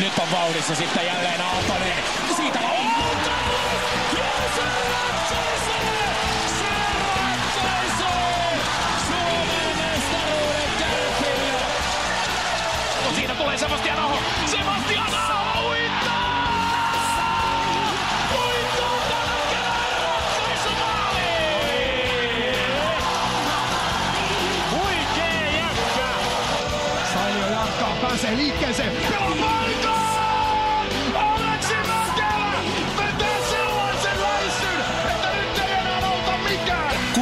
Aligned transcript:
Nyt 0.00 0.18
on 0.18 0.30
vauhdissa 0.32 0.74
sitten 0.74 1.06
jälleen 1.06 1.40
Aaltonen. 1.40 1.92
Siitä 2.36 2.58
on 2.58 2.89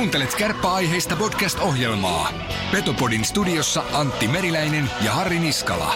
Kuuntelet 0.09 0.35
kärppäaiheista 0.35 1.17
podcast-ohjelmaa. 1.17 2.33
Petopodin 2.73 3.25
studiossa 3.25 3.85
Antti 3.93 4.29
Meriläinen 4.29 4.91
ja 5.05 5.13
Harri 5.13 5.39
Niskala. 5.39 5.95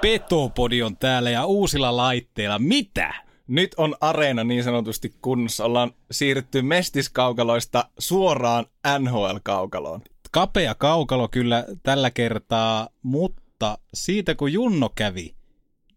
Petopodi 0.00 0.82
on 0.82 0.96
täällä 0.96 1.30
ja 1.30 1.44
uusilla 1.44 1.96
laitteilla. 1.96 2.58
Mitä? 2.58 3.14
Nyt 3.46 3.74
on 3.76 3.96
areena 4.00 4.44
niin 4.44 4.64
sanotusti 4.64 5.14
kunnossa. 5.22 5.64
Ollaan 5.64 5.90
siirrytty 6.10 6.62
mestiskaukaloista 6.62 7.84
suoraan 7.98 8.66
NHL-kaukaloon. 8.98 10.00
Kapea 10.30 10.74
kaukalo 10.74 11.28
kyllä 11.28 11.64
tällä 11.82 12.10
kertaa, 12.10 12.88
mutta 13.02 13.78
siitä 13.94 14.34
kun 14.34 14.52
Junno 14.52 14.88
kävi, 14.94 15.34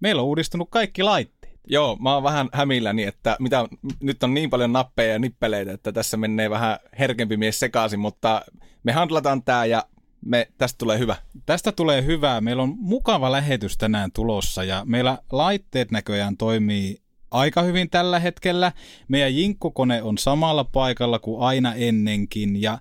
meillä 0.05 0.21
on 0.21 0.27
uudistunut 0.27 0.69
kaikki 0.71 1.03
laitteet. 1.03 1.59
Joo, 1.67 1.95
mä 1.95 2.13
oon 2.13 2.23
vähän 2.23 2.49
hämilläni, 2.53 3.03
että 3.03 3.37
mitä, 3.39 3.67
nyt 3.99 4.23
on 4.23 4.33
niin 4.33 4.49
paljon 4.49 4.73
nappeja 4.73 5.13
ja 5.13 5.19
nippeleitä, 5.19 5.71
että 5.71 5.91
tässä 5.91 6.17
menee 6.17 6.49
vähän 6.49 6.77
herkempi 6.99 7.37
mies 7.37 7.59
sekaisin, 7.59 7.99
mutta 7.99 8.41
me 8.83 8.91
handlataan 8.91 9.43
tää 9.43 9.65
ja 9.65 9.83
me, 10.25 10.47
tästä 10.57 10.77
tulee 10.77 10.99
hyvä. 10.99 11.15
Tästä 11.45 11.71
tulee 11.71 12.05
hyvää. 12.05 12.41
Meillä 12.41 12.63
on 12.63 12.75
mukava 12.77 13.31
lähetys 13.31 13.77
tänään 13.77 14.11
tulossa 14.11 14.63
ja 14.63 14.83
meillä 14.85 15.17
laitteet 15.31 15.91
näköjään 15.91 16.37
toimii 16.37 17.01
aika 17.31 17.61
hyvin 17.61 17.89
tällä 17.89 18.19
hetkellä. 18.19 18.71
Meidän 19.07 19.35
jinkkukone 19.35 20.03
on 20.03 20.17
samalla 20.17 20.63
paikalla 20.63 21.19
kuin 21.19 21.41
aina 21.41 21.73
ennenkin 21.73 22.61
ja 22.61 22.79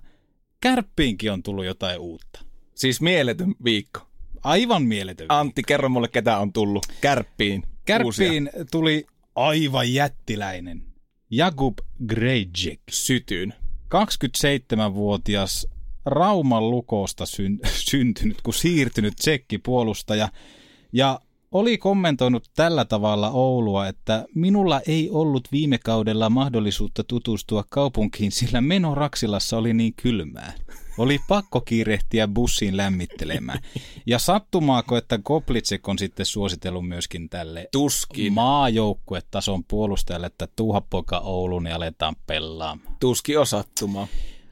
kärppiinkin 0.61 1.31
on 1.31 1.43
tullut 1.43 1.65
jotain 1.65 1.99
uutta. 1.99 2.39
Siis 2.75 3.01
mieletön 3.01 3.55
viikko. 3.63 4.14
Aivan 4.45 4.83
mieletön. 4.83 5.25
Antti, 5.29 5.63
kerro 5.63 5.89
mulle, 5.89 6.07
ketä 6.07 6.37
on 6.37 6.53
tullut 6.53 6.85
kärppiin. 7.01 7.63
Kärppiin 7.85 8.49
uusia. 8.53 8.65
tuli 8.71 9.05
aivan 9.35 9.93
jättiläinen. 9.93 10.85
Jakub 11.29 11.77
Grejcik. 12.07 12.81
Sytyyn. 12.89 13.53
27-vuotias 13.85 15.67
Rauman 16.05 16.71
lukosta 16.71 17.25
syn, 17.25 17.59
syntynyt, 17.89 18.41
kun 18.41 18.53
siirtynyt 18.53 19.15
tsekkipuolustaja. 19.15 20.29
Ja 20.93 21.19
oli 21.59 21.77
kommentoinut 21.77 22.49
tällä 22.55 22.85
tavalla 22.85 23.29
Oulua, 23.29 23.87
että 23.87 24.25
minulla 24.35 24.81
ei 24.87 25.09
ollut 25.09 25.47
viime 25.51 25.77
kaudella 25.77 26.29
mahdollisuutta 26.29 27.03
tutustua 27.03 27.63
kaupunkiin, 27.69 28.31
sillä 28.31 28.61
meno 28.61 28.95
Raksilassa 28.95 29.57
oli 29.57 29.73
niin 29.73 29.93
kylmää. 30.01 30.53
Oli 30.97 31.19
pakko 31.27 31.61
kiirehtiä 31.61 32.27
bussiin 32.27 32.77
lämmittelemään. 32.77 33.59
Ja 34.05 34.19
sattumaako, 34.19 34.97
että 34.97 35.19
Koplitsek 35.23 35.87
on 35.87 35.99
sitten 35.99 36.25
suositellut 36.25 36.87
myöskin 36.87 37.29
tälle 37.29 37.69
Tuskin. 37.71 38.33
maajoukkuetason 38.33 39.63
puolustajalle, 39.63 40.27
että 40.27 40.47
tuuha 40.55 40.81
poika 40.81 41.19
Oulun 41.19 41.65
ja 41.65 41.75
aletaan 41.75 42.15
pelaamaan. 42.27 42.97
Tuski 42.99 43.37
on. 43.37 43.45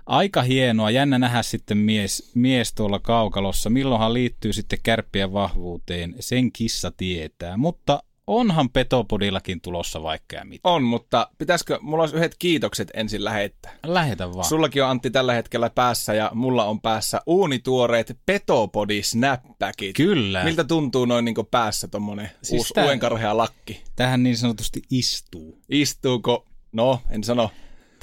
Aika 0.06 0.42
hienoa, 0.42 0.92
jännä 0.92 1.20
nähdä 1.20 1.44
sitten 1.44 1.78
mies, 1.78 2.32
mies 2.36 2.74
tuolla 2.74 3.00
kaukalossa. 3.00 3.70
Milloinhan 3.70 4.14
liittyy 4.14 4.54
sitten 4.54 4.80
kärppien 4.84 5.34
vahvuuteen, 5.34 6.16
sen 6.20 6.52
kissa 6.52 6.92
tietää. 6.98 7.58
Mutta 7.58 8.04
onhan 8.28 8.70
Petopodillakin 8.70 9.62
tulossa 9.62 10.04
vaikka 10.04 10.36
ja 10.36 10.46
mitä. 10.46 10.70
On, 10.70 10.84
mutta 10.84 11.30
pitäisikö, 11.38 11.80
mulla 11.82 12.04
olisi 12.04 12.16
yhdet 12.16 12.36
kiitokset 12.40 12.92
ensin 12.94 13.24
lähettää. 13.24 13.72
Lähetä 13.86 14.34
vaan. 14.34 14.46
Sullakin 14.46 14.84
on 14.84 14.90
Antti 14.90 15.10
tällä 15.10 15.34
hetkellä 15.34 15.70
päässä 15.70 16.14
ja 16.14 16.32
mulla 16.34 16.66
on 16.66 16.82
päässä 16.82 17.22
uunituoreet 17.26 18.18
Petopodi 18.26 19.04
snapbackit. 19.04 19.96
Kyllä. 19.96 20.44
Miltä 20.44 20.64
tuntuu 20.64 21.06
noin 21.06 21.26
niin 21.26 21.36
päässä 21.52 21.88
tommonen 21.88 22.30
siis 22.42 22.60
uusi 22.60 22.74
uenkarhea 22.86 23.38
lakki? 23.38 23.84
Tähän 23.96 24.24
niin 24.24 24.38
sanotusti 24.38 24.82
istuu. 24.92 25.62
Istuuko? 25.70 26.46
No, 26.72 27.02
en 27.10 27.24
sano. 27.24 27.50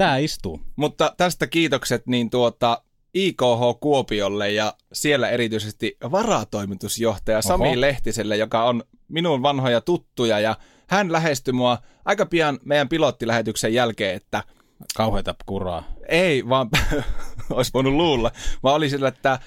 Tää 0.00 0.16
istuu. 0.16 0.60
Mutta 0.76 1.14
tästä 1.16 1.46
kiitokset 1.46 2.06
niin 2.06 2.30
tuota 2.30 2.82
IKH 3.14 3.80
Kuopiolle 3.80 4.50
ja 4.50 4.74
siellä 4.92 5.28
erityisesti 5.28 5.96
varatoimitusjohtaja 6.10 7.42
Sami 7.42 7.68
Oho. 7.68 7.80
Lehtiselle, 7.80 8.36
joka 8.36 8.64
on 8.64 8.82
minun 9.08 9.42
vanhoja 9.42 9.80
tuttuja 9.80 10.40
ja 10.40 10.56
hän 10.86 11.12
lähestyi 11.12 11.52
mua 11.52 11.78
aika 12.04 12.26
pian 12.26 12.58
meidän 12.64 12.88
pilottilähetyksen 12.88 13.74
jälkeen, 13.74 14.16
että 14.16 14.44
Kauheita 14.96 15.34
kuraa. 15.46 15.84
Ei, 16.08 16.48
vaan 16.48 16.68
olisi 17.50 17.70
voinut 17.74 17.92
luulla, 17.92 18.30
vaan 18.62 18.76
oli 18.76 18.90
sillä, 18.90 19.08
että 19.08 19.38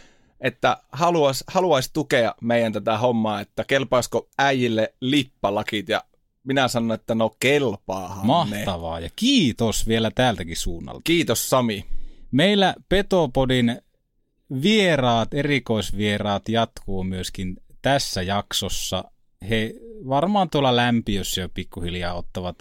että 0.41 0.77
haluaisi 0.91 1.43
haluais 1.47 1.89
tukea 1.93 2.35
meidän 2.41 2.73
tätä 2.73 2.97
hommaa, 2.97 3.41
että 3.41 3.63
kelpaisiko 3.67 4.27
äijille 4.37 4.93
lippalakit 5.01 5.89
ja 5.89 6.03
minä 6.43 6.67
sanon, 6.67 6.91
että 6.91 7.15
no 7.15 7.35
kelpaahan 7.39 8.25
Mahtavaa 8.25 8.99
ne. 8.99 9.05
ja 9.05 9.09
kiitos 9.15 9.87
vielä 9.87 10.11
täältäkin 10.11 10.57
suunnalta. 10.57 11.01
Kiitos 11.03 11.49
Sami. 11.49 11.85
Meillä 12.31 12.75
Petopodin 12.89 13.81
vieraat, 14.61 15.33
erikoisvieraat 15.33 16.49
jatkuu 16.49 17.03
myöskin 17.03 17.57
tässä 17.81 18.21
jaksossa. 18.21 19.03
He 19.49 19.73
varmaan 20.07 20.49
tuolla 20.49 20.75
lämpiössä 20.75 21.41
jo 21.41 21.49
pikkuhiljaa 21.49 22.13
ottavat 22.13 22.57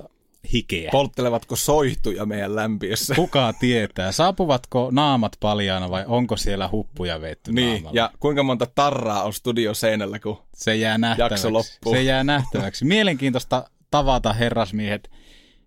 hikeä. 0.53 0.89
Polttelevatko 0.93 1.57
soihtuja 1.57 2.27
meidän 2.27 2.57
lämpiössä? 2.57 3.15
Kuka 3.15 3.53
tietää. 3.61 4.13
Saapuvatko 4.13 4.89
naamat 4.93 5.33
paljaana 5.41 5.91
vai 5.91 6.05
onko 6.07 6.37
siellä 6.37 6.69
huppuja 6.73 7.21
vetty 7.21 7.53
Niin, 7.53 7.73
naamalla? 7.73 7.97
ja 7.97 8.11
kuinka 8.21 8.43
monta 8.43 8.67
tarraa 8.75 9.23
on 9.23 9.33
studioseinällä, 9.33 10.19
kun 10.19 10.39
se 10.55 10.77
jää 10.77 10.99
nähtäväksi. 10.99 11.33
jakso 11.35 11.53
loppuu. 11.53 11.93
Se 11.93 12.03
jää 12.03 12.25
nähtäväksi. 12.25 12.85
Mielenkiintoista 12.85 13.71
tavata 13.91 14.33
herrasmiehet 14.33 15.11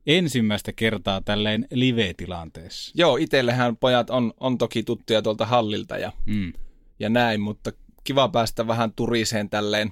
ensimmäistä 0.07 0.73
kertaa 0.73 1.21
tälleen 1.21 1.67
live-tilanteessa. 1.71 2.91
Joo, 2.95 3.17
itsellehän 3.17 3.77
pojat 3.77 4.09
on, 4.09 4.33
on 4.39 4.57
toki 4.57 4.83
tuttuja 4.83 5.21
tuolta 5.21 5.45
hallilta 5.45 5.97
ja, 5.97 6.11
Mm. 6.25 6.53
ja 6.99 7.09
näin, 7.09 7.41
mutta 7.41 7.71
kiva 8.03 8.29
päästä 8.29 8.67
vähän 8.67 8.91
turiseen 8.95 9.49
tälleen 9.49 9.91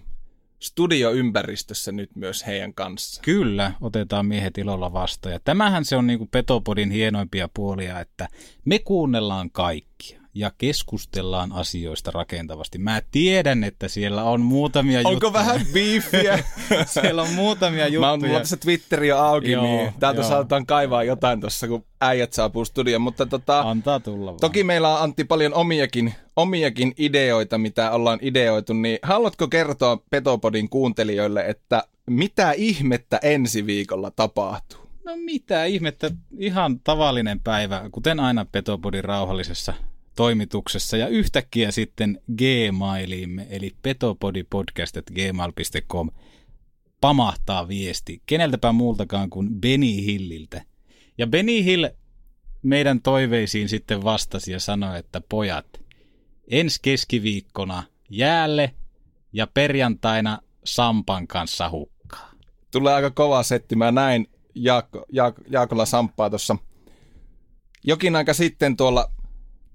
studioympäristössä 0.63 1.91
nyt 1.91 2.15
myös 2.15 2.45
heidän 2.47 2.73
kanssa. 2.73 3.21
Kyllä, 3.21 3.71
otetaan 3.81 4.25
miehet 4.25 4.57
ilolla 4.57 4.93
vastaan. 4.93 5.33
Ja 5.33 5.39
tämähän 5.43 5.85
se 5.85 5.95
on 5.95 6.07
niin 6.07 6.27
Petopodin 6.27 6.91
hienoimpia 6.91 7.49
puolia, 7.53 7.99
että 7.99 8.27
me 8.65 8.79
kuunnellaan 8.79 9.51
kaikkia 9.51 10.22
ja 10.33 10.51
keskustellaan 10.57 11.51
asioista 11.51 12.11
rakentavasti. 12.11 12.77
Mä 12.77 13.01
tiedän, 13.11 13.63
että 13.63 13.87
siellä 13.87 14.23
on 14.23 14.41
muutamia 14.41 14.99
Onko 14.99 15.11
juttuja. 15.11 15.33
vähän 15.33 15.61
biifiä? 15.73 16.43
siellä 16.85 17.21
on 17.21 17.29
muutamia 17.29 17.83
juttuja. 17.87 17.99
Mä 17.99 18.09
oon 18.09 18.21
mulla 18.25 18.39
tässä 18.39 18.57
Twitteri 18.57 19.07
jo 19.07 19.17
auki, 19.17 19.51
Joo, 19.51 19.63
niin 19.63 19.93
täältä 19.99 20.21
joo. 20.21 20.29
saatetaan 20.29 20.65
kaivaa 20.65 21.03
jotain 21.03 21.39
tuossa, 21.41 21.67
kun 21.67 21.85
äijät 22.01 22.33
saapuu 22.33 22.65
studioon. 22.65 23.01
Mutta 23.01 23.25
tota, 23.25 23.59
Antaa 23.59 23.99
tulla 23.99 24.25
vaan. 24.31 24.39
toki 24.39 24.63
meillä 24.63 24.89
on 24.97 25.01
Antti 25.03 25.23
paljon 25.23 25.53
omiakin, 25.53 26.13
omiakin 26.35 26.93
ideoita, 26.97 27.57
mitä 27.57 27.91
ollaan 27.91 28.19
ideoitu, 28.21 28.73
niin 28.73 28.99
haluatko 29.03 29.47
kertoa 29.47 29.97
Petopodin 30.09 30.69
kuuntelijoille, 30.69 31.45
että 31.47 31.83
mitä 32.09 32.51
ihmettä 32.51 33.19
ensi 33.23 33.65
viikolla 33.65 34.11
tapahtuu? 34.11 34.79
No 35.05 35.11
mitä 35.15 35.65
ihmettä, 35.65 36.11
ihan 36.37 36.79
tavallinen 36.79 37.39
päivä, 37.39 37.89
kuten 37.91 38.19
aina 38.19 38.45
Petopodin 38.51 39.03
rauhallisessa 39.03 39.73
toimituksessa 40.15 40.97
ja 40.97 41.07
yhtäkkiä 41.07 41.71
sitten 41.71 42.21
Gmailiimme, 42.37 43.47
eli 43.49 43.71
petopodipodcast.gmail.com 43.81 46.09
pamahtaa 47.01 47.67
viesti, 47.67 48.21
keneltäpä 48.25 48.71
muultakaan 48.71 49.29
kuin 49.29 49.61
Benny 49.61 50.05
Hilliltä. 50.05 50.61
Ja 51.17 51.27
Benny 51.27 51.63
Hill 51.63 51.87
meidän 52.61 53.01
toiveisiin 53.01 53.69
sitten 53.69 54.03
vastasi 54.03 54.51
ja 54.51 54.59
sanoi, 54.59 54.99
että 54.99 55.21
pojat, 55.29 55.81
ensi 56.47 56.79
keskiviikkona 56.81 57.83
jäälle 58.09 58.73
ja 59.33 59.47
perjantaina 59.47 60.39
Sampan 60.63 61.27
kanssa 61.27 61.69
hukkaa. 61.69 62.31
Tulee 62.71 62.93
aika 62.93 63.11
kova 63.11 63.43
setti. 63.43 63.75
Mä 63.75 63.91
näin 63.91 64.27
Jaakko, 64.55 65.05
Jaak, 65.11 65.35
Jaakolla 65.49 65.85
Samppaa 65.85 66.29
tuossa 66.29 66.57
jokin 67.83 68.15
aika 68.15 68.33
sitten 68.33 68.77
tuolla 68.77 69.11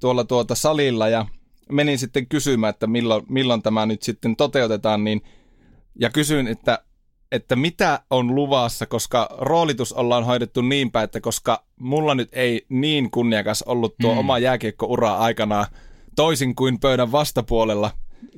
tuolla 0.01 0.25
tuota 0.25 0.55
salilla 0.55 1.09
ja 1.09 1.27
menin 1.73 1.99
sitten 1.99 2.27
kysymään, 2.27 2.71
että 2.71 2.87
milloin, 2.87 3.23
milloin 3.29 3.63
tämä 3.63 3.87
nyt 3.87 4.03
sitten 4.03 4.37
toteutetaan, 4.37 5.05
niin, 5.05 5.23
ja 6.01 6.11
kysyin, 6.11 6.47
että, 6.47 6.79
että 7.33 7.57
mitä 7.57 8.03
on 8.11 8.35
luvassa, 8.35 8.87
koska 8.87 9.29
roolitus 9.39 9.93
ollaan 9.93 10.25
hoidettu 10.25 10.63
niin 10.63 10.91
päin, 10.91 11.05
että 11.05 11.21
koska 11.21 11.65
mulla 11.81 12.15
nyt 12.15 12.29
ei 12.33 12.67
niin 12.69 13.11
kunniakas 13.11 13.63
ollut 13.63 13.95
tuo 14.01 14.13
mm. 14.13 14.19
oma 14.19 14.39
jääkiekko-ura 14.39 15.17
aikana 15.17 15.67
toisin 16.17 16.55
kuin 16.55 16.81
pöydän 16.81 17.13
vastapuolella, 17.13 17.91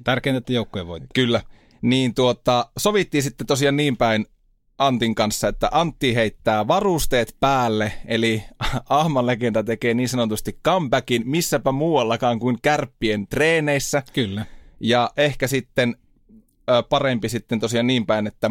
Tärkeintä, 0.05 0.39
että 0.39 0.53
joukkojen 0.53 0.87
voittaa. 0.87 1.09
Kyllä. 1.15 1.43
Niin 1.83 2.15
tuota, 2.15 2.71
sovittiin 2.79 3.23
sitten 3.23 3.47
tosiaan 3.47 3.77
niin 3.77 3.97
päin 3.97 4.27
Antin 4.81 5.15
kanssa, 5.15 5.49
että 5.49 5.69
Antti 5.73 6.15
heittää 6.15 6.69
varusteet 6.69 7.37
päälle, 7.41 7.93
eli 8.07 8.43
Ahman 8.89 9.27
legenda 9.27 9.65
tekee 9.65 9.95
niin 9.95 10.09
sanotusti 10.09 10.59
comebackin 10.65 11.23
missäpä 11.27 11.73
muuallakaan 11.73 12.39
kuin 12.39 12.59
kärppien 12.63 13.27
treeneissä. 13.27 14.03
Kyllä. 14.13 14.47
Ja 14.81 15.11
ehkä 15.17 15.47
sitten 15.47 15.97
ö, 16.71 16.83
parempi 16.83 17.29
sitten 17.29 17.61
tosiaan 17.61 17.87
niin 17.87 18.07
päin, 18.07 18.27
että 18.27 18.51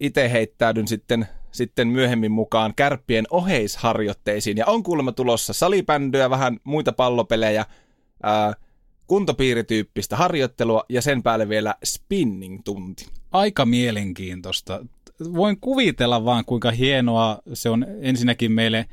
itse 0.00 0.32
heittäydyn 0.32 0.88
sitten, 0.88 1.26
sitten 1.50 1.88
myöhemmin 1.88 2.32
mukaan 2.32 2.74
kärppien 2.76 3.24
oheisharjoitteisiin. 3.30 4.56
Ja 4.56 4.66
on 4.66 4.82
kuulemma 4.82 5.12
tulossa 5.12 5.52
salibändyä, 5.52 6.30
vähän 6.30 6.60
muita 6.64 6.92
pallopelejä, 6.92 7.66
ää, 8.22 8.54
kuntopiirityyppistä 9.06 10.16
harjoittelua 10.16 10.84
ja 10.88 11.02
sen 11.02 11.22
päälle 11.22 11.48
vielä 11.48 11.74
spinning-tunti. 11.84 13.06
Aika 13.32 13.66
mielenkiintoista. 13.66 14.84
Voin 15.34 15.60
kuvitella 15.60 16.24
vaan, 16.24 16.44
kuinka 16.44 16.70
hienoa 16.70 17.38
se 17.52 17.70
on 17.70 17.86
ensinnäkin 18.00 18.52
meille 18.52 18.86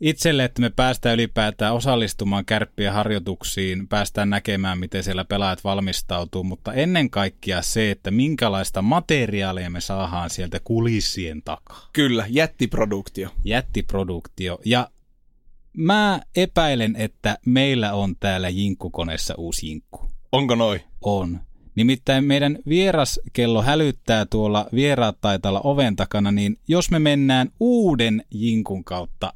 itselle, 0.00 0.44
että 0.44 0.60
me 0.60 0.70
päästään 0.70 1.14
ylipäätään 1.14 1.74
osallistumaan 1.74 2.44
kärppien 2.44 2.92
harjoituksiin, 2.92 3.88
päästään 3.88 4.30
näkemään, 4.30 4.78
miten 4.78 5.02
siellä 5.02 5.24
pelaajat 5.24 5.64
valmistautuu, 5.64 6.44
mutta 6.44 6.72
ennen 6.72 7.10
kaikkea 7.10 7.62
se, 7.62 7.90
että 7.90 8.10
minkälaista 8.10 8.82
materiaalia 8.82 9.70
me 9.70 9.80
saadaan 9.80 10.30
sieltä 10.30 10.60
kulissien 10.64 11.42
takaa. 11.42 11.88
Kyllä, 11.92 12.26
jättiproduktio. 12.28 13.30
Jättiproduktio. 13.44 14.58
Ja 14.64 14.90
mä 15.76 16.20
epäilen, 16.36 16.96
että 16.96 17.38
meillä 17.46 17.92
on 17.92 18.16
täällä 18.20 18.48
jinkkukoneessa 18.48 19.34
uusi 19.38 19.66
jinkku. 19.66 20.10
Onko 20.32 20.54
noin? 20.54 20.80
On. 21.02 21.40
Nimittäin 21.74 22.24
meidän 22.24 22.58
vieraskello 22.68 23.62
hälyttää 23.62 24.26
tuolla 24.26 24.66
vieraat 24.74 25.16
taitalla 25.20 25.60
oven 25.64 25.96
takana, 25.96 26.32
niin 26.32 26.58
jos 26.68 26.90
me 26.90 26.98
mennään 26.98 27.48
uuden 27.60 28.24
jinkun 28.30 28.84
kautta 28.84 29.32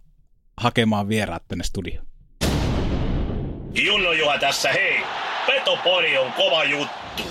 hakemaan 0.57 1.09
vieraat 1.09 1.43
tänne 1.49 1.65
studioon. 1.65 2.07
Junno 3.85 4.13
Juha 4.13 4.39
tässä 4.39 4.73
hei. 4.73 4.97
Petopori 5.47 6.19
on 6.19 6.33
kova 6.33 6.65
juttu. 6.65 7.23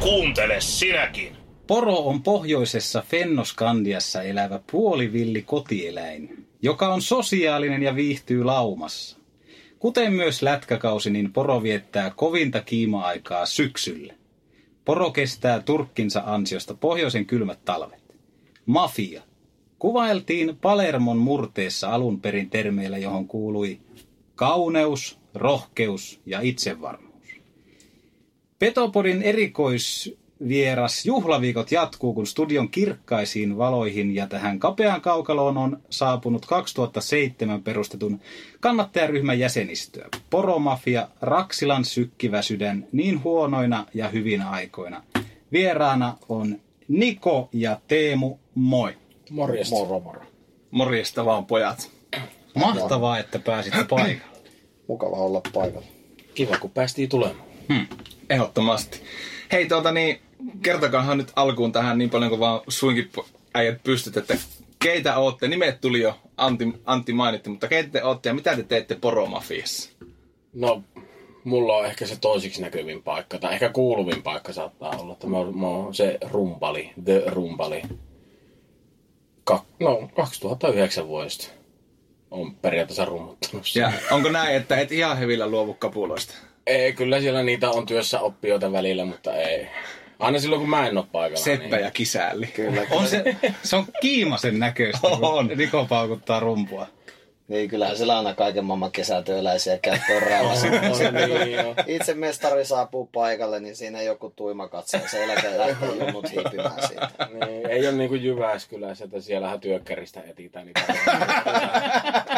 Kuuntele 0.00 0.60
sinäkin. 0.60 1.36
Poro 1.66 1.96
on 1.96 2.22
pohjoisessa 2.22 3.02
Fennoskandiassa 3.08 4.22
elävä 4.22 4.60
puolivilli 4.70 5.42
kotieläin, 5.42 6.46
joka 6.62 6.94
on 6.94 7.02
sosiaalinen 7.02 7.82
ja 7.82 7.96
viihtyy 7.96 8.44
laumassa. 8.44 9.18
Kuten 9.78 10.12
myös 10.12 10.42
lätkäkausi, 10.42 11.10
niin 11.10 11.32
poro 11.32 11.62
viettää 11.62 12.10
kovinta 12.16 12.60
kiima-aikaa 12.60 13.46
syksyllä. 13.46 14.19
Poro 14.90 15.10
kestää 15.10 15.60
turkkinsa 15.60 16.22
ansiosta 16.26 16.74
pohjoisen 16.74 17.26
kylmät 17.26 17.64
talvet. 17.64 18.14
Mafia. 18.66 19.22
Kuvailtiin 19.78 20.56
Palermon 20.56 21.18
murteessa 21.18 21.90
alun 21.90 22.20
perin 22.20 22.50
termeillä, 22.50 22.98
johon 22.98 23.28
kuului 23.28 23.80
kauneus, 24.34 25.18
rohkeus 25.34 26.20
ja 26.26 26.40
itsevarmuus. 26.40 27.28
Petopodin 28.58 29.22
erikoisvieras 30.40 31.06
juhlaviikot 31.06 31.72
jatkuu, 31.72 32.14
kun 32.14 32.26
studion 32.26 32.68
kirkkaisiin 32.68 33.58
valoihin 33.58 34.14
ja 34.14 34.26
tähän 34.26 34.58
kapeaan 34.58 35.00
kaukaloon 35.00 35.56
on 35.58 35.82
saapunut 35.90 36.46
2007 36.46 37.62
perustetun 37.62 38.20
kannattajaryhmän 38.60 39.38
jäsenistöä. 39.38 40.08
Poromafia, 40.30 41.08
Raksilan 41.20 41.84
sykkivä 41.84 42.42
sydän 42.42 42.86
niin 42.92 43.24
huonoina 43.24 43.86
ja 43.94 44.08
hyvinä 44.08 44.50
aikoina. 44.50 45.02
Vieraana 45.52 46.16
on 46.28 46.60
Niko 46.88 47.48
ja 47.52 47.80
Teemu, 47.88 48.36
moi. 48.54 48.96
Morjesta. 49.30 49.74
Moro, 49.74 50.00
moro. 50.00 50.22
Morjesta 50.70 51.24
vaan 51.24 51.46
pojat. 51.46 51.90
Mahtavaa, 52.54 53.18
että 53.18 53.38
pääsitte 53.38 53.84
paikalle. 53.84 54.20
Mukava 54.88 55.16
olla 55.16 55.40
paikalla. 55.52 55.86
Kiva, 56.34 56.56
kun 56.58 56.70
päästiin 56.70 57.08
tulemaan. 57.08 57.48
Hmm. 57.68 57.86
Ehdottomasti. 58.30 59.00
Hei, 59.52 59.68
tuota 59.68 59.92
niin, 59.92 60.20
kertokaahan 60.62 61.18
nyt 61.18 61.32
alkuun 61.36 61.72
tähän 61.72 61.98
niin 61.98 62.10
paljon 62.10 62.30
kuin 62.30 62.40
vaan 62.40 62.60
suinkin 62.68 63.10
äijät 63.54 63.82
pystyt, 63.82 64.16
että 64.16 64.36
keitä 64.82 65.18
ootte, 65.18 65.48
nimet 65.48 65.80
tuli 65.80 66.00
jo, 66.00 66.18
Antti, 66.36 66.72
Antti 66.86 67.12
mainitti, 67.12 67.50
mutta 67.50 67.68
keitä 67.68 67.88
te 67.90 68.04
ootte 68.04 68.28
ja 68.28 68.34
mitä 68.34 68.56
te 68.56 68.62
teette 68.62 68.94
poromafiassa? 68.94 69.90
No, 70.52 70.82
mulla 71.44 71.76
on 71.76 71.86
ehkä 71.86 72.06
se 72.06 72.16
toisiksi 72.20 72.62
näkyvin 72.62 73.02
paikka, 73.02 73.38
tai 73.38 73.52
ehkä 73.54 73.68
kuuluvin 73.68 74.22
paikka 74.22 74.52
saattaa 74.52 74.96
olla. 74.98 75.12
Että 75.12 75.26
mä 75.26 75.36
mä 75.54 75.66
oon 75.66 75.94
se 75.94 76.18
rumpali, 76.30 76.90
the 77.04 77.22
rumpali. 77.26 77.82
Ka- 79.44 79.64
no, 79.80 80.08
2009 80.16 81.08
vuodesta 81.08 81.48
on 82.30 82.54
periaatteessa 82.54 83.04
rummuttanut. 83.04 83.76
Ja 83.76 83.92
onko 84.10 84.30
näin, 84.30 84.56
että 84.56 84.76
et 84.76 84.92
ihan 84.92 85.18
hevillä 85.18 85.46
luovu 85.46 85.74
kapuloista? 85.74 86.34
Ei, 86.66 86.92
kyllä 86.92 87.20
siellä 87.20 87.42
niitä 87.42 87.70
on 87.70 87.86
työssä 87.86 88.20
oppijoita 88.20 88.72
välillä, 88.72 89.04
mutta 89.04 89.34
ei. 89.34 89.68
Aina 90.20 90.38
silloin, 90.38 90.60
kun 90.60 90.70
mä 90.70 90.86
en 90.86 90.98
ole 90.98 91.06
paikalla. 91.12 91.44
Seppä 91.44 91.76
niin. 91.76 91.84
ja 91.84 91.90
kisälli. 91.90 92.46
Kyllä, 92.46 92.82
On 92.90 93.08
se, 93.08 93.36
se 93.62 93.76
on 93.76 93.84
kiimasen 94.00 94.58
näköistä, 94.58 95.08
On. 95.08 95.48
kun 95.48 95.58
Niko 95.58 95.86
paukuttaa 95.88 96.40
rumpua. 96.40 96.86
Niin, 97.50 97.68
kyllähän 97.68 97.96
siellä 97.96 98.18
aina 98.18 98.34
kaiken 98.34 98.64
maailman 98.64 98.92
kesätyöläisiä 98.92 99.78
käyttöön 99.78 100.22
rauhassa. 100.22 100.66
On, 100.70 101.14
niin. 101.14 101.56
Itse 101.86 102.14
mestari 102.14 102.64
saapuu 102.64 103.06
paikalle, 103.12 103.60
niin 103.60 103.76
siinä 103.76 104.02
joku 104.02 104.32
tuima 104.36 104.68
katsoo. 104.68 105.00
Sen 105.06 105.28
jälkeen 105.28 105.58
lähtee 105.58 105.88
junnut 105.88 106.32
hiipimään 106.32 106.86
siitä. 106.88 107.08
Niin, 107.46 107.70
ei 107.70 107.88
ole 107.88 107.96
niinku 107.96 108.14
Jyväskylässä, 108.14 109.04
että 109.04 109.20
siellähän 109.20 109.60
työkkäristä 109.60 110.20
etitään 110.26 110.66
niitä 110.66 110.94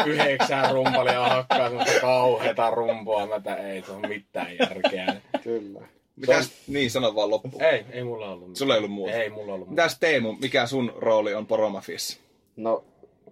yhdeksää 0.05 0.71
rumpalia 0.71 1.29
hakkaa 1.29 1.69
semmoista 1.69 2.01
kauheeta 2.01 2.69
rumpua, 2.69 3.27
mä 3.27 3.55
ei 3.55 3.81
se 3.81 3.91
ole 3.91 4.07
mitään 4.07 4.57
järkeä. 4.59 5.15
Kyllä. 5.43 5.79
Mitäs, 6.15 6.51
niin 6.67 6.91
sano 6.91 7.15
vaan 7.15 7.29
loppuun. 7.29 7.63
Ei, 7.63 7.85
ei 7.91 8.03
mulla 8.03 8.25
ollut 8.25 8.39
mitään. 8.39 8.55
Sulla 8.55 8.73
ei 8.73 8.77
ollut 8.77 8.91
muuta? 8.91 9.13
Ei 9.13 9.29
mulla 9.29 9.53
ollut 9.53 9.67
muuta. 9.67 9.81
Mitäs 9.81 9.99
Teemu, 9.99 10.33
mikä 10.33 10.67
sun 10.67 10.93
rooli 10.97 11.33
on 11.33 11.45
poromafiassa? 11.45 12.17
No, 12.55 12.83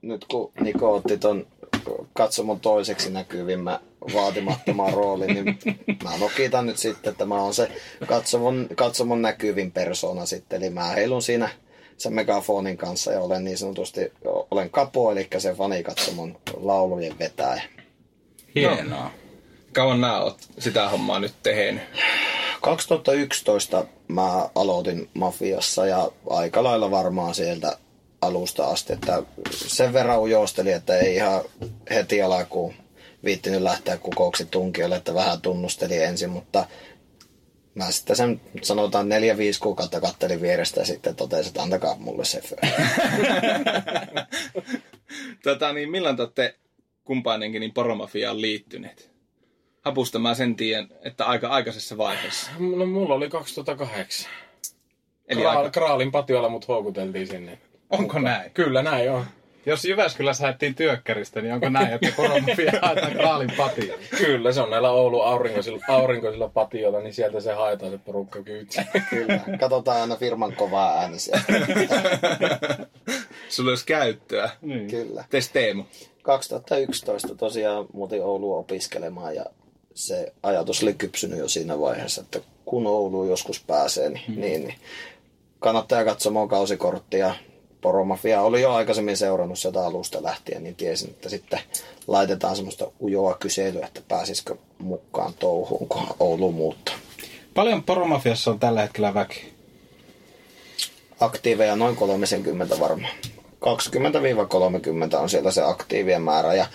nyt 0.01 0.25
kun 0.25 0.51
Niko 0.59 0.95
otti 0.95 1.17
ton 1.17 1.47
katsomon 2.13 2.59
toiseksi 2.59 3.11
näkyvimmän 3.11 3.79
vaatimattoman 4.13 4.93
roolin, 4.93 5.33
niin 5.33 5.59
mä 6.03 6.17
nokitan 6.17 6.65
nyt 6.65 6.77
sitten, 6.77 7.11
että 7.11 7.25
mä 7.25 7.41
oon 7.41 7.53
se 7.53 7.71
katsomon, 8.07 8.67
katsomon 8.75 9.21
näkyvin 9.21 9.71
persona 9.71 10.25
sitten. 10.25 10.57
Eli 10.63 10.69
mä 10.69 10.83
heilun 10.83 11.21
siinä 11.21 11.49
sen 11.97 12.13
megafonin 12.13 12.77
kanssa 12.77 13.11
ja 13.11 13.21
olen 13.21 13.43
niin 13.43 13.57
sanotusti, 13.57 14.11
olen 14.51 14.69
kapo, 14.69 15.11
eli 15.11 15.27
se 15.37 15.53
fanikatsomon 15.53 16.37
laulujen 16.57 17.19
vetäjä. 17.19 17.61
Hienoa. 18.55 19.11
Kauan 19.73 20.01
nää 20.01 20.23
oot 20.23 20.37
sitä 20.59 20.89
hommaa 20.89 21.19
nyt 21.19 21.33
tehnyt? 21.43 21.83
2011 22.61 23.85
mä 24.07 24.49
aloitin 24.55 25.09
mafiassa 25.13 25.85
ja 25.85 26.11
aika 26.29 26.63
lailla 26.63 26.91
varmaan 26.91 27.35
sieltä 27.35 27.77
alusta 28.21 28.65
asti, 28.65 28.93
että 28.93 29.23
sen 29.51 29.93
verran 29.93 30.19
ujosteli, 30.19 30.71
että 30.71 30.97
ei 30.97 31.15
ihan 31.15 31.41
heti 31.89 32.21
alkuun 32.21 32.73
viittinyt 33.23 33.61
lähteä 33.61 33.97
kukouksi 33.97 34.45
tunkiolle, 34.45 34.95
että 34.95 35.13
vähän 35.13 35.41
tunnusteli 35.41 35.97
ensin, 35.97 36.29
mutta 36.29 36.65
mä 37.75 37.91
sitten 37.91 38.15
sen 38.15 38.41
sanotaan 38.61 39.09
neljä, 39.09 39.37
viisi 39.37 39.59
kuukautta 39.59 40.01
kattelin 40.01 40.41
vierestä 40.41 40.79
ja 40.79 40.85
sitten 40.85 41.15
totesin, 41.15 41.47
että 41.47 41.63
antakaa 41.63 41.95
mulle 41.95 42.25
se 42.25 42.41
tota, 45.43 45.73
niin 45.73 45.91
milloin 45.91 46.15
te 46.15 46.21
olette 46.21 46.55
kumpainenkin 47.03 47.59
niin 47.59 47.73
poromafiaan 47.73 48.41
liittyneet? 48.41 49.10
Hapusta 49.81 50.19
mä 50.19 50.33
sen 50.33 50.55
tiedän, 50.55 50.87
että 51.01 51.25
aika 51.25 51.47
aikaisessa 51.47 51.97
vaiheessa. 51.97 52.51
No 52.77 52.85
mulla 52.85 53.15
oli 53.15 53.29
2008. 53.29 54.31
Eli 55.27 55.41
Kraal, 55.41 55.57
aika... 55.57 55.69
Kraalin 55.69 56.11
patiolla 56.11 56.49
mut 56.49 56.67
houkuteltiin 56.67 57.27
sinne. 57.27 57.57
Onko 57.89 58.19
näin? 58.19 58.51
Kyllä 58.51 58.81
näin 58.81 59.11
on. 59.11 59.25
Jos 59.65 59.85
Jyväskylässä 59.85 60.43
haettiin 60.43 60.75
työkkäristä, 60.75 61.41
niin 61.41 61.53
onko 61.53 61.69
näin, 61.69 61.93
että 61.93 62.11
koronafia 62.11 62.71
haetaan 62.81 63.11
kraalin 63.11 63.51
patia? 63.57 63.93
Kyllä, 64.17 64.51
se 64.51 64.61
on 64.61 64.69
näillä 64.69 64.91
Oulun 64.91 65.25
aurinkoisilla, 65.25 65.85
aurinkoisilla 65.87 66.49
patioilla, 66.49 66.99
niin 66.99 67.13
sieltä 67.13 67.39
se 67.39 67.53
haetaan 67.53 67.91
se 67.91 67.97
porukka 67.97 68.43
kyytiin. 68.43 68.85
Kyllä, 69.09 69.39
katsotaan 69.59 70.01
aina 70.01 70.15
firman 70.15 70.53
kovaa 70.53 70.99
ääni 70.99 71.19
sieltä. 71.19 71.53
Sulla 73.49 73.69
olisi 73.69 73.85
käyttöä. 73.85 74.49
Kyllä. 74.89 75.23
Tes 75.29 75.49
Teemu. 75.49 75.83
2011 76.21 77.35
tosiaan 77.35 77.85
muutin 77.93 78.23
Ouluun 78.23 78.59
opiskelemaan 78.59 79.35
ja 79.35 79.45
se 79.95 80.33
ajatus 80.43 80.83
oli 80.83 80.93
kypsynyt 80.93 81.39
jo 81.39 81.47
siinä 81.47 81.79
vaiheessa, 81.79 82.21
että 82.21 82.39
kun 82.65 82.87
Ouluun 82.87 83.29
joskus 83.29 83.63
pääsee, 83.67 84.09
niin, 84.09 84.23
hmm. 84.27 84.41
niin, 84.41 84.63
niin 84.63 84.75
kannattaa 85.59 86.05
katsomaan 86.05 86.47
kausikorttia. 86.47 87.35
Poromafia 87.81 88.41
oli 88.41 88.61
jo 88.61 88.73
aikaisemmin 88.73 89.17
seurannut 89.17 89.59
sitä 89.59 89.85
alusta 89.85 90.23
lähtien, 90.23 90.63
niin 90.63 90.75
tiesin, 90.75 91.09
että 91.09 91.29
sitten 91.29 91.59
laitetaan 92.07 92.55
semmoista 92.55 92.91
ujoa 93.01 93.33
kyselyä, 93.39 93.85
että 93.85 94.01
pääsisikö 94.07 94.55
mukaan 94.79 95.33
touhuun, 95.33 95.87
kun 95.87 96.07
Oulu 96.19 96.51
muuttaa. 96.51 96.95
Paljon 97.53 97.83
poromafiassa 97.83 98.51
on 98.51 98.59
tällä 98.59 98.81
hetkellä 98.81 99.13
väki? 99.13 99.53
Aktiiveja 101.19 101.75
noin 101.75 101.95
30 101.95 102.79
varmaan. 102.79 103.13
20-30 105.15 105.17
on 105.17 105.29
siellä 105.29 105.51
se 105.51 105.61
aktiivien 105.61 106.21
määrä 106.21 106.53
ja 106.53 106.65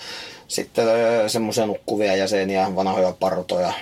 sitten 0.49 0.87
semmoisia 1.26 1.67
nukkuvia 1.67 2.17
jäseniä, 2.17 2.76
vanhoja 2.76 3.12
partoja, 3.21 3.73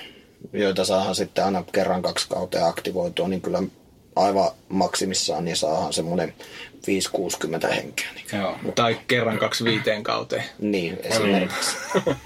joita 0.52 0.84
saadaan 0.84 1.14
sitten 1.14 1.44
aina 1.44 1.64
kerran 1.72 2.02
kaksi 2.02 2.28
kautta 2.28 2.66
aktivoitua, 2.66 3.28
niin 3.28 3.40
kyllä 3.40 3.62
aivan 4.16 4.50
maksimissaan 4.68 5.44
niin 5.44 5.56
saadaan 5.56 5.92
semmoinen 5.92 6.34
5-60 7.66 7.74
henkeä. 7.74 8.06
Niin. 8.14 8.26
Joo, 8.32 8.56
tai 8.74 9.00
kerran 9.08 9.38
kaksi 9.38 9.64
viiteen 9.64 10.02
kauteen. 10.02 10.44
Niin, 10.58 10.98
esimerkiksi. 11.02 11.76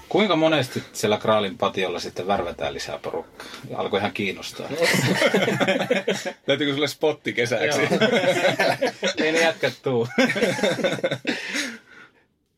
Kuinka 0.09 0.35
monesti 0.35 0.83
siellä 0.93 1.17
Kraalin 1.17 1.57
patiolla 1.57 1.99
sitten 1.99 2.27
värvätään 2.27 2.73
lisää 2.73 2.97
porukkaa? 2.97 3.47
Alkoi 3.75 3.99
ihan 3.99 4.11
kiinnostaa. 4.11 4.69
Löytyykö 6.47 6.73
sulle 6.73 6.87
spotti 6.87 7.33
kesäksi? 7.33 7.81
Ei 9.23 9.31
ne 9.31 9.41
jätkät 9.41 9.73
tuu. 9.83 10.07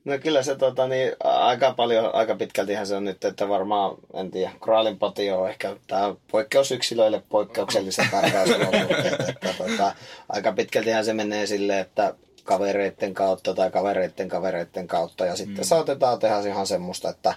No 0.06 0.18
kyllä 0.20 0.44
se 0.44 0.56
tota, 0.56 0.88
niin, 0.88 1.12
aika 1.24 1.74
paljon, 1.74 2.16
aika 2.16 2.36
pitkältihän 2.36 2.88
se 2.88 2.96
on 2.96 3.06
nyt, 3.06 3.26
että 3.26 3.50
varmaan, 3.50 3.98
en 4.14 4.32
tiedä, 4.32 4.52
Kraalin 4.62 5.00
patio 5.00 5.42
on 5.42 5.50
ehkä 5.50 5.76
tämä 5.88 6.16
poikkeusyksilöille 6.32 7.24
poikkeuksellisen 7.30 8.08
värväys 8.12 8.50
että, 9.00 9.26
että, 9.30 9.54
tota, 9.58 9.96
aika 10.30 10.52
pitkältihän 10.52 11.06
se 11.06 11.14
menee 11.14 11.46
sille, 11.46 11.80
että 11.80 12.14
kavereiden 12.44 13.14
kautta 13.14 13.54
tai 13.54 13.72
kavereiden 13.72 14.30
kavereiden 14.30 14.88
kautta 14.88 15.26
ja 15.26 15.36
sitten 15.36 15.58
mm. 15.58 15.64
saatetaan 15.64 16.20
tehdä 16.20 16.40
ihan 16.40 16.68
semmoista, 16.68 17.10
että 17.10 17.34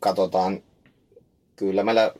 katsotaan, 0.00 0.62
kyllä 1.56 1.82
meillä 1.82 2.14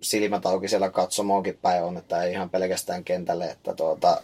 silmät 0.00 0.46
auki 0.46 0.68
siellä 0.68 0.90
katsomoonkin 0.90 1.58
päin 1.62 1.84
on, 1.84 1.96
että 1.96 2.22
ei 2.22 2.32
ihan 2.32 2.50
pelkästään 2.50 3.04
kentälle, 3.04 3.44
että 3.44 3.74
tuota, 3.74 4.22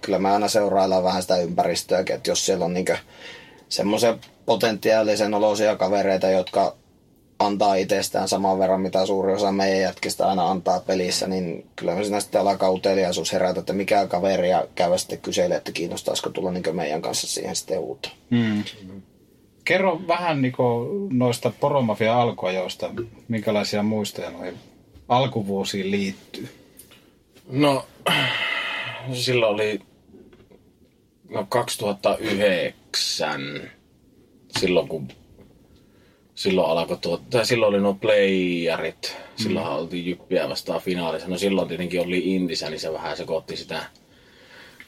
kyllä 0.00 0.18
me 0.18 0.30
aina 0.30 0.48
seuraillaan 0.48 1.04
vähän 1.04 1.22
sitä 1.22 1.36
ympäristöä, 1.36 1.98
että 1.98 2.30
jos 2.30 2.46
siellä 2.46 2.64
on 2.64 2.74
niinkö 2.74 2.96
semmoisia 3.72 4.18
potentiaalisen 4.46 5.34
olosia 5.34 5.76
kavereita, 5.76 6.30
jotka 6.30 6.76
antaa 7.38 7.74
itsestään 7.74 8.28
saman 8.28 8.58
verran, 8.58 8.80
mitä 8.80 9.06
suuri 9.06 9.32
osa 9.32 9.52
meidän 9.52 9.80
jätkistä 9.80 10.28
aina 10.28 10.50
antaa 10.50 10.80
pelissä, 10.80 11.28
niin 11.28 11.66
kyllä 11.76 11.94
me 11.94 12.04
siinä 12.04 12.20
sitten 12.20 12.40
alkaa 12.40 12.70
uteliaisuus 12.70 13.32
herätä, 13.32 13.60
että 13.60 13.72
mikä 13.72 14.06
kaveri 14.06 14.50
ja 14.50 14.66
käydä 14.74 14.98
sitten 14.98 15.20
kyselee, 15.20 15.56
että 15.56 15.72
kiinnostaisiko 15.72 16.30
tulla 16.30 16.50
niin 16.50 16.76
meidän 16.76 17.02
kanssa 17.02 17.26
siihen 17.26 17.56
sitten 17.56 17.78
uutta. 17.78 18.10
Mm. 18.30 18.62
Kerro 19.64 20.00
vähän 20.08 20.42
niin 20.42 20.54
noista 21.10 21.52
poromafia 21.60 22.20
alkuajoista, 22.20 22.90
minkälaisia 23.28 23.82
muistoja 23.82 24.30
noihin 24.30 24.58
alkuvuosiin 25.08 25.90
liittyy? 25.90 26.48
No, 27.50 27.86
silloin 29.12 29.54
oli 29.54 29.80
no 31.32 31.46
2009, 31.48 33.70
silloin 34.58 34.88
kun 34.88 35.08
silloin 36.34 36.70
alkoi 36.70 36.98
tuo, 37.00 37.20
tai 37.30 37.46
silloin 37.46 37.74
oli 37.74 37.80
nuo 37.80 37.94
playerit, 37.94 39.16
silloin 39.36 39.66
mm. 39.66 39.72
oltiin 39.72 40.06
Jyppiä 40.06 40.48
vastaan 40.48 40.80
finaalissa. 40.80 41.28
No 41.28 41.38
silloin 41.38 41.68
tietenkin 41.68 42.00
oli 42.00 42.34
Indissä, 42.34 42.70
niin 42.70 42.80
se 42.80 42.92
vähän 42.92 43.16
sekoitti 43.16 43.56
sitä, 43.56 43.84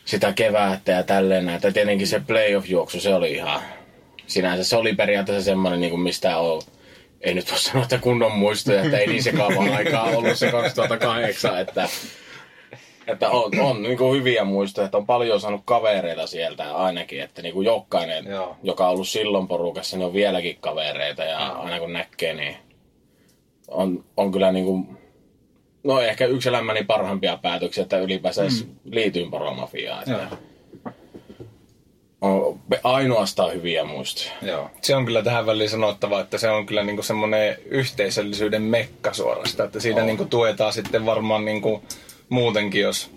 sitä 0.04 0.32
kevättä 0.32 0.92
ja 0.92 1.02
tälleen 1.02 1.46
näin. 1.46 1.60
tietenkin 1.60 2.06
se 2.06 2.18
playoff-juoksu, 2.18 3.00
se 3.00 3.14
oli 3.14 3.32
ihan, 3.32 3.60
sinänsä 4.26 4.64
se 4.64 4.76
oli 4.76 4.94
periaatteessa 4.94 5.44
semmoinen, 5.44 5.80
niin 5.80 5.90
kuin 5.90 6.02
mistä 6.02 6.38
on, 6.38 6.62
ei 7.20 7.34
nyt 7.34 7.50
voi 7.50 7.58
sanoa, 7.58 7.82
että 7.82 7.98
kunnon 7.98 8.32
muistoja, 8.32 8.82
että 8.82 8.98
ei 8.98 9.06
niin 9.06 9.22
sekaavaa 9.22 9.76
aikaa 9.76 10.04
ollut 10.04 10.38
se 10.38 10.50
2008, 10.50 11.60
että 11.60 11.88
että 13.06 13.30
on, 13.30 13.60
on 13.60 13.82
niin 13.82 13.98
kuin 13.98 14.18
hyviä 14.18 14.44
muistoja, 14.44 14.84
että 14.84 14.96
on 14.96 15.06
paljon 15.06 15.40
saanut 15.40 15.62
kavereita 15.64 16.26
sieltä 16.26 16.76
ainakin, 16.76 17.20
että 17.20 17.42
niin 17.42 17.54
kuin 17.54 17.64
jokainen, 17.64 18.26
Joo. 18.26 18.56
joka 18.62 18.86
on 18.86 18.92
ollut 18.92 19.08
silloin 19.08 19.48
porukassa, 19.48 19.96
niin 19.96 20.06
on 20.06 20.12
vieläkin 20.12 20.56
kavereita 20.60 21.24
ja 21.24 21.46
Joo. 21.46 21.58
aina 21.58 21.78
kun 21.78 21.92
näkee, 21.92 22.34
niin 22.34 22.56
on, 23.68 24.04
on 24.16 24.32
kyllä 24.32 24.52
niin 24.52 24.64
kuin, 24.64 24.98
no 25.84 26.00
ehkä 26.00 26.26
yksi 26.26 26.48
elämäni 26.48 26.84
parhaimpia 26.84 27.38
päätöksiä, 27.42 27.82
että 27.82 27.98
ylipäänsä 27.98 28.42
mm. 28.42 28.74
liityin 28.84 29.30
poromafiaan. 29.30 30.02
Että 30.10 30.36
on 32.20 32.60
ainoastaan 32.84 33.52
hyviä 33.52 33.84
muistoja. 33.84 34.30
Joo. 34.42 34.70
Se 34.82 34.96
on 34.96 35.04
kyllä 35.04 35.22
tähän 35.22 35.46
väliin 35.46 35.70
sanottava, 35.70 36.20
että 36.20 36.38
se 36.38 36.50
on 36.50 36.66
kyllä 36.66 36.84
niinku 36.84 37.02
semmoinen 37.02 37.56
yhteisöllisyyden 37.66 38.62
mekka 38.62 39.12
suorastaan, 39.12 39.66
että 39.66 39.80
siitä 39.80 40.02
niinku 40.02 40.24
tuetaan 40.24 40.72
sitten 40.72 41.06
varmaan 41.06 41.44
niinku 41.44 41.82
muutenkin, 42.34 42.82
jos 42.82 43.10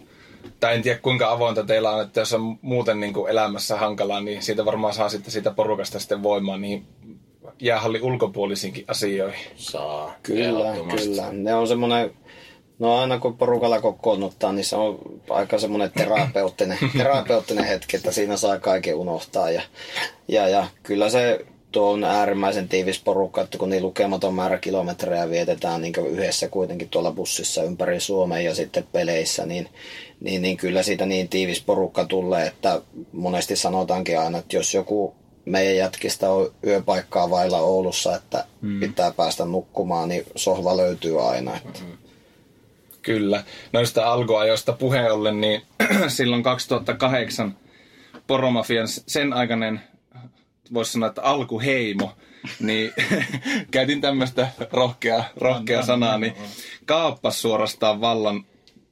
tai 0.60 0.76
en 0.76 0.82
tiedä 0.82 1.00
kuinka 1.00 1.32
avointa 1.32 1.64
teillä 1.64 1.92
on, 1.92 2.02
että 2.02 2.20
jos 2.20 2.34
on 2.34 2.60
muuten 2.62 3.00
niin 3.00 3.14
kuin 3.14 3.32
elämässä 3.32 3.78
hankalaa, 3.78 4.22
niin 4.22 4.44
siitä 4.44 4.66
varmaan 4.66 4.94
saa 4.94 5.10
sitten 5.10 5.32
siitä 5.32 5.52
porukasta 5.52 6.00
sitten 6.00 6.24
voimaa 6.24 6.58
niin 6.58 6.86
jäähalli 7.60 8.02
ulkopuolisinkin 8.02 8.86
asioihin. 8.88 9.48
Saa. 9.56 10.16
Kyllä, 10.24 10.76
kyllä. 10.98 11.28
Ne 11.32 11.56
on 11.56 11.68
semmoinen, 11.68 12.12
no 12.80 12.98
aina 12.98 13.20
kun 13.20 13.38
porukalla 13.38 13.82
kokoonnuttaa, 13.82 14.54
niin 14.54 14.66
se 14.66 14.76
on 14.76 15.00
aika 15.30 15.60
semmoinen 15.60 15.92
terapeuttinen, 15.92 16.78
terapeuttinen 16.98 17.66
hetki, 17.66 17.98
että 17.98 18.12
siinä 18.12 18.38
saa 18.38 18.60
kaiken 18.60 18.96
unohtaa. 18.96 19.52
Ja, 19.52 19.62
ja, 20.28 20.48
ja 20.48 20.68
kyllä 20.84 21.10
se 21.10 21.46
tuo 21.72 21.92
on 21.92 22.04
äärimmäisen 22.04 22.70
tiivis 22.70 23.00
porukka, 23.00 23.42
että 23.42 23.58
kun 23.58 23.70
niin 23.70 23.84
lukematon 23.84 24.34
määrä 24.34 24.58
kilometrejä 24.58 25.30
vietetään 25.30 25.82
niin 25.82 25.94
yhdessä 26.10 26.48
kuitenkin 26.48 26.90
tuolla 26.90 27.12
bussissa 27.12 27.64
ympäri 27.64 28.00
Suomea 28.00 28.42
ja 28.42 28.56
sitten 28.56 28.88
peleissä, 28.92 29.46
niin, 29.46 29.70
niin, 30.20 30.42
niin 30.42 30.58
kyllä 30.58 30.84
siitä 30.84 31.06
niin 31.06 31.30
tiivis 31.30 31.64
porukka 31.64 32.06
tulee, 32.06 32.48
että 32.48 32.82
monesti 33.12 33.56
sanotaankin 33.56 34.20
aina, 34.20 34.38
että 34.38 34.56
jos 34.56 34.74
joku 34.74 35.16
meidän 35.46 35.76
jätkistä 35.76 36.30
on 36.30 36.52
yöpaikkaa 36.66 37.30
vailla 37.30 37.60
Oulussa, 37.60 38.16
että 38.16 38.46
mm. 38.62 38.80
pitää 38.80 39.12
päästä 39.12 39.46
nukkumaan, 39.46 40.10
niin 40.10 40.24
sohva 40.36 40.78
löytyy 40.78 41.30
aina. 41.30 41.58
Että. 41.58 41.80
Mm. 41.80 41.98
Kyllä. 43.02 43.44
Noista 43.74 44.12
alkuajoista 44.12 44.74
puheen 44.74 45.14
ollen, 45.14 45.42
niin 45.42 45.62
silloin 46.08 46.44
2008 46.44 47.58
Poromafian 48.28 48.88
sen 48.88 49.34
aikainen 49.34 49.82
voisi 50.74 50.92
sanoa, 50.92 51.10
että 51.10 51.22
alkuheimo, 51.22 52.18
niin 52.60 52.92
käytin 53.72 54.02
tämmöistä 54.02 54.48
rohkea, 54.72 55.24
rohkea 55.38 55.82
sanaa, 55.82 56.18
niin 56.18 56.34
kaappas 56.86 57.42
suorastaan 57.42 58.02
vallan 58.02 58.46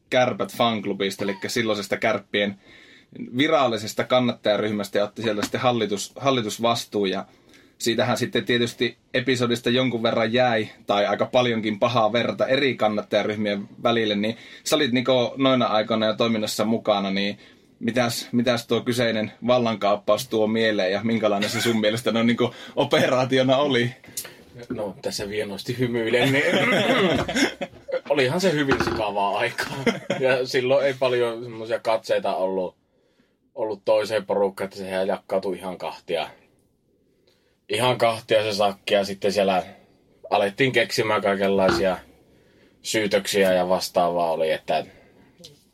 kärpät 0.10 0.53
fanklubista, 0.53 1.24
eli 1.24 1.38
silloisesta 1.48 1.98
kärppien 1.98 2.60
virallisesta 3.38 4.03
kannattajaryhmästä 4.03 4.98
ja 4.98 5.03
otti 5.03 5.22
sieltä 5.22 5.41
sitten 5.41 5.62
hallitus, 5.62 6.13
hallitusvastuu 6.15 7.05
ja 7.05 7.25
siitähän 7.77 8.17
sitten 8.17 8.46
tietysti 8.46 8.98
episodista 9.13 9.70
jonkun 9.70 10.03
verran 10.03 10.34
jäi, 10.34 10.70
tai 10.88 11.05
aika 11.05 11.25
paljonkin 11.25 11.79
pahaa 11.79 12.13
verta 12.13 12.48
eri 12.48 12.75
kannattajaryhmien 12.75 13.70
välille, 13.84 14.15
niin 14.15 14.38
sä 14.63 14.75
olit 14.75 14.91
Niko 14.91 15.34
noina 15.38 15.65
aikoina 15.65 16.05
ja 16.05 16.13
toiminnassa 16.13 16.65
mukana, 16.65 17.12
niin 17.12 17.38
mitäs, 17.79 18.27
mitäs 18.32 18.67
tuo 18.67 18.82
kyseinen 18.82 19.32
vallankaappaus 19.48 20.27
tuo 20.27 20.48
mieleen 20.48 20.91
ja 20.91 21.01
minkälainen 21.03 21.50
se 21.50 21.62
sun 21.62 21.79
mielestä 21.79 22.12
no, 22.12 22.24
niin 22.24 22.38
operaationa 22.75 23.58
oli? 23.58 23.91
No 24.70 24.96
tässä 25.01 25.29
vienosti 25.29 25.79
hymyilen, 25.79 26.32
niin 26.32 26.46
olihan 28.10 28.41
se 28.41 28.51
hyvin 28.51 28.84
sikavaa 28.84 29.38
aikaa. 29.38 29.84
Ja 30.20 30.48
silloin 30.48 30.86
ei 30.86 30.94
paljon 31.00 31.44
semmoisia 31.44 31.79
katseita 31.79 32.36
ollut, 32.36 32.75
ollut 33.55 33.82
toiseen 33.86 34.25
porukkaan, 34.25 34.65
että 34.65 34.77
se 34.77 34.89
jakkautui 34.89 35.58
ihan 35.58 35.77
kahtia. 35.77 36.29
Ihan 37.70 37.98
kahtia 37.98 38.44
se 38.44 38.53
sakki 38.53 38.94
ja 38.94 39.05
sitten 39.05 39.32
siellä 39.32 39.63
alettiin 40.29 40.72
keksimään 40.72 41.22
kaikenlaisia 41.22 41.98
syytöksiä 42.82 43.53
ja 43.53 43.70
vastaavaa 43.70 44.32
oli, 44.32 44.51
että 44.51 44.86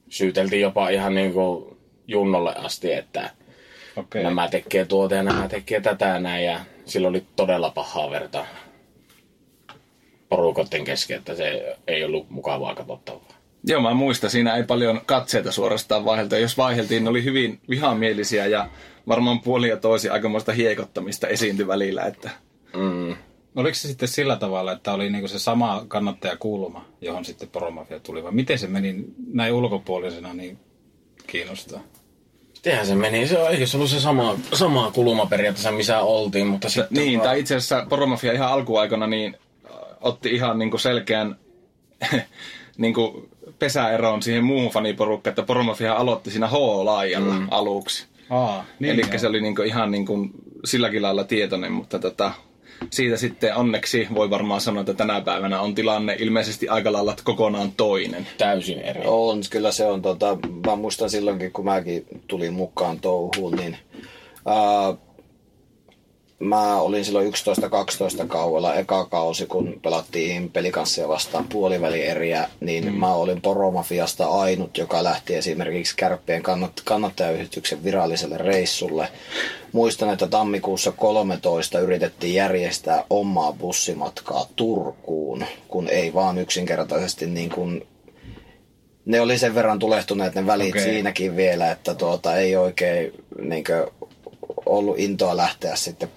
syyteltiin 0.10 0.62
jopa 0.62 0.90
ihan 0.90 1.16
niin 1.16 1.34
kuin 1.34 1.71
Junnolle 2.08 2.56
asti, 2.56 2.94
että 2.94 3.30
okay. 3.96 4.24
nämä 4.24 4.48
tekee 4.48 4.86
tuota 4.86 5.16
ja 5.16 5.24
nämä 5.24 5.48
tekee 5.48 5.82
tätä 5.82 6.06
ja 6.06 6.20
näin. 6.20 6.46
Ja 6.46 6.60
sillä 6.86 7.08
oli 7.08 7.24
todella 7.36 7.70
pahaa 7.70 8.12
verta 8.12 8.46
porukotten 10.30 10.84
kesken, 10.84 11.18
että 11.18 11.36
se 11.36 11.78
ei 11.88 12.04
ollut 12.04 12.30
mukavaa 12.30 12.76
katsottavaa. 12.76 13.42
Joo, 13.64 13.82
mä 13.82 13.94
muistan, 13.94 14.30
siinä 14.30 14.56
ei 14.56 14.64
paljon 14.64 15.02
katseita 15.06 15.52
suorastaan 15.52 16.06
vaihdelta. 16.06 16.38
Jos 16.38 16.58
vaihdeltiin, 16.58 17.04
ne 17.04 17.10
oli 17.10 17.24
hyvin 17.24 17.60
vihamielisiä 17.70 18.46
ja 18.46 18.70
varmaan 19.08 19.42
puoli 19.42 19.70
ja 19.70 19.78
toisi 19.78 20.10
aikamoista 20.10 20.52
hiekottamista 20.52 21.28
esiintyi 21.28 21.68
välillä, 21.68 22.02
että 22.02 22.30
Mm. 22.76 23.16
Oliko 23.56 23.76
se 23.76 23.88
sitten 23.88 24.08
sillä 24.08 24.36
tavalla, 24.36 24.72
että 24.72 24.94
oli 24.94 25.10
niinku 25.10 25.28
se 25.28 25.40
sama 25.40 25.86
kannattajakulma, 25.88 26.86
johon 27.02 27.26
sitten 27.26 27.50
poromafia 27.50 28.00
tuli, 28.00 28.24
vai 28.24 28.32
miten 28.32 28.60
se 28.60 28.68
meni 28.68 29.06
näin 29.34 29.54
ulkopuolisena 29.54 30.34
niin 30.34 30.60
kiinnostaa? 31.32 31.80
Tehän 32.62 32.86
se 32.86 32.96
meni. 32.96 33.28
Se 33.28 33.40
on, 33.40 33.52
eikö 33.52 33.68
se 33.68 33.78
ollut 33.78 33.90
se 33.90 34.00
sama, 34.00 34.36
sama 34.54 34.92
kulma 34.92 35.26
periaatteessa, 35.26 35.72
missä 35.72 36.00
oltiin, 36.00 36.48
mutta 36.48 36.70
sitten... 36.70 37.04
Niin, 37.04 37.20
vaan- 37.20 37.30
tai 37.30 37.40
itse 37.40 37.56
asiassa 37.56 37.86
Poromafia 37.90 38.34
ihan 38.34 38.52
alkuaikona 38.52 39.08
niin 39.08 39.38
äh, 39.66 39.72
otti 40.02 40.30
ihan 40.30 40.60
niin 40.60 40.72
kuin 40.72 40.82
selkeän 40.82 41.36
niin 42.78 42.94
kuin 42.94 43.30
pesäeroon 43.60 44.22
siihen 44.24 44.44
muuhun 44.44 44.72
faniporukkaan, 44.72 45.32
että 45.32 45.44
Poromafia 45.44 45.94
aloitti 45.94 46.32
siinä 46.32 46.48
H-laajalla 46.48 47.34
mm. 47.34 47.48
aluksi. 47.52 48.06
Aa, 48.30 48.66
Niin, 48.80 48.94
Eli 48.94 49.20
se 49.20 49.28
oli 49.28 49.42
niin 49.42 49.56
kuin 49.56 49.68
ihan 49.68 49.92
niin 49.92 50.06
kuin 50.06 50.32
silläkin 50.66 51.02
lailla 51.02 51.24
tietoinen, 51.24 51.72
mutta 51.72 52.00
tota, 52.00 52.32
siitä 52.90 53.18
sitten 53.18 53.56
onneksi 53.56 54.08
voi 54.16 54.30
varmaan 54.30 54.62
sanoa, 54.62 54.82
että 54.82 54.94
tänä 54.94 55.22
päivänä 55.22 55.62
on 55.62 55.76
tilanne 55.76 56.16
ilmeisesti 56.20 56.68
aika 56.70 56.92
lailla 56.94 57.16
kokonaan 57.24 57.72
toinen. 57.72 58.28
Täysin 58.38 58.80
eri. 58.82 59.02
On, 59.06 59.42
kyllä 59.50 59.72
se 59.72 59.86
on. 59.86 60.02
Tota, 60.02 60.38
mä 60.66 60.76
muistan 60.76 61.10
silloinkin, 61.10 61.52
kun 61.52 61.66
mäkin 61.66 62.06
tulin 62.28 62.54
mukaan 62.54 63.00
touhuun, 63.00 63.56
niin 63.56 63.78
ää, 64.46 64.94
mä 66.42 66.82
olin 66.82 67.06
silloin 67.06 67.34
11-12 68.24 68.28
kaudella 68.28 68.76
eka 68.76 69.06
kausi, 69.06 69.46
kun 69.46 69.80
pelattiin 69.84 70.52
pelikanssia 70.52 71.08
vastaan 71.08 71.48
puolivälieriä, 71.48 72.50
niin 72.60 72.86
mm. 72.86 73.00
mä 73.00 73.14
olin 73.14 73.42
Poromafiasta 73.42 74.28
ainut, 74.28 74.78
joka 74.78 75.04
lähti 75.04 75.36
esimerkiksi 75.36 75.96
Kärppien 75.98 76.44
kannat, 76.44 76.82
kannattajayhdistyksen 76.86 77.84
viralliselle 77.84 78.38
reissulle. 78.38 79.08
Muistan, 79.72 80.14
että 80.14 80.28
tammikuussa 80.28 80.92
13 80.92 81.80
yritettiin 81.80 82.34
järjestää 82.36 83.04
omaa 83.10 83.54
bussimatkaa 83.54 84.46
Turkuun, 84.56 85.46
kun 85.68 85.88
ei 85.90 86.14
vaan 86.14 86.38
yksinkertaisesti 86.38 87.26
niin 87.26 87.50
kuin 87.50 87.88
ne 89.06 89.22
oli 89.22 89.38
sen 89.38 89.56
verran 89.56 89.80
tulehtuneet 89.80 90.36
ne 90.36 90.48
välit 90.48 90.70
okay. 90.70 90.84
siinäkin 90.84 91.36
vielä, 91.36 91.72
että 91.72 91.96
tuota, 91.96 92.36
ei 92.36 92.56
oikein 92.56 93.14
niinkö, 93.42 93.88
ollut 94.66 95.00
intoa 95.00 95.38
lähteä 95.38 95.76
sitten 95.76 96.10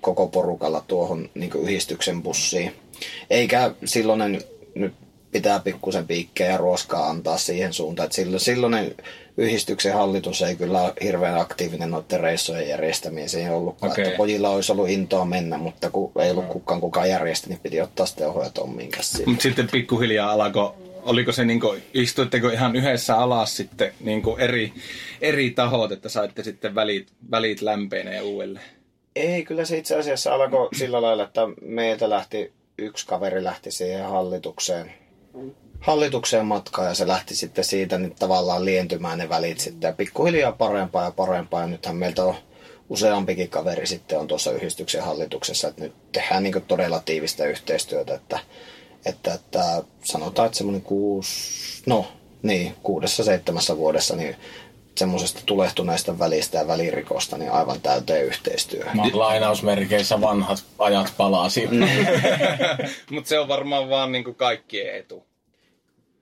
koko 0.00 0.26
porukalla 0.26 0.84
tuohon 0.86 1.30
niinkö, 1.34 1.58
yhdistyksen 1.58 2.22
bussiin. 2.22 2.72
Eikä 3.30 3.74
silloinen 3.84 4.40
nyt 4.74 4.94
pitää 5.32 5.60
pikkusen 5.60 6.06
piikkejä 6.06 6.50
ja 6.50 6.56
ruoskaa 6.56 7.10
antaa 7.10 7.38
siihen 7.38 7.72
suuntaan, 7.72 8.04
että 8.04 8.16
silloin, 8.16 8.40
silloinen 8.40 8.94
yhdistyksen 9.36 9.94
hallitus 9.94 10.42
ei 10.42 10.56
kyllä 10.56 10.82
ole 10.82 10.92
hirveän 11.02 11.40
aktiivinen 11.40 11.90
noiden 11.90 12.20
reissojen 12.20 12.68
järjestämiseen 12.68 13.46
ei 13.46 13.52
ollutkaan. 13.54 13.92
Okei. 13.92 14.04
Että 14.04 14.16
pojilla 14.16 14.48
olisi 14.48 14.72
ollut 14.72 14.88
intoa 14.88 15.24
mennä, 15.24 15.58
mutta 15.58 15.90
kun 15.90 16.12
ei 16.22 16.30
ollut 16.30 16.46
kukaan 16.46 16.80
kukaan 16.80 17.08
järjestä, 17.08 17.48
niin 17.48 17.60
piti 17.62 17.80
ottaa 17.80 18.06
sitten 18.06 18.28
ohjat 18.28 18.58
ommiin 18.58 18.90
käsiin. 18.90 19.28
Mutta 19.28 19.42
sitten 19.42 19.68
pikkuhiljaa 19.72 20.32
alkoi, 20.32 20.72
oliko 21.02 21.32
se 21.32 21.44
niinku, 21.44 21.76
istuitteko 21.94 22.48
ihan 22.48 22.76
yhdessä 22.76 23.16
alas 23.16 23.56
sitten 23.56 23.92
niinku 24.00 24.36
eri, 24.36 24.72
eri 25.20 25.50
tahot, 25.50 25.92
että 25.92 26.08
saitte 26.08 26.42
sitten 26.42 26.74
välit, 26.74 27.08
välit 27.30 27.62
lämpeeneen 27.62 28.22
uudelleen? 28.22 28.79
Ei, 29.16 29.44
kyllä 29.44 29.64
se 29.64 29.78
itse 29.78 29.96
asiassa 29.96 30.34
alkoi 30.34 30.68
sillä 30.78 31.02
lailla, 31.02 31.24
että 31.24 31.40
meiltä 31.62 32.10
lähti, 32.10 32.52
yksi 32.78 33.06
kaveri 33.06 33.44
lähti 33.44 33.70
siihen 33.70 34.04
hallitukseen, 34.04 34.92
hallitukseen 35.80 36.46
matkaan 36.46 36.88
ja 36.88 36.94
se 36.94 37.06
lähti 37.06 37.34
sitten 37.34 37.64
siitä 37.64 37.98
niin 37.98 38.14
tavallaan 38.18 38.64
lientymään 38.64 39.18
ne 39.18 39.28
välit 39.28 39.60
sitten. 39.60 39.88
Ja 39.88 39.94
pikkuhiljaa 39.94 40.52
parempaa 40.52 41.04
ja 41.04 41.10
parempaa. 41.10 41.60
Ja 41.60 41.66
nythän 41.66 41.96
meiltä 41.96 42.24
on 42.24 42.34
useampikin 42.88 43.48
kaveri 43.48 43.86
sitten 43.86 44.18
on 44.18 44.26
tuossa 44.26 44.52
yhdistyksen 44.52 45.02
hallituksessa, 45.02 45.68
että 45.68 45.82
nyt 45.82 46.12
tehdään 46.12 46.42
niin 46.42 46.64
todella 46.68 47.02
tiivistä 47.04 47.44
yhteistyötä, 47.44 48.14
että, 48.14 48.38
että, 49.06 49.34
että 49.34 49.82
sanotaan, 50.04 50.46
että 50.46 50.58
semmoinen 50.58 50.82
kuusi, 50.82 51.82
no 51.86 52.06
niin, 52.42 52.74
kuudessa 52.82 53.24
seitsemässä 53.24 53.76
vuodessa, 53.76 54.16
niin 54.16 54.36
semmoisesta 54.94 55.40
tulehtuneesta 55.46 56.18
välistä 56.18 56.58
ja 56.58 56.68
välirikosta, 56.68 57.38
niin 57.38 57.50
aivan 57.50 57.80
täyteen 57.80 58.24
yhteistyöhön. 58.24 58.96
Lainausmerkeissä 59.12 60.20
vanhat 60.20 60.64
ajat 60.78 61.12
palasi. 61.16 61.68
Mutta 63.10 63.28
se 63.28 63.38
on 63.38 63.48
varmaan 63.48 63.88
vaan 63.88 64.12
niinku 64.12 64.34
kaikkien 64.34 64.96
etu. 64.96 65.26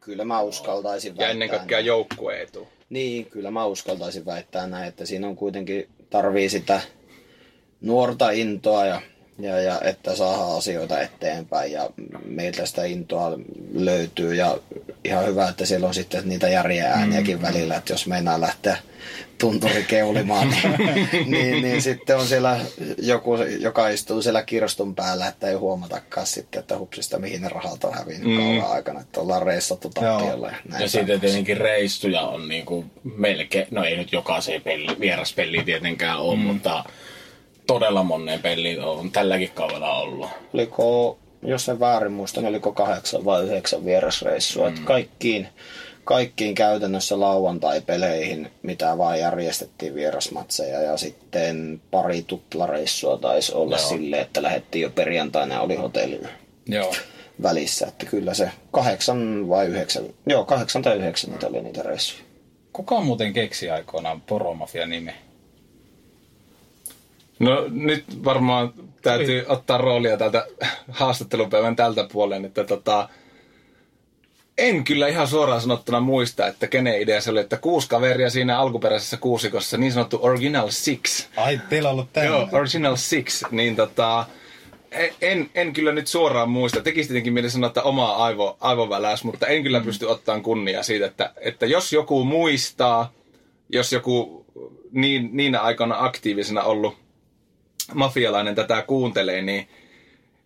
Kyllä 0.00 0.24
mä 0.24 0.40
uskaltaisin 0.40 1.08
Ja 1.08 1.16
väittää 1.16 1.30
ennen 1.30 1.48
kaikkea 1.48 1.80
joukkueen 1.80 2.42
etu. 2.42 2.68
Niin, 2.90 3.26
kyllä 3.26 3.50
mä 3.50 3.64
uskaltaisin 3.64 4.26
väittää 4.26 4.66
näin, 4.66 4.88
että 4.88 5.06
siinä 5.06 5.26
on 5.26 5.36
kuitenkin 5.36 5.88
tarvii 6.10 6.48
sitä 6.48 6.80
nuorta 7.80 8.30
intoa 8.30 8.86
ja, 8.86 9.00
ja, 9.38 9.60
ja 9.60 9.80
että 9.84 10.16
saadaan 10.16 10.56
asioita 10.56 11.00
eteenpäin 11.00 11.72
ja 11.72 11.90
meiltä 12.24 12.66
sitä 12.66 12.84
intoa 12.84 13.38
löytyy 13.74 14.34
ja 14.34 14.58
ihan 15.04 15.26
hyvä, 15.26 15.48
että 15.48 15.66
siellä 15.66 15.86
on 15.86 15.94
sitten 15.94 16.28
niitä 16.28 16.48
järjen 16.48 16.86
ääniäkin 16.86 17.42
välillä, 17.42 17.76
että 17.76 17.92
jos 17.92 18.06
meinaa 18.06 18.40
lähteä 18.40 18.76
tunturi 19.38 19.84
keulimaan, 19.88 20.48
niin, 20.50 21.08
niin, 21.30 21.62
niin, 21.62 21.82
sitten 21.82 22.16
on 22.16 22.26
siellä 22.26 22.60
joku, 22.98 23.36
joka 23.36 23.88
istuu 23.88 24.22
siellä 24.22 24.42
kirstun 24.42 24.94
päällä, 24.94 25.26
että 25.26 25.48
ei 25.48 25.54
huomatakaan 25.54 26.26
sitten, 26.26 26.60
että 26.60 26.78
hupsista 26.78 27.18
mihin 27.18 27.42
ne 27.42 27.48
rahat 27.48 27.84
on 27.84 27.94
hävinnyt 27.94 28.30
mm. 28.30 28.36
kauan 28.36 28.72
aikana, 28.72 29.00
että 29.00 29.20
ollaan 29.20 29.42
reissattu 29.42 29.90
tappiolla 29.90 30.48
ja. 30.48 30.80
Ja 30.80 30.88
sitten 30.88 31.20
tietenkin 31.20 31.56
reissuja 31.56 32.20
on 32.20 32.48
niinku 32.48 32.84
melkein, 33.16 33.66
no 33.70 33.84
ei 33.84 33.96
nyt 33.96 34.12
jokaiseen 34.12 34.62
peli, 34.62 35.00
vieraspeliin 35.00 35.64
tietenkään 35.64 36.18
ole, 36.18 36.36
mm. 36.36 36.42
mutta 36.42 36.84
todella 37.68 38.02
moneen 38.02 38.42
peliin 38.42 38.80
on 38.84 39.10
tälläkin 39.10 39.50
kaudella 39.54 39.94
ollut. 39.94 40.30
oliko, 40.54 41.18
jos 41.42 41.68
en 41.68 41.80
väärin 41.80 42.12
muista, 42.12 42.40
niin 42.40 42.48
oliko 42.48 42.72
kahdeksan 42.72 43.24
vai 43.24 43.44
yhdeksän 43.44 43.84
vierasreissua. 43.84 44.70
Mm. 44.70 44.84
Kaikkiin, 44.84 45.48
kaikkiin 46.04 46.54
käytännössä 46.54 47.20
lauantai-peleihin, 47.20 48.50
mitä 48.62 48.98
vaan 48.98 49.20
järjestettiin 49.20 49.94
vierasmatseja 49.94 50.82
ja 50.82 50.96
sitten 50.96 51.80
pari 51.90 52.22
tuplareissua 52.22 53.18
taisi 53.18 53.54
olla 53.54 53.76
Joo. 53.76 53.88
silleen, 53.88 54.22
että 54.22 54.42
lähdettiin 54.42 54.82
jo 54.82 54.90
perjantaina 54.90 55.54
ja 55.54 55.60
oli 55.60 55.76
hotelli 55.76 56.20
Joo. 56.66 56.94
välissä. 57.42 57.86
Että 57.86 58.06
kyllä 58.06 58.34
se 58.34 58.50
kahdeksan 58.70 59.48
vai 59.48 59.66
yhdeksän, 59.66 60.04
joo 60.26 60.44
kahdeksan 60.44 60.82
tai 60.82 60.96
yhdeksän 60.96 61.30
niitä 61.30 61.46
oli 61.46 61.62
niitä 61.62 61.82
reissuja. 61.82 62.24
Kuka 62.72 63.00
muuten 63.00 63.32
keksi 63.32 63.70
aikoinaan 63.70 64.20
poromafia 64.20 64.86
nime? 64.86 65.14
No 67.38 67.64
nyt 67.70 68.24
varmaan 68.24 68.72
täytyy 69.02 69.44
ottaa 69.48 69.78
roolia 69.78 70.16
tältä 70.16 70.46
haastattelupäivän 70.88 71.76
tältä 71.76 72.08
puolen, 72.12 72.44
että 72.44 72.64
tota, 72.64 73.08
en 74.58 74.84
kyllä 74.84 75.08
ihan 75.08 75.28
suoraan 75.28 75.60
sanottuna 75.60 76.00
muista, 76.00 76.46
että 76.46 76.66
kenen 76.66 77.02
idea 77.02 77.20
se 77.20 77.30
oli, 77.30 77.40
että 77.40 77.56
kuusi 77.56 77.88
kaveria 77.88 78.30
siinä 78.30 78.58
alkuperäisessä 78.58 79.16
kuusikossa, 79.16 79.76
niin 79.76 79.92
sanottu 79.92 80.18
Original 80.22 80.68
Six. 80.70 81.26
Ai, 81.36 81.60
teillä 81.68 81.88
on 81.88 81.92
ollut 81.92 82.08
Joo, 82.24 82.48
Original 82.52 82.96
Six, 82.96 83.42
niin 83.50 83.76
tota, 83.76 84.26
en, 85.22 85.50
en 85.54 85.72
kyllä 85.72 85.92
nyt 85.92 86.06
suoraan 86.06 86.50
muista. 86.50 86.80
Tekisi 86.80 87.08
tietenkin 87.08 87.32
mieli 87.32 87.50
sanoa, 87.50 87.66
että 87.66 87.82
oma 87.82 88.12
aivo, 88.12 88.56
aivoväläys, 88.60 89.24
mutta 89.24 89.46
en 89.46 89.62
kyllä 89.62 89.80
pysty 89.80 90.06
ottamaan 90.06 90.42
kunniaa 90.42 90.82
siitä, 90.82 91.06
että, 91.06 91.32
että 91.40 91.66
jos 91.66 91.92
joku 91.92 92.24
muistaa, 92.24 93.12
jos 93.68 93.92
joku 93.92 94.44
niin, 94.92 95.30
niinä 95.32 95.60
aikoina 95.60 95.96
aktiivisena 95.98 96.62
ollut 96.62 96.96
mafialainen 97.94 98.54
tätä 98.54 98.82
kuuntelee, 98.82 99.42
niin 99.42 99.68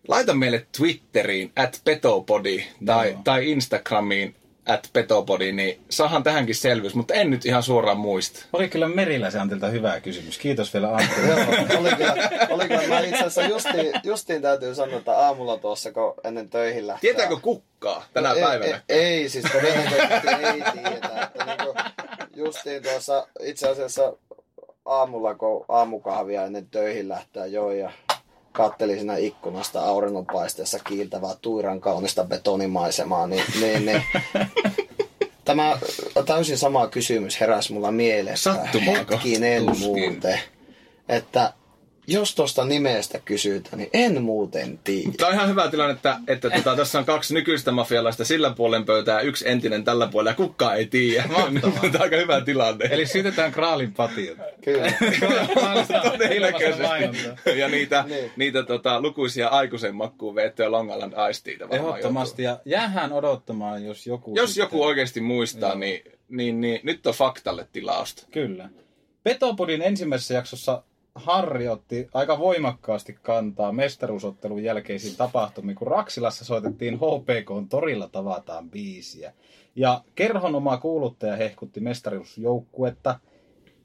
laita 0.07 0.33
meille 0.33 0.65
Twitteriin 0.77 1.51
at 1.55 1.81
petopodi 1.85 2.63
tai, 2.85 3.17
tai 3.23 3.51
Instagramiin 3.51 4.35
at 4.65 4.89
petopodi, 4.93 5.51
niin 5.51 5.79
saahan 5.89 6.23
tähänkin 6.23 6.55
selvyys, 6.55 6.95
mutta 6.95 7.13
en 7.13 7.29
nyt 7.29 7.45
ihan 7.45 7.63
suoraan 7.63 7.97
muista. 7.97 8.45
Oli 8.53 8.69
kyllä 8.69 8.87
Meriläisen 8.87 9.41
Antilta 9.41 9.67
hyvä 9.67 9.99
kysymys. 9.99 10.37
Kiitos 10.37 10.73
vielä 10.73 10.95
Antti. 10.95 11.21
Joo, 11.27 11.39
oli 11.79 11.89
kyllä, 11.95 12.29
oli 12.49 12.67
kyllä. 12.67 12.87
Mä 12.87 12.99
itse 12.99 13.17
asiassa 13.17 13.43
justiin, 13.43 13.93
justiin 14.03 14.41
täytyy 14.41 14.75
sanoa, 14.75 14.97
että 14.97 15.17
aamulla 15.17 15.57
tuossa, 15.57 15.91
kun 15.91 16.13
ennen 16.23 16.49
töihin 16.49 16.87
lähtee. 16.87 17.11
Tietääkö 17.13 17.37
kukkaa 17.41 18.05
tänä 18.13 18.29
No, 18.29 18.35
ei, 18.35 18.41
päivänä? 18.43 18.81
Ei, 18.89 18.99
ei 18.99 19.29
siis 19.29 19.45
todennäköisesti 19.51 20.27
ei 20.27 20.61
tiedä. 20.73 21.23
Että 21.23 21.45
niinku, 21.45 21.75
justiin 22.35 22.83
tuossa 22.83 23.27
itse 23.41 23.69
asiassa 23.69 24.13
aamulla, 24.85 25.35
kun 25.35 25.65
aamukahvia 25.69 26.45
ennen 26.45 26.67
töihin 26.71 27.09
lähtee 27.09 27.47
join 27.47 27.79
ja 27.79 27.91
kattelin 28.51 28.97
siinä 28.97 29.15
ikkunasta 29.15 29.85
auringonpaisteessa 29.85 30.79
kiiltävää 30.79 31.33
tuiran 31.41 31.81
kaunista 31.81 32.23
betonimaisemaa, 32.23 33.27
niin, 33.27 33.43
niin, 33.59 33.85
niin 33.85 34.03
Tämä 35.45 35.77
täysin 36.25 36.57
sama 36.57 36.87
kysymys 36.87 37.39
heräsi 37.39 37.73
mulla 37.73 37.91
mielessä. 37.91 38.53
Sattumaako? 38.53 39.13
Hetkinen 39.13 39.65
Tuskin. 39.65 39.87
muuten. 39.87 40.39
Että 41.09 41.53
jos 42.07 42.35
tuosta 42.35 42.65
nimestä 42.65 43.19
kysytään, 43.25 43.77
niin 43.77 43.89
en 43.93 44.21
muuten 44.23 44.79
tiedä. 44.83 45.11
Tämä 45.17 45.27
on 45.29 45.33
ihan 45.35 45.49
hyvä 45.49 45.67
tilanne, 45.67 45.93
että, 45.93 46.19
että 46.27 46.49
tota, 46.49 46.75
tässä 46.75 46.99
on 46.99 47.05
kaksi 47.05 47.33
nykyistä 47.33 47.71
mafialaista 47.71 48.25
sillä 48.25 48.49
puolen 48.57 48.85
pöytää, 48.85 49.19
yksi 49.21 49.49
entinen 49.49 49.83
tällä 49.83 50.07
puolella 50.07 50.29
ja 50.31 50.35
kukaan 50.35 50.77
ei 50.77 50.85
tiedä. 50.85 51.23
Tämä 51.27 51.43
on 51.43 52.01
aika 52.01 52.15
hyvä 52.15 52.41
tilanne. 52.41 52.85
Eli 52.91 53.05
syytetään 53.05 53.51
Kraalin 53.51 53.93
patiota. 53.93 54.43
Kyllä. 54.63 54.93
Todennäköisesti. 56.11 57.59
ja 57.59 57.67
niitä, 57.67 58.03
Niin. 58.07 58.31
niitä 58.35 58.63
tota, 58.63 59.01
lukuisia 59.01 59.47
aikuisen 59.47 59.95
makkuun 59.95 60.35
veettyjä 60.35 60.71
Long 60.71 60.91
Island 60.93 61.13
Ice 61.29 61.57
Ehdottomasti. 61.71 62.43
Ja 62.43 62.59
jäähän 62.65 63.13
odottamaan, 63.13 63.85
jos 63.85 64.07
joku... 64.07 64.35
Jos 64.35 64.49
sitten- 64.49 64.63
joku 64.63 64.83
oikeasti 64.83 65.21
muistaa, 65.21 65.75
niin, 65.75 66.03
niin, 66.29 66.61
niin, 66.61 66.79
nyt 66.83 67.07
on 67.07 67.13
faktalle 67.13 67.67
tilausta. 67.71 68.27
Kyllä. 68.31 68.69
Petopodin 69.23 69.81
ensimmäisessä 69.81 70.33
jaksossa 70.33 70.83
Harri 71.15 71.67
otti 71.67 72.07
aika 72.13 72.39
voimakkaasti 72.39 73.17
kantaa 73.21 73.71
mestaruusottelun 73.71 74.63
jälkeisiin 74.63 75.15
tapahtumiin, 75.17 75.75
kun 75.75 75.87
Raksilassa 75.87 76.45
soitettiin 76.45 76.95
HPK 76.95 77.69
torilla 77.69 78.07
tavataan 78.07 78.69
biisiä. 78.69 79.33
Ja 79.75 80.03
kerhon 80.15 80.55
oma 80.55 80.77
kuuluttaja 80.77 81.35
hehkutti 81.35 81.79
mestaruusjoukkuetta. 81.79 83.19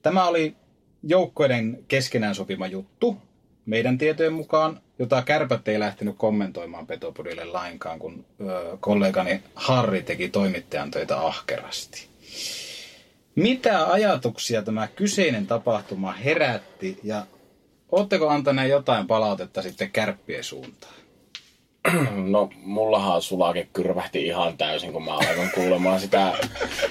Tämä 0.02 0.26
oli 0.26 0.56
joukkueiden 1.02 1.84
keskenään 1.88 2.34
sopima 2.34 2.66
juttu, 2.66 3.16
meidän 3.66 3.98
tietojen 3.98 4.32
mukaan, 4.32 4.80
jota 4.98 5.22
kärpät 5.22 5.68
ei 5.68 5.80
lähtenyt 5.80 6.14
kommentoimaan 6.18 6.86
Petopodille 6.86 7.44
lainkaan, 7.44 7.98
kun 7.98 8.24
ö, 8.40 8.76
kollegani 8.80 9.42
Harri 9.54 10.02
teki 10.02 10.28
toimittajan 10.28 10.90
töitä 10.90 11.20
ahkerasti. 11.20 12.08
Mitä 13.38 13.86
ajatuksia 13.92 14.62
tämä 14.62 14.86
kyseinen 14.86 15.46
tapahtuma 15.46 16.12
herätti 16.12 16.98
ja 17.04 17.26
ootteko 17.92 18.28
antaneet 18.28 18.70
jotain 18.70 19.06
palautetta 19.06 19.62
sitten 19.62 19.90
kärppien 19.90 20.44
suuntaan? 20.44 20.94
No, 22.30 22.50
mullahan 22.56 23.22
sulake 23.22 23.68
kyrvähti 23.72 24.26
ihan 24.26 24.58
täysin, 24.58 24.92
kun 24.92 25.04
mä 25.04 25.12
aloin 25.12 25.50
kuulemaan 25.54 26.00
sitä 26.00 26.32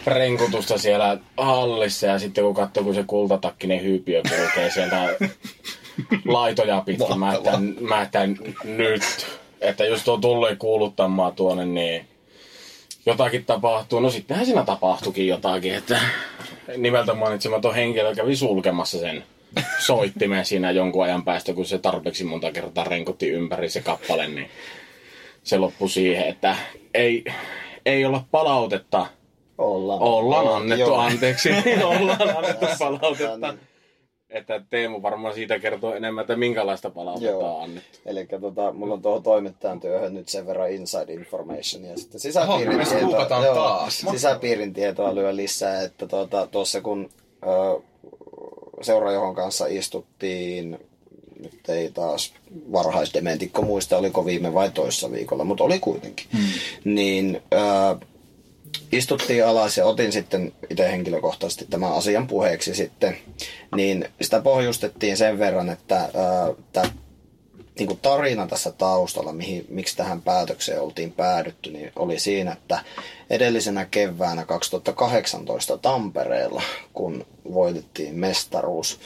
renkutusta 0.06 0.78
siellä 0.78 1.18
hallissa. 1.38 2.08
Ja 2.08 2.20
sitten 2.20 2.44
kun 2.44 2.56
katsoo, 2.56 2.84
kun 2.84 2.96
se 2.96 3.04
kultatakkinen 3.08 3.84
hyypiö 3.84 4.22
kulkee 4.30 4.72
sieltä 4.72 5.16
laitoja 6.26 6.82
pitkin, 6.86 7.20
mä 7.20 7.34
että, 7.34 7.52
mä 7.82 8.02
että 8.02 8.20
nyt, 8.64 9.02
että 9.62 9.86
jos 9.86 10.04
tuo 10.04 10.18
tulee 10.18 10.56
kuuluttamaan 10.56 11.34
tuonne, 11.34 11.66
niin 11.66 12.08
jotakin 13.06 13.46
tapahtuu. 13.46 14.00
No 14.00 14.10
sittenhän 14.10 14.46
siinä 14.46 14.64
tapahtuikin 14.64 15.28
jotakin, 15.28 15.76
että 15.76 16.00
nimeltä 16.78 17.14
mainitsematon 17.14 17.76
henkilö 17.76 18.16
kävi 18.16 18.36
sulkemassa 18.36 19.00
sen 19.00 19.24
soittimen 19.80 20.46
siinä 20.46 20.72
jonkun 20.72 21.04
ajan 21.04 21.24
päästä, 21.24 21.54
kun 21.54 21.66
se 21.66 21.78
tarpeeksi 21.78 22.24
monta 22.24 22.52
kertaa 22.52 22.84
renkutti 22.84 23.30
ympäri 23.30 23.70
se 23.70 23.82
kappale, 23.82 24.28
niin 24.28 24.50
se 25.44 25.58
loppui 25.58 25.90
siihen, 25.90 26.28
että 26.28 26.56
ei, 26.94 27.26
ei 27.86 28.06
olla 28.06 28.26
palautetta. 28.32 29.08
Ollaan. 29.58 30.02
Ollaan 30.02 30.56
annettu, 30.56 30.86
Joo. 30.86 31.00
anteeksi, 31.00 31.50
ollaan 31.84 32.38
annettu 32.38 32.66
palautetta. 32.80 33.54
Että 34.30 34.62
Teemu 34.70 35.02
varmaan 35.02 35.34
siitä 35.34 35.60
kertoo 35.60 35.96
enemmän, 35.96 36.22
että 36.22 36.36
minkälaista 36.36 36.90
palautetta 36.90 37.32
Joo. 37.32 37.56
on 37.58 37.64
annettu. 37.64 38.00
Eli 38.06 38.26
tota, 38.42 38.74
mulla 38.74 38.94
on 38.94 39.02
tuohon 39.02 39.24
toimittajan 39.24 39.80
työhön 39.80 40.14
nyt 40.14 40.30
sen 40.30 40.48
verran 40.48 40.72
inside 40.72 41.14
information 41.14 41.86
ja 41.86 41.98
sitten 41.98 42.20
sisäpiirin 42.20 42.78
me 42.78 42.86
tietoa, 42.86 43.00
skuupataan 43.00 43.44
taas. 43.44 44.06
sisäpiirin 44.12 44.74
tietoa 44.74 45.16
lyö 45.16 45.36
lisää, 45.36 45.82
että 45.82 46.08
tuota, 46.08 46.48
tuossa 46.48 46.82
kun 46.82 47.10
ö, 47.44 47.82
seurajohon 48.82 49.36
kanssa 49.36 49.66
istuttiin, 49.68 50.80
nyt 51.40 51.70
ei 51.70 51.92
taas 51.92 52.34
varhaisdementikko 52.72 53.62
muista, 53.62 53.98
oliko 53.98 54.26
viime 54.26 54.54
vai 54.54 54.72
toissa 54.72 55.12
viikolla, 55.12 55.44
mutta 55.44 55.64
oli 55.64 55.80
kuitenkin, 55.80 56.28
hmm. 56.32 56.94
niin 56.96 57.42
ö, 57.54 57.58
istuttiin 58.92 59.46
alas 59.46 59.78
ja 59.78 59.86
otin 59.86 60.12
sitten 60.12 60.54
itse 60.70 60.92
henkilökohtaisesti 60.92 61.66
tämän 61.70 61.94
asian 61.94 62.28
puheeksi 62.28 62.76
sitten, 62.76 63.18
niin 63.76 64.10
sitä 64.22 64.42
pohjustettiin 64.42 65.18
sen 65.18 65.40
verran, 65.40 65.70
että 65.70 66.10
tämä 66.74 66.90
niin 67.80 67.88
kuin 67.88 68.00
tarina 68.02 68.48
tässä 68.48 68.72
taustalla, 68.72 69.34
mihin, 69.34 69.66
miksi 69.70 69.98
tähän 69.98 70.22
päätökseen 70.22 70.82
oltiin 70.82 71.12
päädytty, 71.12 71.72
niin 71.72 71.92
oli 71.96 72.20
siinä, 72.20 72.52
että 72.52 72.80
edellisenä 73.30 73.86
keväänä 73.86 74.46
2018 74.46 75.78
Tampereella, 75.78 76.62
kun 76.94 77.26
voitettiin 77.54 78.16
mestaruus, 78.16 79.00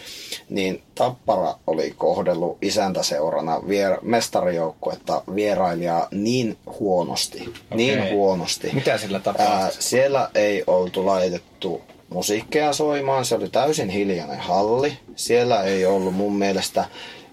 niin 0.50 0.84
Tappara 0.96 1.56
oli 1.68 1.94
kohdellut 1.98 2.58
isäntäseurana 2.62 3.58
vier- 3.58 4.00
mestarijoukkuetta 4.02 5.24
vierailijaa 5.36 6.08
niin 6.12 6.58
huonosti, 6.80 7.42
okay. 7.42 7.78
niin 7.78 8.14
huonosti. 8.14 8.70
Mitä 8.74 8.98
sillä 8.98 9.18
Ää, 9.18 9.24
tapahtui? 9.24 9.82
siellä 9.82 10.30
ei 10.36 10.64
oltu 10.68 11.06
laitettu 11.06 11.82
musiikkeja 12.10 12.74
soimaan, 12.74 13.26
se 13.26 13.36
oli 13.36 13.50
täysin 13.50 13.90
hiljainen 13.90 14.40
halli. 14.40 14.98
Siellä 15.16 15.64
ei 15.64 15.86
ollut 15.86 16.14
mun 16.14 16.36
mielestä, 16.36 16.86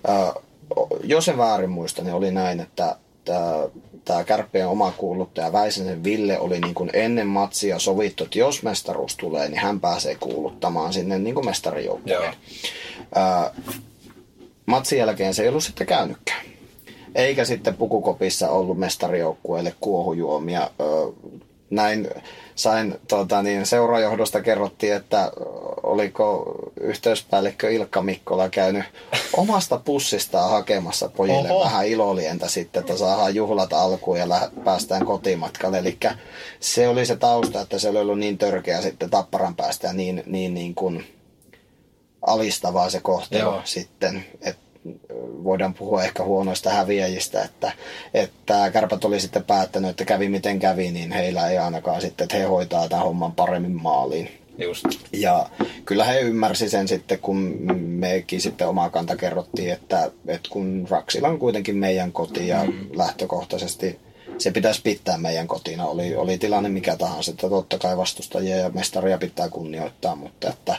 ää, 0.07 0.33
jos 1.03 1.29
en 1.29 1.39
väärin 1.39 1.71
muista, 1.71 2.03
niin 2.03 2.15
oli 2.15 2.31
näin, 2.31 2.61
että 2.61 2.97
tämä 4.05 4.25
kärppien 4.25 4.69
oma 4.69 4.93
kuuluttaja 4.97 5.53
Väisäsen 5.53 6.05
Ville 6.05 6.39
oli 6.39 6.61
niin 6.61 6.75
kuin 6.75 6.91
ennen 6.93 7.27
matsia 7.27 7.79
sovittu, 7.79 8.25
että 8.25 8.39
jos 8.39 8.63
mestaruus 8.63 9.17
tulee, 9.17 9.49
niin 9.49 9.61
hän 9.61 9.81
pääsee 9.81 10.15
kuuluttamaan 10.15 10.93
sinne 10.93 11.19
niin 11.19 11.35
kuin 11.35 11.47
mestarijoukkueen. 11.47 12.35
Matsin 14.67 14.99
jälkeen 14.99 15.35
se 15.35 15.43
ei 15.43 15.49
ollut 15.49 15.65
sitten 15.65 15.87
käynytkään. 15.87 16.41
Eikä 17.15 17.45
sitten 17.45 17.75
pukukopissa 17.75 18.49
ollut 18.51 18.79
mestarijoukkueelle 18.79 19.75
kuohujuomia. 19.81 20.71
Näin 21.71 22.09
sain 22.59 22.95
tota, 23.09 23.43
niin, 23.43 23.67
seurajohdosta 23.67 24.41
kerrottiin, 24.41 24.95
että 24.95 25.33
oliko 25.83 26.55
yhteyspäällikkö 26.81 27.71
Ilkka 27.71 28.03
Mikkola 28.03 28.49
käynyt 28.49 28.85
omasta 29.37 29.79
pussistaan 29.79 30.51
hakemassa 30.51 31.09
pojille 31.09 31.51
Oho. 31.51 31.65
vähän 31.65 31.87
ilolientä 31.87 32.49
sitten, 32.49 32.81
että 32.81 32.97
saadaan 32.97 33.35
juhlat 33.35 33.73
alkuun 33.73 34.19
ja 34.19 34.29
lä- 34.29 34.51
päästään 34.65 35.07
kotimatkalle. 35.07 35.79
Eli 35.79 35.99
se 36.61 36.89
oli 36.89 37.07
se 37.07 37.17
tausta, 37.17 37.61
että 37.61 37.79
se 37.79 37.89
oli 37.89 37.99
ollut 37.99 38.19
niin 38.19 38.39
törkeä 38.39 38.83
sitten 38.83 39.11
Tapparan 39.11 39.57
päästä 39.57 39.87
ja 39.87 39.93
niin, 39.93 40.23
niin, 40.27 40.55
niin 40.55 40.75
kuin 40.75 41.15
alistavaa 42.27 42.91
se 42.91 43.01
kohtelu 43.01 43.43
Joo. 43.43 43.61
sitten, 43.65 44.25
että 44.43 44.68
voidaan 45.45 45.75
puhua 45.75 46.05
ehkä 46.05 46.25
huonoista 46.25 46.71
häviäjistä, 46.71 47.43
että, 47.43 47.73
että 48.15 48.71
kärpät 48.71 49.05
oli 49.05 49.21
sitten 49.21 49.45
päättänyt, 49.45 49.91
että 49.91 50.05
kävi 50.05 50.29
miten 50.29 50.59
kävi, 50.59 50.91
niin 50.91 51.13
heillä 51.13 51.49
ei 51.49 51.59
ainakaan 51.59 52.01
sitten, 52.01 52.25
että 52.25 52.37
he 52.37 52.45
hoitaa 52.45 52.89
tämän 52.89 53.05
homman 53.05 53.33
paremmin 53.33 53.83
maaliin. 53.83 54.29
Just. 54.59 54.85
Ja 55.13 55.47
kyllä 55.85 56.05
he 56.05 56.21
ymmärsi 56.21 56.69
sen 56.69 56.89
sitten, 56.89 57.19
kun 57.19 57.57
mekin 57.79 58.41
sitten 58.41 58.69
oma 58.69 58.91
kanta 58.91 59.17
kerrottiin, 59.17 59.73
että, 59.73 60.11
että 60.27 60.49
kun 60.51 60.87
Raksila 60.91 61.29
on 61.29 61.39
kuitenkin 61.39 61.77
meidän 61.77 62.13
koti 62.13 62.49
ja 62.49 62.65
lähtökohtaisesti 62.97 63.99
se 64.39 64.51
pitäisi 64.51 64.83
pitää 64.83 65.19
meidän 65.19 65.47
kotina, 65.47 65.87
oli, 65.87 66.17
oli 66.17 66.39
tilanne 66.39 66.69
mikä 66.69 66.97
tahansa, 66.97 67.31
että 67.31 67.49
totta 67.49 67.79
kai 67.79 67.97
vastustajia 67.97 68.57
ja 68.57 68.71
mestaria 68.71 69.19
pitää 69.19 69.49
kunnioittaa, 69.49 70.17
mutta 70.17 70.49
että 70.49 70.77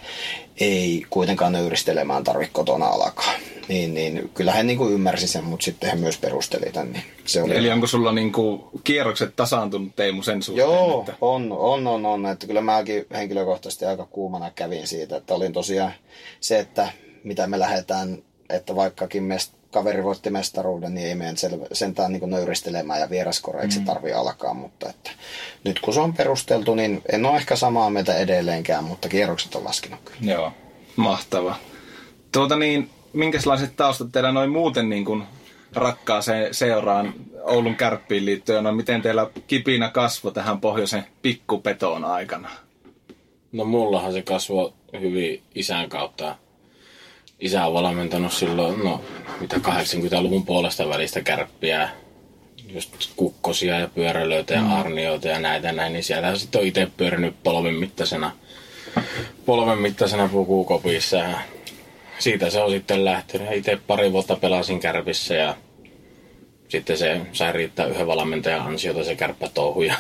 ei 0.59 1.05
kuitenkaan 1.09 1.51
nöyristelemään 1.51 2.23
tarvitse 2.23 2.53
kotona 2.53 2.85
alkaa. 2.85 3.31
Niin, 3.69 3.93
niin 3.93 4.29
kyllä 4.33 4.51
he 4.51 4.63
niin 4.63 4.77
kuin 4.77 4.93
ymmärsi 4.93 5.27
sen, 5.27 5.43
mutta 5.43 5.63
sitten 5.63 5.89
he 5.89 5.95
myös 5.95 6.17
perusteli 6.17 6.71
tämän. 6.71 6.91
Niin 6.91 7.03
se 7.25 7.41
oli 7.41 7.55
Eli 7.55 7.71
onko 7.71 7.87
sulla 7.87 8.11
niinku 8.11 8.69
kierrokset 8.83 9.35
tasaantunut 9.35 9.95
Teemu 9.95 10.23
sen 10.23 10.43
suhteen? 10.43 10.67
Joo, 10.67 10.99
Että... 10.99 11.13
on, 11.21 11.51
on, 11.51 11.87
on, 11.87 12.05
on. 12.05 12.25
Että 12.25 12.47
kyllä 12.47 12.61
mäkin 12.61 13.05
henkilökohtaisesti 13.11 13.85
aika 13.85 14.05
kuumana 14.05 14.51
kävin 14.51 14.87
siitä, 14.87 15.17
että 15.17 15.33
olin 15.33 15.53
tosiaan 15.53 15.91
se, 16.39 16.59
että 16.59 16.89
mitä 17.23 17.47
me 17.47 17.59
lähdetään, 17.59 18.17
että 18.49 18.75
vaikkakin 18.75 19.23
mest, 19.23 19.53
kaveri 19.71 20.03
voitti 20.03 20.29
mestaruuden, 20.29 20.93
niin 20.93 21.07
ei 21.07 21.15
meidän 21.15 21.37
selvä, 21.37 21.65
sentään 21.71 22.11
niin 22.11 22.29
nöyristelemään 22.29 22.99
ja 22.99 23.09
vieraskoreiksi 23.09 23.79
mm. 23.79 23.85
tarvi 23.85 24.13
alkaa, 24.13 24.53
mutta 24.53 24.89
että 24.89 25.11
nyt 25.63 25.79
kun 25.79 25.93
se 25.93 25.99
on 25.99 26.13
perusteltu, 26.13 26.75
niin 26.75 27.01
en 27.11 27.25
ole 27.25 27.37
ehkä 27.37 27.55
samaa 27.55 27.89
mieltä 27.89 28.17
edelleenkään, 28.17 28.83
mutta 28.83 29.09
kierrokset 29.09 29.55
on 29.55 29.63
laskenut 29.63 29.99
kyllä. 30.05 30.31
Joo. 30.31 30.51
Mahtava. 30.95 31.55
Tuota 32.31 32.55
niin, 32.55 32.89
minkälaiset 33.13 33.75
taustat 33.75 34.11
teillä 34.11 34.31
noin 34.31 34.49
muuten 34.49 34.89
niin 34.89 35.05
kuin 35.05 35.23
rakkaaseen 35.75 36.53
seuraan 36.53 37.13
Oulun 37.43 37.75
kärppiin 37.75 38.25
liittyen 38.25 38.67
on? 38.67 38.75
Miten 38.75 39.01
teillä 39.01 39.29
kipinä 39.47 39.89
kasvo 39.89 40.31
tähän 40.31 40.59
pohjoisen 40.61 41.05
pikkupetoon 41.21 42.05
aikana? 42.05 42.49
No 43.51 43.65
mullahan 43.65 44.13
se 44.13 44.21
kasvoi 44.21 44.73
hyvin 45.01 45.41
isän 45.55 45.89
kautta. 45.89 46.35
Isä 47.39 47.65
on 47.65 47.73
valmentanut 47.73 48.33
silloin, 48.33 48.83
no 48.83 49.01
mitä 49.39 49.55
80-luvun 49.55 50.45
puolesta 50.45 50.89
välistä 50.89 51.21
kärppiä, 51.21 51.89
just 52.67 52.95
kukkosia 53.15 53.79
ja 53.79 53.87
pyörälöitä 53.87 54.53
ja 54.53 54.75
arnioita 54.79 55.27
ja 55.27 55.39
näitä 55.39 55.71
näin, 55.71 55.93
niin 55.93 56.03
siellä 56.03 56.35
sitten 56.35 56.61
on 56.61 56.67
itse 56.67 56.87
pyörinyt 56.97 57.35
polven 57.43 57.73
mittaisena, 57.73 58.31
polven 59.45 59.77
mittaisena 59.77 60.27
pukukopissa 60.27 61.17
ja 61.17 61.37
siitä 62.19 62.49
se 62.49 62.59
on 62.59 62.71
sitten 62.71 63.05
lähtenyt. 63.05 63.51
Itse 63.51 63.77
pari 63.87 64.11
vuotta 64.11 64.35
pelasin 64.35 64.79
kärpissä 64.79 65.35
ja 65.35 65.55
sitten 66.67 66.97
se 66.97 67.21
sai 67.31 67.51
riittää 67.53 67.85
yhden 67.85 68.07
valmentajan 68.07 68.61
ansiota 68.61 69.03
se 69.03 69.15
kärppätouhu. 69.15 69.81
Ja 69.81 69.95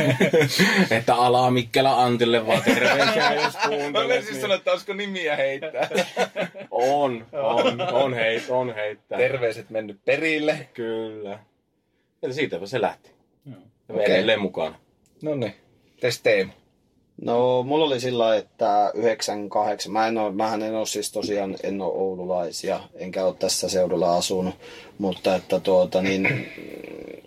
että 0.98 1.14
alaa 1.14 1.50
Mikkelä 1.50 2.02
Antille 2.02 2.46
vaan 2.46 2.62
terveisiä, 2.62 3.34
jos 3.44 3.56
kuuntelet. 3.56 4.24
siis 4.24 4.40
sanoa, 4.40 4.56
että 4.56 4.70
olisiko 4.72 4.92
nimiä 4.92 5.36
heittää. 5.36 5.88
On, 6.70 7.26
on, 7.32 7.80
on, 7.80 8.14
heit, 8.14 8.44
on 8.50 8.74
heittää. 8.74 9.18
Terveiset 9.18 9.70
mennyt 9.70 10.04
perille. 10.04 10.68
Kyllä. 10.74 11.38
Ja 12.22 12.32
siitäpä 12.32 12.66
se 12.66 12.80
lähti. 12.80 13.10
Ja 13.46 13.54
Okei. 13.94 14.04
edelleen 14.04 14.40
mukana. 14.40 14.78
No 15.22 15.34
niin. 15.34 15.54
Tes 16.00 16.20
Teemu. 16.22 16.52
No, 17.20 17.62
mulla 17.62 17.84
oli 17.84 18.00
sillä 18.00 18.36
että 18.36 18.90
98, 18.94 19.92
mä 19.92 20.06
en 20.06 20.18
ole, 20.18 20.32
mähän 20.32 20.62
en 20.62 20.74
ole 20.74 20.86
siis 20.86 21.12
tosiaan, 21.12 21.56
en 21.62 21.82
ole 21.82 21.92
oululaisia, 21.92 22.80
enkä 22.94 23.24
ole 23.24 23.34
tässä 23.34 23.68
seudulla 23.68 24.16
asunut, 24.16 24.54
mutta 24.98 25.34
että 25.34 25.60
tuota 25.60 26.02
niin, 26.02 26.48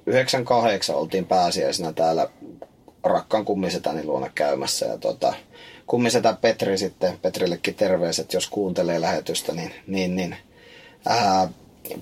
98 0.06 0.95
oltiin 0.95 1.25
pääsiäisenä 1.25 1.93
täällä 1.93 2.29
rakkaan 3.03 3.45
kummisetäni 3.45 4.03
luona 4.03 4.29
käymässä 4.36 4.86
ja 4.86 4.97
tota, 4.97 5.34
kummisetä 5.88 6.38
Petri 6.41 6.77
sitten, 6.77 7.19
Petrillekin 7.21 7.75
terveiset, 7.75 8.34
jos 8.34 8.49
kuuntelee 8.49 9.01
lähetystä, 9.01 9.53
niin, 9.53 9.71
niin, 9.88 10.15
niin 10.15 10.36
ää, 11.06 11.47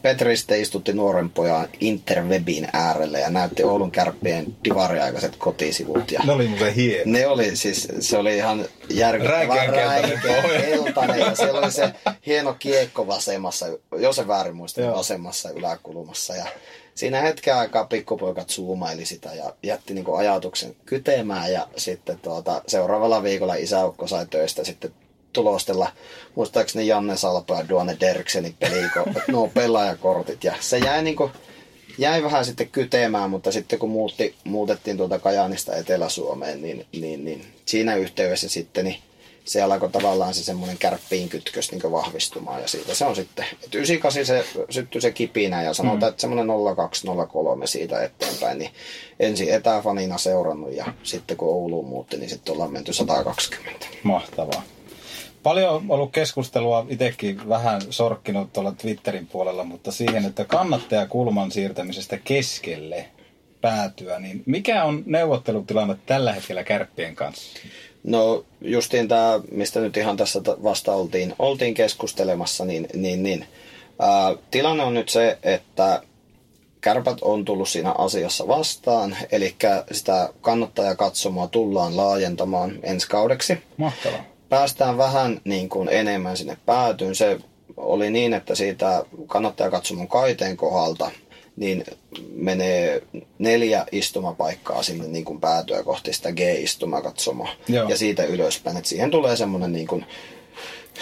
Petri 0.02 0.38
sitten 0.38 0.62
istutti 0.62 0.94
nuoren 0.94 1.30
pojan 1.30 1.68
Interwebin 1.80 2.68
äärelle 2.74 3.20
ja 3.20 3.30
näytti 3.30 3.64
Oulun 3.64 3.92
kärppien 3.92 4.46
divariaikaiset 4.64 5.36
kotisivut. 5.36 6.12
Ja 6.12 6.22
Ne 6.26 6.32
oli 6.32 6.48
muuten 6.48 6.74
hieno. 6.74 7.04
ne 7.06 7.28
oli 7.28 7.56
siis, 7.56 7.88
se 8.00 8.18
oli 8.18 8.38
ihan 8.38 8.66
järkyttävän 8.90 9.72
keltainen 9.72 10.20
räikeä 10.98 11.28
ja 11.28 11.36
siellä 11.36 11.60
oli 11.60 11.72
se 11.72 11.94
hieno 12.26 12.56
kiekko 12.60 13.08
vasemmassa, 13.08 13.66
jos 13.98 14.16
se 14.16 14.28
väärin 14.28 14.56
muistan, 14.56 14.84
Joo. 14.84 14.98
vasemmassa 14.98 15.50
yläkulmassa 15.50 16.36
ja 16.36 16.46
siinä 16.96 17.22
hetken 17.22 17.56
aikaa 17.56 17.86
pikkupoikat 17.86 18.50
zoomaili 18.50 19.06
sitä 19.06 19.34
ja 19.34 19.54
jätti 19.64 19.94
niinku 19.94 20.16
ajatuksen 20.16 20.76
kytemään 20.86 21.54
ja 21.54 21.68
sitten 21.78 22.20
tuota, 22.20 22.62
seuraavalla 22.68 23.24
viikolla 23.24 23.56
isäukko 23.56 24.08
sai 24.08 24.26
töistä 24.26 24.64
sitten 24.64 24.94
tulostella, 25.34 25.92
muistaakseni 26.36 26.88
Janne 26.88 27.18
Salpa 27.18 27.56
ja 27.56 27.70
Duane 27.70 27.98
Derksenin 28.00 28.56
peliko, 28.60 29.06
nuo 29.32 29.48
pelaajakortit 29.54 30.44
ja 30.44 30.54
se 30.60 30.78
jäi 30.78 31.04
niinku 31.04 31.32
jäi 31.98 32.24
vähän 32.24 32.46
sitten 32.46 32.70
kytemään, 32.70 33.30
mutta 33.30 33.52
sitten 33.52 33.80
kun 33.80 33.90
muutti, 33.90 34.36
muutettiin 34.44 34.98
tuolta 34.98 35.20
Kajaanista 35.20 35.76
Etelä-Suomeen, 35.76 36.62
niin, 36.62 36.86
niin, 36.92 37.26
niin 37.26 37.46
siinä 37.66 37.96
yhteydessä 37.96 38.50
sitten 38.50 38.86
niin 38.86 38.98
se 39.46 39.62
alkoi 39.62 39.90
tavallaan 39.90 40.34
se 40.34 40.44
semmoinen 40.44 40.78
kärppiin 40.78 41.30
kytkös 41.30 41.72
niin 41.72 41.92
vahvistumaan 41.92 42.62
ja 42.62 42.68
siitä 42.68 42.96
se 42.96 43.06
on 43.06 43.16
sitten, 43.16 43.46
että 43.64 43.78
98 43.78 44.26
se 44.26 44.46
syttyi 44.70 45.02
se 45.02 45.12
kipinä 45.12 45.64
ja 45.64 45.74
sanotaan, 45.74 46.02
mm. 46.02 46.10
että 46.10 46.22
semmoinen 46.22 46.48
0203 46.76 47.68
siitä 47.68 48.04
eteenpäin, 48.04 48.58
niin 48.58 48.72
ensin 49.20 49.54
etäfanina 49.54 50.18
seurannut 50.18 50.74
ja 50.74 50.86
sitten 51.04 51.38
kun 51.38 51.50
Ouluun 51.50 51.88
muutti, 51.88 52.18
niin 52.18 52.30
sitten 52.30 52.54
ollaan 52.54 52.74
menty 52.74 52.94
120. 52.94 53.86
Mahtavaa. 54.04 54.64
Paljon 55.44 55.76
on 55.76 55.86
ollut 55.90 56.12
keskustelua, 56.12 56.86
itsekin 56.90 57.50
vähän 57.50 57.82
sorkkinut 57.90 58.54
tuolla 58.54 58.72
Twitterin 58.72 59.28
puolella, 59.28 59.64
mutta 59.64 59.92
siihen, 59.92 60.26
että 60.26 60.46
kannattaja 60.46 61.08
kulman 61.08 61.52
siirtämisestä 61.52 62.18
keskelle 62.18 63.06
päätyä, 63.62 64.20
niin 64.20 64.44
mikä 64.46 64.84
on 64.84 65.04
neuvottelutilanne 65.06 65.96
tällä 66.06 66.34
hetkellä 66.34 66.64
kärppien 66.64 67.16
kanssa? 67.16 67.60
No 68.04 68.46
justiin 68.62 69.08
tämä, 69.08 69.40
mistä 69.52 69.80
nyt 69.80 69.98
ihan 69.98 70.18
tässä 70.18 70.42
ta- 70.42 70.64
vasta 70.64 70.94
oltiin, 70.94 71.34
oltiin 71.40 71.74
keskustelemassa, 71.74 72.66
niin, 72.66 72.88
niin, 72.94 73.24
niin 73.24 73.46
ää, 74.00 74.36
tilanne 74.52 74.84
on 74.84 74.94
nyt 74.94 75.10
se, 75.10 75.38
että 75.44 76.02
kärpät 76.82 77.18
on 77.22 77.46
tullut 77.46 77.70
siinä 77.70 77.92
asiassa 77.98 78.48
vastaan, 78.48 79.18
eli 79.32 79.56
sitä 79.92 80.30
kannattajakatsomoa 80.42 81.48
tullaan 81.48 81.98
laajentamaan 81.98 82.80
ensi 82.84 83.08
kaudeksi. 83.08 83.58
Mahtavaa. 83.78 84.31
Päästään 84.52 84.98
vähän 84.98 85.42
niin 85.44 85.70
kuin 85.70 85.90
enemmän 85.90 86.38
sinne 86.38 86.58
päätyyn. 86.66 87.16
Se 87.16 87.40
oli 87.78 88.10
niin, 88.10 88.34
että 88.34 88.56
siitä 88.56 89.06
kannattajakatsomon 89.28 90.08
kaiteen 90.08 90.58
kohdalta 90.58 91.12
niin 91.56 91.84
menee 92.34 93.04
neljä 93.40 93.86
istumapaikkaa 93.92 94.84
sinne 94.84 95.08
niin 95.08 95.26
kuin 95.26 95.40
päätyä 95.40 95.84
kohti 95.84 96.14
sitä 96.14 96.32
G-istumakatsomoa. 96.32 97.50
Joo. 97.68 97.90
Ja 97.90 97.98
siitä 97.98 98.24
ylöspäin. 98.24 98.78
Et 98.78 98.86
siihen 98.86 99.12
tulee 99.12 99.36
semmoinen 99.36 99.74
niin 99.74 99.88
kuin 99.88 100.06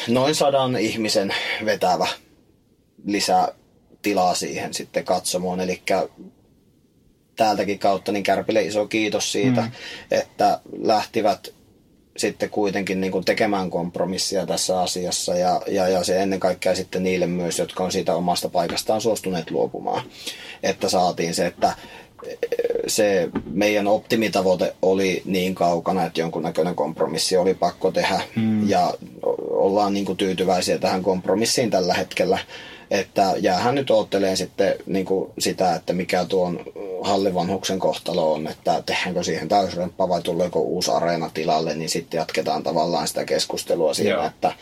noin 0.08 0.36
sadan 0.36 0.78
ihmisen 0.78 1.34
vetävä 1.66 2.08
lisää 3.06 3.48
tilaa 4.02 4.36
siihen 4.36 4.74
sitten 4.74 5.06
katsomoon. 5.06 5.60
Eli 5.60 5.82
täältäkin 7.36 7.80
kautta 7.80 8.12
niin 8.12 8.24
Kärpille 8.24 8.62
iso 8.62 8.88
kiitos 8.88 9.32
siitä, 9.32 9.62
mm. 9.62 9.72
että 10.12 10.60
lähtivät 10.82 11.59
sitten 12.20 12.50
kuitenkin 12.50 13.02
niin 13.02 13.12
kuin 13.12 13.26
tekemään 13.26 13.70
kompromissia 13.70 14.46
tässä 14.46 14.82
asiassa 14.82 15.36
ja, 15.36 15.62
ja, 15.68 15.88
ja 15.88 16.04
se 16.04 16.22
ennen 16.22 16.40
kaikkea 16.40 16.76
sitten 16.76 17.04
niille 17.04 17.28
myös, 17.28 17.60
jotka 17.60 17.84
on 17.84 17.92
siitä 17.92 18.16
omasta 18.16 18.50
paikastaan 18.50 19.02
suostuneet 19.02 19.52
luopumaan. 19.52 20.04
Että 20.64 20.90
saatiin 20.90 21.36
se, 21.36 21.46
että 21.46 21.74
eh, 22.28 22.38
se 22.88 23.30
meidän 23.52 23.88
optimitavoite 23.88 24.76
oli 24.82 25.22
niin 25.26 25.56
kaukana, 25.56 26.06
että 26.06 26.22
jonkunnäköinen 26.22 26.76
kompromissi 26.76 27.38
oli 27.38 27.54
pakko 27.54 27.92
tehdä 27.92 28.22
mm. 28.36 28.70
ja 28.70 28.94
ollaan 29.50 29.94
niin 29.94 30.06
kuin 30.06 30.18
tyytyväisiä 30.18 30.78
tähän 30.78 31.04
kompromissiin 31.04 31.70
tällä 31.70 31.94
hetkellä. 31.94 32.38
Että 32.92 33.34
jäähän 33.38 33.76
nyt 33.76 33.92
ootteleen 33.92 34.38
sitten 34.38 34.76
niin 34.86 35.06
kuin 35.06 35.32
sitä, 35.40 35.76
että 35.76 35.94
mikä 35.94 36.26
tuon 36.26 36.60
hallivanhuksen 37.02 37.80
kohtalo 37.80 38.34
on, 38.34 38.48
että 38.48 38.84
tehdäänkö 38.86 39.24
siihen 39.24 39.48
täysremppa 39.48 40.10
vai 40.10 40.22
tuleeko 40.22 40.60
uusi 40.60 40.92
areena 40.92 41.30
tilalle, 41.34 41.76
niin 41.76 41.90
sitten 41.90 42.18
jatketaan 42.18 42.64
tavallaan 42.64 43.08
sitä 43.08 43.26
keskustelua 43.26 43.94
siinä, 43.94 44.10
Joo. 44.10 44.26
että 44.26 44.54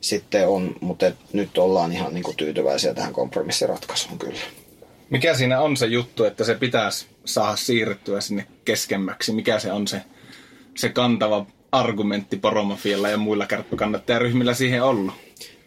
sitten 0.00 0.48
on, 0.48 0.76
mutta 0.80 1.06
nyt 1.32 1.58
ollaan 1.58 1.92
ihan 1.92 2.14
niin 2.14 2.24
kuin 2.24 2.36
tyytyväisiä 2.36 2.94
tähän 2.94 3.12
kompromissiratkaisuun 3.12 4.18
kyllä. 4.18 4.40
Mikä 5.10 5.34
siinä 5.34 5.60
on 5.60 5.76
se 5.76 5.86
juttu, 5.86 6.24
että 6.24 6.44
se 6.44 6.54
pitäisi 6.54 7.06
saada 7.24 7.56
siirrettyä 7.56 8.20
sinne 8.20 8.46
keskemmäksi? 8.64 9.32
Mikä 9.32 9.58
se 9.58 9.72
on 9.72 9.88
se, 9.88 10.02
se 10.76 10.88
kantava 10.88 11.46
argumentti 11.72 12.36
Poromafialla 12.36 13.08
ja 13.08 13.16
muilla 13.16 13.46
kärppäkannattajaryhmillä 13.46 14.54
siihen 14.54 14.82
ollut? 14.82 15.14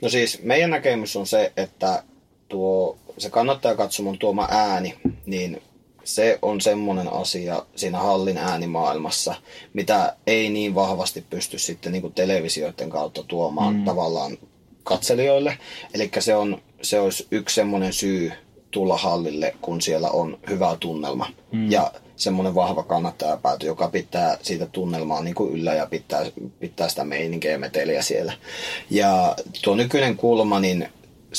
No 0.01 0.09
siis 0.09 0.43
meidän 0.43 0.69
näkemys 0.69 1.15
on 1.15 1.27
se, 1.27 1.51
että 1.57 2.03
tuo, 2.49 2.97
se 3.17 3.29
kannattajakatsomon 3.29 4.17
tuoma 4.17 4.47
ääni, 4.51 4.95
niin 5.25 5.61
se 6.07 6.39
on 6.41 6.61
semmoinen 6.61 7.13
asia 7.13 7.65
siinä 7.75 7.99
hallin 7.99 8.37
äänimaailmassa, 8.37 9.35
mitä 9.73 10.15
ei 10.27 10.49
niin 10.49 10.75
vahvasti 10.75 11.25
pysty 11.29 11.59
sitten 11.59 11.91
niin 11.91 12.01
kuin 12.01 12.13
televisioiden 12.13 12.89
kautta 12.89 13.23
tuomaan 13.23 13.75
mm. 13.75 13.85
tavallaan 13.85 14.37
katselijoille. 14.83 15.57
Eli 15.93 16.11
se, 16.19 16.35
on, 16.35 16.61
se 16.81 16.99
olisi 16.99 17.27
yksi 17.31 17.55
semmoinen 17.55 17.93
syy 17.93 18.31
tulla 18.71 18.97
hallille, 18.97 19.55
kun 19.61 19.81
siellä 19.81 20.09
on 20.09 20.39
hyvä 20.49 20.77
tunnelma. 20.79 21.27
Mm. 21.51 21.71
Ja 21.71 21.91
semmoinen 22.15 22.55
vahva 22.55 22.83
kannattajapäätö, 22.83 23.65
joka 23.65 23.87
pitää 23.87 24.37
siitä 24.41 24.65
tunnelmaa 24.65 25.23
niin 25.23 25.35
kuin 25.35 25.53
yllä 25.53 25.73
ja 25.73 25.85
pitää, 25.85 26.25
pitää 26.59 26.89
sitä 26.89 27.03
meininkiä 27.03 27.51
ja 27.51 27.59
meteliä 27.59 28.01
siellä. 28.01 28.33
Ja 28.89 29.35
tuo 29.63 29.75
nykyinen 29.75 30.17
kulma, 30.17 30.59
niin 30.59 30.89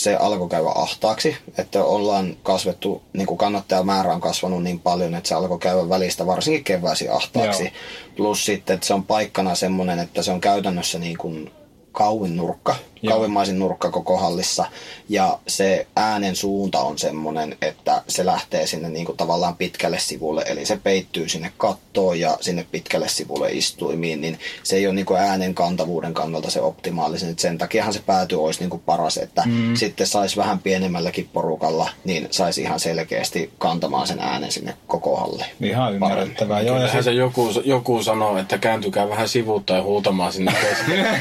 se 0.02 0.16
alkoi 0.16 0.48
käydä 0.48 0.68
ahtaaksi, 0.74 1.36
että 1.58 1.84
ollaan 1.84 2.36
kasvettu, 2.42 3.02
niin 3.12 3.26
kuin 3.26 3.38
kannattajamäärä 3.38 4.14
on 4.14 4.20
kasvanut 4.20 4.62
niin 4.62 4.80
paljon, 4.80 5.14
että 5.14 5.28
se 5.28 5.34
alkoi 5.34 5.58
käydä 5.58 5.88
välistä 5.88 6.26
varsinkin 6.26 6.64
keväisin 6.64 7.12
ahtaaksi. 7.12 7.64
Joo. 7.64 7.72
Plus 8.16 8.44
sitten, 8.44 8.74
että 8.74 8.86
se 8.86 8.94
on 8.94 9.04
paikkana 9.04 9.54
semmoinen, 9.54 9.98
että 9.98 10.22
se 10.22 10.32
on 10.32 10.40
käytännössä 10.40 10.98
niin 10.98 11.18
kuin 11.18 11.50
kauin 11.92 12.36
nurkka. 12.36 12.74
Kauimmaisin 13.06 13.58
nurkka 13.58 13.90
koko 13.90 14.16
hallissa. 14.16 14.66
Ja 15.08 15.38
se 15.46 15.86
äänen 15.96 16.36
suunta 16.36 16.80
on 16.80 16.98
semmoinen, 16.98 17.56
että 17.62 18.02
se 18.08 18.26
lähtee 18.26 18.66
sinne 18.66 18.88
niin 18.88 19.06
kuin 19.06 19.16
tavallaan 19.16 19.56
pitkälle 19.56 19.98
sivulle, 19.98 20.44
eli 20.46 20.66
se 20.66 20.76
peittyy 20.76 21.28
sinne 21.28 21.52
kattoon 21.56 22.20
ja 22.20 22.38
sinne 22.40 22.66
pitkälle 22.70 23.08
sivulle 23.08 23.50
istuimiin, 23.50 24.20
niin 24.20 24.38
se 24.62 24.76
ei 24.76 24.86
ole 24.86 24.94
niin 24.94 25.06
kuin 25.06 25.20
äänen 25.20 25.54
kantavuuden 25.54 26.14
kannalta 26.14 26.50
se 26.50 26.60
optimaalisen. 26.60 27.30
Et 27.30 27.38
sen 27.38 27.58
takiahan 27.58 27.92
se 27.92 28.02
pääty 28.06 28.34
olisi 28.34 28.60
niin 28.60 28.70
kuin 28.70 28.82
paras, 28.86 29.16
että 29.16 29.42
mm. 29.46 29.76
sitten 29.76 30.06
saisi 30.06 30.36
vähän 30.36 30.58
pienemmälläkin 30.58 31.28
porukalla, 31.32 31.90
niin 32.04 32.28
saisi 32.30 32.62
ihan 32.62 32.80
selkeästi 32.80 33.50
kantamaan 33.58 34.06
sen 34.06 34.20
äänen 34.20 34.52
sinne 34.52 34.74
koko 34.86 35.16
halliin. 35.16 35.50
Ihan 35.60 35.94
ymmärrettävää. 35.94 36.60
Joo, 36.60 36.78
ja 36.78 36.92
se, 36.92 37.02
se 37.02 37.12
joku, 37.12 37.50
joku 37.64 38.02
sanoo, 38.02 38.38
että 38.38 38.58
kääntykää 38.58 39.08
vähän 39.08 39.28
sivuutta 39.28 39.74
ja 39.74 39.82
huutamaan 39.82 40.32
sinne 40.32 40.52
keskelle. 40.62 41.20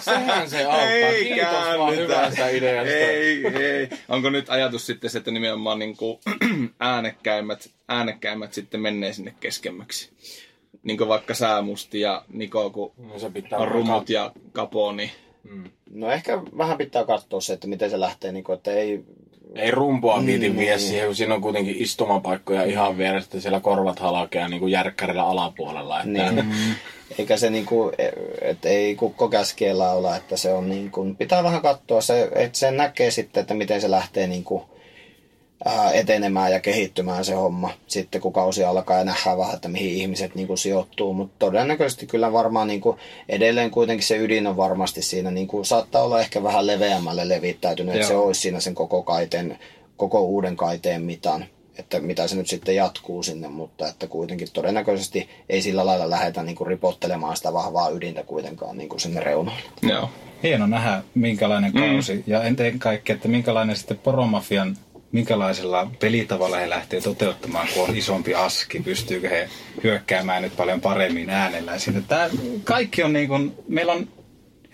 Sehän 0.00 0.50
se 0.50 0.64
auttaa. 0.64 1.13
Kiitos 1.22 1.78
vaan 1.78 1.96
hyvästä 1.96 2.48
ideasta. 2.48 2.94
Ei, 2.94 3.46
ei. 3.46 3.88
Onko 4.08 4.30
nyt 4.30 4.50
ajatus 4.50 4.86
sitten 4.86 5.10
se, 5.10 5.18
että 5.18 5.30
nimenomaan 5.30 5.78
niin 5.78 5.96
kuin 5.96 6.18
äänekkäimmät, 6.80 7.70
äänekkäimmät 7.88 8.52
sitten 8.52 8.80
menee 8.80 9.12
sinne 9.12 9.34
keskemmäksi? 9.40 10.10
Niin 10.82 10.98
kuin 10.98 11.08
vaikka 11.08 11.34
Säämusti 11.34 12.00
ja 12.00 12.24
Niko, 12.32 12.70
kun 12.70 12.92
No 12.98 13.18
se 13.18 13.30
pitää 13.30 13.58
on 13.58 13.68
rumut 13.68 14.10
ja 14.10 14.32
kapo, 14.52 14.92
niin 14.92 15.10
No 15.90 16.10
ehkä 16.10 16.42
vähän 16.58 16.78
pitää 16.78 17.04
katsoa 17.04 17.40
se, 17.40 17.52
että 17.52 17.66
miten 17.66 17.90
se 17.90 18.00
lähtee, 18.00 18.32
niin 18.32 18.44
kuin, 18.44 18.56
että 18.56 18.72
ei... 18.72 19.04
Ei 19.54 19.70
rumpoa 19.70 20.26
viiti 20.26 20.48
Mm, 20.48 20.58
vie 20.58 20.78
siihen, 20.78 21.06
kun 21.06 21.16
siinä 21.16 21.34
on 21.34 21.40
kuitenkin 21.40 21.76
istumapaikkoja 21.78 22.64
ihan 22.64 22.98
vieressä, 22.98 23.26
että 23.28 23.40
siellä 23.40 23.60
korvat 23.60 23.98
halkeaa 23.98 24.48
niin 24.48 24.60
kuin 24.60 24.72
järkkärillä 24.72 25.26
alapuolella. 25.26 26.00
Että 26.00 26.32
Niin. 26.32 26.54
Eikä 27.18 27.36
se 27.36 27.50
niinku, 27.50 27.92
että 28.40 28.68
ei 28.68 28.94
kukko 28.94 29.28
käskiellä 29.28 29.92
olla, 29.92 30.16
että 30.16 30.36
se 30.36 30.52
on 30.52 30.68
niinku, 30.68 31.14
pitää 31.18 31.42
vähän 31.42 31.62
katsoa 31.62 32.00
se, 32.00 32.28
että 32.34 32.58
se 32.58 32.70
näkee 32.70 33.10
sitten, 33.10 33.40
että 33.40 33.54
miten 33.54 33.80
se 33.80 33.90
lähtee 33.90 34.26
niinku, 34.26 34.62
ää, 35.64 35.92
etenemään 35.92 36.52
ja 36.52 36.60
kehittymään 36.60 37.24
se 37.24 37.34
homma. 37.34 37.70
Sitten 37.86 38.20
kun 38.20 38.32
kausi 38.32 38.64
alkaa 38.64 38.98
ja 38.98 39.04
nähdään 39.04 39.38
vähän, 39.38 39.54
että 39.54 39.68
mihin 39.68 39.94
ihmiset 39.94 40.34
niinku 40.34 40.56
sijoittuu. 40.56 41.14
Mutta 41.14 41.34
todennäköisesti 41.38 42.06
kyllä 42.06 42.32
varmaan 42.32 42.68
niinku, 42.68 42.98
edelleen 43.28 43.70
kuitenkin 43.70 44.06
se 44.06 44.16
ydin 44.16 44.46
on 44.46 44.56
varmasti 44.56 45.02
siinä. 45.02 45.30
Niinku, 45.30 45.64
saattaa 45.64 46.02
olla 46.02 46.20
ehkä 46.20 46.42
vähän 46.42 46.66
leveämmälle 46.66 47.28
levittäytynyt, 47.28 47.94
että 47.94 48.06
se 48.06 48.16
olisi 48.16 48.40
siinä 48.40 48.60
sen 48.60 48.74
koko 48.74 49.02
kaiteen, 49.02 49.58
koko 49.96 50.20
uuden 50.20 50.56
kaiteen 50.56 51.02
mitan 51.02 51.44
että 51.78 52.00
mitä 52.00 52.28
se 52.28 52.36
nyt 52.36 52.48
sitten 52.48 52.76
jatkuu 52.76 53.22
sinne, 53.22 53.48
mutta 53.48 53.88
että 53.88 54.06
kuitenkin 54.06 54.48
todennäköisesti 54.52 55.28
ei 55.48 55.62
sillä 55.62 55.86
lailla 55.86 56.10
lähdetä 56.10 56.42
niin 56.42 56.56
kuin 56.56 56.66
ripottelemaan 56.66 57.36
sitä 57.36 57.52
vahvaa 57.52 57.90
ydintä 57.90 58.22
kuitenkaan 58.22 58.78
niin 58.78 58.88
kuin 58.88 59.00
sinne 59.00 59.20
reunoille. 59.20 59.62
Joo. 59.82 60.10
Hieno 60.42 60.66
nähdä, 60.66 61.02
minkälainen 61.14 61.72
kausi. 61.72 62.14
Mm. 62.14 62.22
Ja 62.26 62.42
ennen 62.42 62.78
kaikkea, 62.78 63.16
että 63.16 63.28
minkälainen 63.28 63.76
sitten 63.76 63.98
poromafian, 63.98 64.76
minkälaisella 65.12 65.90
pelitavalla 66.00 66.56
he 66.56 66.70
lähtee 66.70 67.00
toteuttamaan, 67.00 67.68
kun 67.74 67.88
on 67.88 67.96
isompi 67.96 68.34
aski. 68.34 68.80
Pystyykö 68.80 69.28
he 69.28 69.48
hyökkäämään 69.84 70.42
nyt 70.42 70.56
paljon 70.56 70.80
paremmin 70.80 71.30
äänellä. 71.30 71.78
Siitä, 71.78 72.00
tämä 72.00 72.30
kaikki 72.64 73.02
on 73.02 73.12
niin 73.12 73.28
kuin, 73.28 73.54
meillä 73.68 73.92
on 73.92 74.08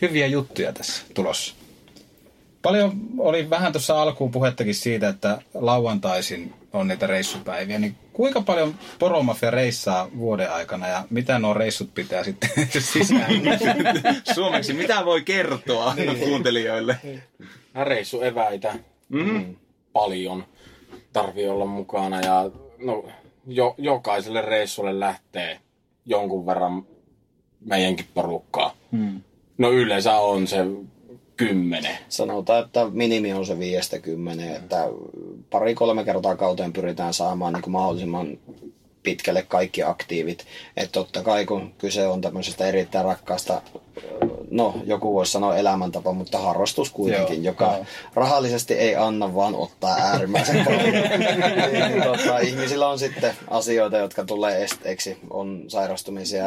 hyviä 0.03 0.27
juttuja 0.27 0.73
tässä 0.73 1.03
tulossa. 1.15 1.55
Paljon 2.63 2.93
oli 3.19 3.51
vähän 3.51 3.73
tuossa 3.73 4.03
alkuun 4.03 4.31
puhettakin 4.31 4.75
siitä, 4.75 5.09
että 5.09 5.43
lauantaisin 5.55 6.55
on 6.73 6.89
niitä 6.89 7.07
reissupäiviä, 7.07 7.79
niin 7.79 7.97
kuinka 8.13 8.41
paljon 8.41 8.75
poromafia 8.99 9.51
reissaa 9.51 10.09
vuoden 10.19 10.53
aikana 10.53 10.89
ja 10.89 11.05
mitä 11.11 11.39
nuo 11.39 11.55
reissut 11.55 11.95
pitää 11.95 12.25
sitten 12.25 12.51
sisään? 12.93 13.33
Suomeksi, 14.35 14.73
mitä 14.73 15.05
voi 15.05 15.23
kertoa 15.23 15.95
kuuntelijoille? 16.19 16.97
reissu 17.85 18.23
eväitä 18.23 18.75
mm-hmm. 19.09 19.57
paljon 19.93 20.45
tarvii 21.13 21.49
olla 21.49 21.67
mukana 21.67 22.21
ja 22.21 22.51
no, 22.79 23.05
jo, 23.47 23.75
jokaiselle 23.79 24.43
reissulle 24.43 25.01
lähtee 25.01 25.61
jonkun 26.07 26.47
verran 26.47 26.87
meidänkin 27.61 28.07
porukkaa. 28.15 28.75
Mm. 28.91 29.21
No 29.59 29.71
yleensä 29.71 30.17
on 30.17 30.47
se 30.47 30.59
kymmenen. 31.41 31.99
Sanotaan, 32.09 32.65
että 32.65 32.87
minimi 32.93 33.33
on 33.33 33.47
se 33.47 33.55
5-10, 33.55 33.57
että 34.57 34.89
pari-kolme 35.51 36.05
kertaa 36.05 36.37
kauteen 36.37 36.73
pyritään 36.73 37.15
saamaan 37.15 37.53
niin 37.53 37.63
kuin 37.63 37.73
mahdollisimman 37.73 38.39
pitkälle 39.03 39.43
kaikki 39.43 39.83
aktiivit. 39.83 40.47
Että 40.77 40.93
totta 40.93 41.23
kai 41.23 41.47
kun 41.47 41.75
kyse 41.79 42.07
on 42.07 42.21
tämmöisestä 42.21 42.67
erittäin 42.67 43.05
rakkaasta, 43.05 43.63
no 44.51 44.75
joku 44.85 45.15
voisi 45.15 45.33
sanoa 45.33 45.57
elämäntapa, 45.57 46.13
mutta 46.13 46.39
harrastus 46.39 46.91
kuitenkin, 46.91 47.45
Joo, 47.45 47.53
joka 47.53 47.73
joo. 47.77 47.85
rahallisesti 48.15 48.75
ei 48.75 48.97
anna, 48.97 49.35
vaan 49.35 49.55
ottaa 49.55 49.97
äärimmäisen 49.97 50.65
paljon. 50.65 50.93
niin, 51.73 52.03
tota, 52.03 52.39
ihmisillä 52.39 52.89
on 52.89 52.99
sitten 52.99 53.35
asioita, 53.49 53.97
jotka 53.97 54.25
tulee 54.25 54.65
esteeksi. 54.65 55.19
On 55.31 55.65
sairastumisia 55.69 56.45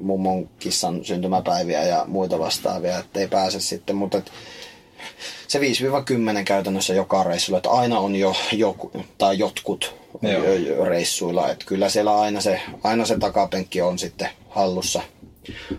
mummon 0.00 0.48
kissan 0.58 1.04
syntymäpäiviä 1.04 1.84
ja 1.84 2.04
muita 2.06 2.38
vastaavia, 2.38 2.98
ettei 2.98 3.28
pääse 3.28 3.60
sitten, 3.60 3.96
mutta 3.96 4.18
et 4.18 4.32
se 5.48 5.58
5-10 5.58 5.62
käytännössä 6.44 6.94
joka 6.94 7.22
reissulla, 7.22 7.56
että 7.56 7.70
aina 7.70 7.98
on 7.98 8.16
jo 8.16 8.34
joku, 8.52 8.90
tai 9.18 9.38
jotkut 9.38 9.94
Joo. 10.22 10.44
jo- 10.44 10.54
jo 10.54 10.84
reissuilla, 10.84 11.50
että 11.50 11.64
kyllä 11.66 11.88
siellä 11.88 12.20
aina 12.20 12.40
se, 12.40 12.60
aina 12.84 13.06
se 13.06 13.18
takapenkki 13.18 13.82
on 13.82 13.98
sitten 13.98 14.28
hallussa, 14.48 15.02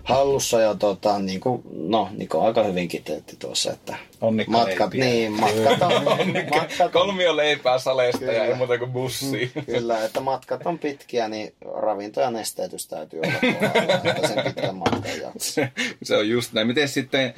hallussa 0.04 0.62
ja 0.62 0.76
tota, 0.76 1.20
niin 1.20 1.40
kuin, 1.40 1.64
no, 1.74 2.10
niin 2.18 2.30
kuin 2.30 2.44
aika 2.44 2.64
hyvin 2.64 2.88
kiteytti 2.88 3.36
tuossa, 3.40 3.72
että 3.72 3.96
Onnikka 4.22 4.52
matkat, 4.52 4.94
leipiä. 4.94 5.06
niin, 5.06 5.32
matkat 5.32 5.82
on, 5.82 6.04
matkat 6.34 6.80
on 6.80 6.92
Kolmio 6.92 7.38
leipää 7.38 7.80
salesta 7.80 8.26
ja 8.26 8.32
Kyllä. 8.32 8.46
ei 8.46 8.54
muuta 8.54 8.78
kuin 8.78 8.92
bussi. 8.92 9.52
Kyllä, 9.66 10.06
että 10.06 10.20
matkat 10.20 10.66
on 10.66 10.80
pitkiä, 10.80 11.28
niin 11.28 11.54
ravinto 11.82 12.22
ja 12.22 12.32
nesteytys 12.32 12.88
täytyy 12.88 13.20
olla 13.20 13.34
kohdallaan, 13.42 14.08
että 14.08 14.28
sen 14.28 14.44
pitkän 14.44 14.76
matkan 14.76 15.22
jaksaa. 15.22 15.68
se 16.04 16.18
on 16.18 16.30
just 16.30 16.54
näin. 16.54 16.68
Miten 16.68 16.88
sitten 16.88 17.34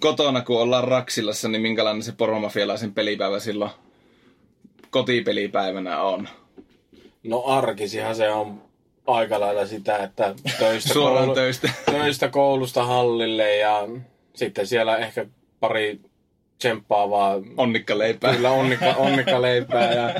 kotona, 0.00 0.40
kun 0.42 0.60
ollaan 0.60 0.84
Raksilassa, 0.84 1.48
niin 1.48 1.62
minkälainen 1.62 2.02
se 2.02 2.12
poromafialaisen 2.12 2.94
pelipäivä 2.94 3.40
silloin 3.40 3.70
kotipelipäivänä 4.90 6.02
on? 6.02 6.28
No 7.22 7.42
arkisihan 7.46 8.16
se 8.16 8.30
on 8.30 8.62
aika 9.06 9.40
lailla 9.40 9.66
sitä, 9.66 9.96
että 9.96 10.34
töistä, 10.58 10.92
Suoraan 10.94 11.30
töistä. 11.34 11.68
töistä 11.90 12.28
koulusta 12.28 12.84
hallille 12.84 13.56
ja 13.56 13.88
sitten 14.34 14.66
siellä 14.66 14.96
ehkä 14.98 15.26
pari 15.60 16.00
tsemppaavaa 16.58 17.40
Onnikka 17.56 17.98
leipää. 17.98 18.34
Kyllä 18.34 18.50
onnikka, 18.50 18.94
onnikka 19.06 19.42
leipää 19.42 19.92
ja 19.92 20.14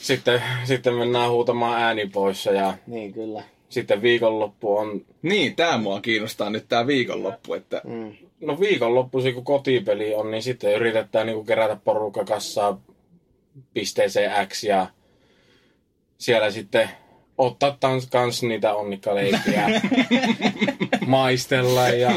sitten, 0.00 0.42
sitten 0.64 0.94
mennään 0.94 1.30
huutamaan 1.30 1.82
ääni 1.82 2.06
pois 2.06 2.46
ja 2.46 2.74
Niin, 2.86 3.12
kyllä. 3.12 3.42
sitten 3.68 4.02
viikonloppu 4.02 4.76
on, 4.76 5.00
Niin, 5.22 5.56
tää 5.56 5.78
mua 5.78 6.00
kiinnostaa 6.00 6.50
nyt 6.50 6.64
tää 6.68 6.86
viikonloppu, 6.86 7.54
että 7.54 7.80
Mm. 7.84 8.12
no 8.40 8.60
viikonloppuisin 8.60 9.34
kun 9.34 9.44
kotipeli 9.44 10.14
on, 10.14 10.30
niin 10.30 10.42
sitten 10.42 10.74
yritetään 10.74 11.26
niinku 11.26 11.44
kerätä 11.44 11.76
porukka 11.84 12.24
kassaa 12.24 12.80
pisteeseen 13.74 14.48
X 14.48 14.64
ja 14.64 14.86
siellä 16.18 16.50
sitten 16.50 16.90
ottaa 17.40 17.76
tans 17.80 18.06
kans 18.06 18.42
niitä 18.42 18.74
onnikkaleipiä, 18.74 19.66
maistella 21.06 21.88
ja 21.88 22.10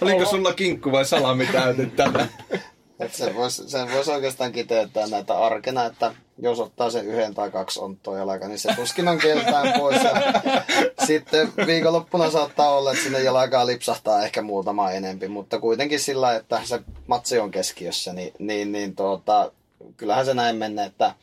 oliko 0.00 0.26
sulla 0.26 0.54
kinkku 0.54 0.92
vai 0.92 1.04
salami 1.04 1.46
täytettävä? 1.46 2.26
Et 3.00 3.14
sen 3.14 3.34
voisi 3.34 3.70
sen 3.70 3.92
vois 3.92 4.08
oikeastaan 4.08 4.52
kiteyttää 4.52 5.06
näitä 5.06 5.38
arkena, 5.38 5.84
että 5.84 6.14
jos 6.38 6.60
ottaa 6.60 6.90
sen 6.90 7.06
yhden 7.06 7.34
tai 7.34 7.50
kaksi 7.50 7.80
onttoa 7.80 8.18
jalka, 8.18 8.48
niin 8.48 8.58
se 8.58 8.74
tuskin 8.76 9.08
on 9.08 9.18
keltään 9.18 9.80
pois. 9.80 10.04
Ja 10.04 10.12
sitten 11.06 11.52
viikonloppuna 11.66 12.30
saattaa 12.30 12.70
olla, 12.70 12.90
että 12.92 13.02
sinne 13.02 13.22
jalkaan 13.22 13.66
lipsahtaa 13.66 14.24
ehkä 14.24 14.42
muutama 14.42 14.90
enempi, 14.90 15.28
mutta 15.28 15.58
kuitenkin 15.58 16.00
sillä, 16.00 16.36
että 16.36 16.60
se 16.64 16.80
matsi 17.06 17.38
on 17.38 17.50
keskiössä, 17.50 18.12
niin, 18.12 18.32
niin, 18.38 18.72
niin 18.72 18.96
tuota, 18.96 19.52
kyllähän 19.96 20.26
se 20.26 20.34
näin 20.34 20.56
menee, 20.56 20.86
että 20.86 21.14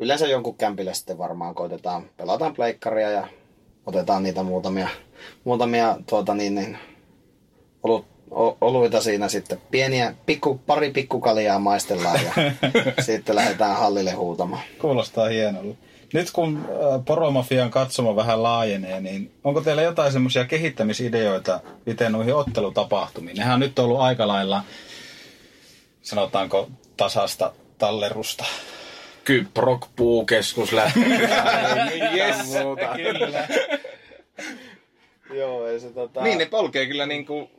yleensä 0.00 0.26
jonkun 0.26 0.56
kämpille 0.56 0.94
sitten 0.94 1.18
varmaan 1.18 1.54
koitetaan, 1.54 2.10
pelataan 2.16 2.54
pleikkaria 2.54 3.10
ja 3.10 3.28
otetaan 3.86 4.22
niitä 4.22 4.42
muutamia, 4.42 4.88
muutamia 5.44 5.96
tuota 6.06 6.34
niin, 6.34 6.54
niin, 6.54 6.78
olut, 7.82 8.06
o- 8.30 8.56
oluita 8.60 9.00
siinä 9.00 9.28
sitten. 9.28 9.60
Pieniä, 9.70 10.14
pikku, 10.26 10.60
pari 10.66 10.90
pikkukaljaa 10.90 11.58
maistellaan 11.58 12.20
ja 12.24 12.32
sitten 13.06 13.36
lähdetään 13.36 13.76
hallille 13.76 14.12
huutamaan. 14.12 14.62
Kuulostaa 14.78 15.28
hienolta. 15.28 15.76
Nyt 16.12 16.30
kun 16.30 16.56
äh, 16.58 17.04
Poromafian 17.04 17.70
katsoma 17.70 18.16
vähän 18.16 18.42
laajenee, 18.42 19.00
niin 19.00 19.32
onko 19.44 19.60
teillä 19.60 19.82
jotain 19.82 20.12
semmoisia 20.12 20.44
kehittämisideoita 20.44 21.60
miten 21.86 22.12
noihin 22.12 22.34
ottelutapahtumiin? 22.34 23.36
Nehän 23.36 23.54
on 23.54 23.60
nyt 23.60 23.78
ollut 23.78 24.00
aika 24.00 24.28
lailla, 24.28 24.62
sanotaanko, 26.02 26.68
tasasta 26.96 27.52
tallerusta. 27.78 28.44
Kyprok 29.24 29.86
puukeskus 29.96 30.72
lähtee. 30.72 31.30
Yes, 32.14 32.36
Kyllä. 32.96 33.48
Joo, 35.34 35.68
ei 35.68 35.80
se 35.80 35.90
tota... 35.90 36.22
Niin, 36.22 36.38
ne 36.38 36.46
polkee 36.46 36.86
kyllä 36.86 37.06
niin 37.06 37.26
kuin 37.26 37.50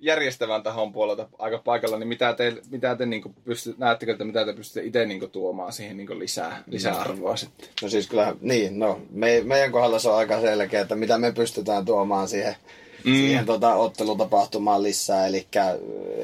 järjestävän 0.00 0.62
tahon 0.62 0.92
puolelta 0.92 1.28
aika 1.38 1.58
paikalla, 1.58 1.98
niin 1.98 2.08
mitä 2.08 2.32
te, 2.32 2.56
mitä 2.70 2.96
te 2.96 3.06
niin 3.06 3.22
pystyt, 3.44 3.78
näettekö, 3.78 4.12
että 4.12 4.24
mitä 4.24 4.44
te 4.44 4.52
pystytte 4.52 4.86
itse 4.86 5.06
niin 5.06 5.30
tuomaan 5.30 5.72
siihen 5.72 5.96
niin 5.96 6.18
lisää, 6.18 6.62
lisäarvoa 6.66 7.36
sitten? 7.36 7.68
No 7.82 7.88
siis 7.88 8.06
kyllä, 8.06 8.36
niin, 8.40 8.78
no, 8.78 9.00
me, 9.10 9.40
meidän 9.44 9.72
kohdalla 9.72 9.98
se 9.98 10.08
on 10.08 10.16
aika 10.16 10.40
selkeä, 10.40 10.80
että 10.80 10.96
mitä 10.96 11.18
me 11.18 11.32
pystytään 11.32 11.84
tuomaan 11.84 12.28
siihen, 12.28 12.56
mm. 13.04 13.12
siihen 13.12 13.46
tota, 13.46 13.74
ottelutapahtumaan 13.74 14.82
lisää, 14.82 15.26
eli 15.26 15.46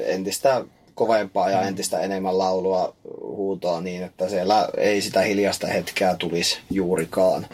entistä 0.05 0.65
kovempaa 0.97 1.49
ja 1.49 1.61
entistä 1.61 1.99
enemmän 1.99 2.37
laulua 2.37 2.95
huutoa 3.21 3.81
niin, 3.81 4.03
että 4.03 4.29
siellä 4.29 4.69
ei 4.77 5.01
sitä 5.01 5.21
hiljasta 5.21 5.67
hetkeä 5.67 6.15
tulisi 6.15 6.59
juurikaan. 6.69 7.47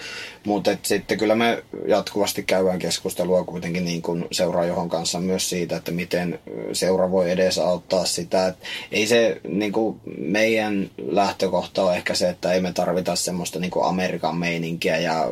Mutta 0.46 0.72
sitten 0.84 1.18
kyllä 1.18 1.36
me 1.36 1.64
jatkuvasti 1.88 2.44
käydään 2.44 2.80
keskustelua 2.80 3.44
kuitenkin 3.44 3.86
niin 3.86 4.02
kuin 4.02 4.26
seuraajohon 4.32 4.90
kanssa 4.90 5.20
myös 5.20 5.50
siitä, 5.50 5.76
että 5.76 5.92
miten 5.92 6.40
seura 6.72 7.12
voi 7.12 7.32
edesauttaa 7.32 8.06
sitä. 8.06 8.48
Et 8.48 8.56
ei 8.92 9.08
se 9.08 9.42
niin 9.48 9.72
kuin 9.72 10.00
meidän 10.18 10.90
lähtökohta 11.08 11.84
on 11.84 11.96
ehkä 11.96 12.16
se, 12.16 12.30
että 12.30 12.54
ei 12.54 12.62
me 12.62 12.74
tarvita 12.74 13.16
semmoista 13.16 13.60
niin 13.60 13.72
kuin 13.72 13.86
Amerikan 13.86 14.38
meininkiä 14.38 14.98
ja 14.98 15.28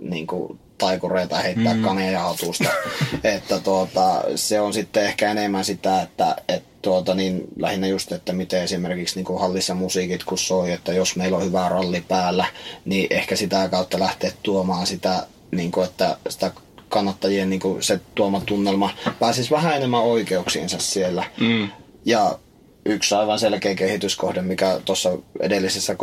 niin 0.00 0.26
kuin 0.26 0.58
taikureita 0.78 1.36
heittää 1.36 1.74
mm. 1.74 1.82
kaneja 1.82 2.20
hatusta. 2.20 2.68
että 3.24 3.60
tuota, 3.60 4.24
se 4.34 4.60
on 4.60 4.72
sitten 4.72 5.04
ehkä 5.04 5.30
enemmän 5.30 5.64
sitä, 5.64 6.02
että 6.02 6.36
et 6.48 6.75
tuota, 6.86 7.14
niin 7.14 7.44
lähinnä 7.58 7.86
just, 7.86 8.12
että 8.12 8.32
miten 8.32 8.62
esimerkiksi 8.62 9.16
niin 9.16 9.24
kuin 9.24 9.40
hallissa 9.40 9.74
musiikit 9.74 10.24
kun 10.24 10.38
soi, 10.38 10.72
että 10.72 10.92
jos 10.92 11.16
meillä 11.16 11.36
on 11.36 11.44
hyvä 11.44 11.68
ralli 11.68 12.04
päällä, 12.08 12.44
niin 12.84 13.06
ehkä 13.10 13.36
sitä 13.36 13.68
kautta 13.68 13.98
lähteä 13.98 14.32
tuomaan 14.42 14.86
sitä, 14.86 15.26
niin 15.50 15.72
kuin, 15.72 15.86
että 15.86 16.16
sitä 16.28 16.50
kannattajien 16.88 17.50
niin 17.50 17.60
kuin 17.60 17.82
se 17.82 18.00
tuoma 18.14 18.40
tunnelma 18.46 18.90
pääsisi 19.18 19.50
vähän 19.50 19.76
enemmän 19.76 20.02
oikeuksiinsa 20.02 20.78
siellä. 20.78 21.24
Mm. 21.40 21.68
Ja 22.04 22.38
yksi 22.84 23.14
aivan 23.14 23.38
selkeä 23.38 23.74
kehityskohde, 23.74 24.42
mikä 24.42 24.80
tuossa 24.84 25.18
edellisessä 25.40 25.96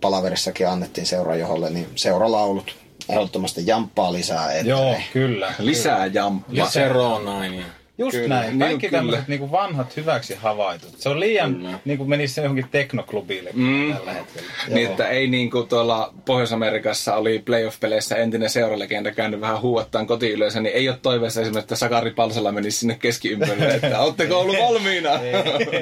palaverissakin 0.00 0.68
annettiin 0.68 1.06
seurajoholle, 1.06 1.70
niin 1.70 1.86
seuralaulut 1.94 2.76
ehdottomasti 3.08 3.66
jamppaa 3.66 4.12
lisää 4.12 4.52
eteen. 4.52 4.66
Joo, 4.66 4.96
kyllä. 5.12 5.54
Lisää 5.58 6.06
jamppaa. 6.06 6.54
Ja 6.54 6.66
Seronainen. 6.66 7.77
Just 7.98 8.16
Kyllä, 8.16 8.28
näin. 8.34 8.48
niin 8.48 8.58
Kaikki 8.58 8.86
kyllä. 8.88 8.98
tämmöiset 8.98 9.28
niinku 9.28 9.50
vanhat 9.50 9.96
hyväksi 9.96 10.34
havaitut. 10.34 10.94
Se 10.98 11.08
on 11.08 11.20
liian, 11.20 11.80
niin 11.84 11.98
kuin 11.98 12.10
menisi 12.10 12.34
se 12.34 12.40
johonkin 12.42 12.68
teknoklubille 12.70 13.50
Mm. 13.52 13.94
tällä 13.96 14.12
hetkellä. 14.12 14.48
Niin, 14.68 14.90
että 14.90 15.08
ei 15.08 15.26
niin 15.28 15.50
kuin 15.50 15.68
tuolla 15.68 16.14
Pohjois-Amerikassa 16.24 17.14
oli 17.16 17.38
playoff-peleissä 17.38 18.16
entinen 18.16 18.50
seuralegenda 18.50 19.10
käynyt 19.12 19.40
vähän 19.40 19.60
huuattaan 19.62 20.06
kotiyleisö, 20.06 20.60
niin 20.60 20.74
ei 20.74 20.88
ole 20.88 20.98
toiveessa 21.02 21.40
esimerkiksi, 21.40 21.64
että 21.64 21.76
Sakari 21.76 22.10
Palsala 22.10 22.52
menisi 22.52 22.78
sinne 22.78 22.94
keskiympärille, 23.00 23.74
että 23.74 24.00
ootteko 24.04 24.40
ollut 24.40 24.56
valmiina? 24.58 25.10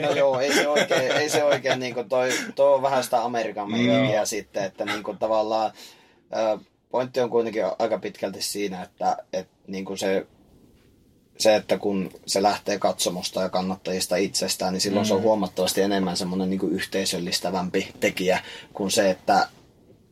No 0.08 0.12
joo, 0.16 0.40
ei 0.40 0.52
se 0.52 0.68
oikein, 0.68 1.12
ei 1.12 1.28
se 1.28 1.44
oikein 1.44 1.80
niin 1.80 1.94
kuin 1.94 2.08
toi, 2.08 2.28
toi 2.54 2.74
on 2.74 2.82
vähän 2.82 3.04
sitä 3.04 3.24
Amerikan 3.24 3.70
meininkiä 3.70 4.24
sitten, 4.24 4.64
että 4.64 4.84
niin 4.84 5.02
kuin 5.02 5.18
tavallaan 5.18 5.70
pointti 6.90 7.20
on 7.20 7.30
kuitenkin 7.30 7.62
aika 7.78 7.98
pitkälti 7.98 8.42
siinä, 8.42 8.82
että, 8.82 9.16
että 9.32 9.52
niin 9.66 9.84
kuin 9.84 9.98
se, 9.98 10.26
se, 11.38 11.56
että 11.56 11.78
kun 11.78 12.10
se 12.26 12.42
lähtee 12.42 12.78
katsomusta 12.78 13.42
ja 13.42 13.48
kannattajista 13.48 14.16
itsestään, 14.16 14.72
niin 14.72 14.80
silloin 14.80 15.06
mm. 15.06 15.08
se 15.08 15.14
on 15.14 15.22
huomattavasti 15.22 15.80
enemmän 15.80 16.16
semmoinen 16.16 16.50
niin 16.50 16.60
kuin 16.60 16.72
yhteisöllistävämpi 16.72 17.88
tekijä 18.00 18.40
kuin 18.72 18.90
se, 18.90 19.10
että 19.10 19.48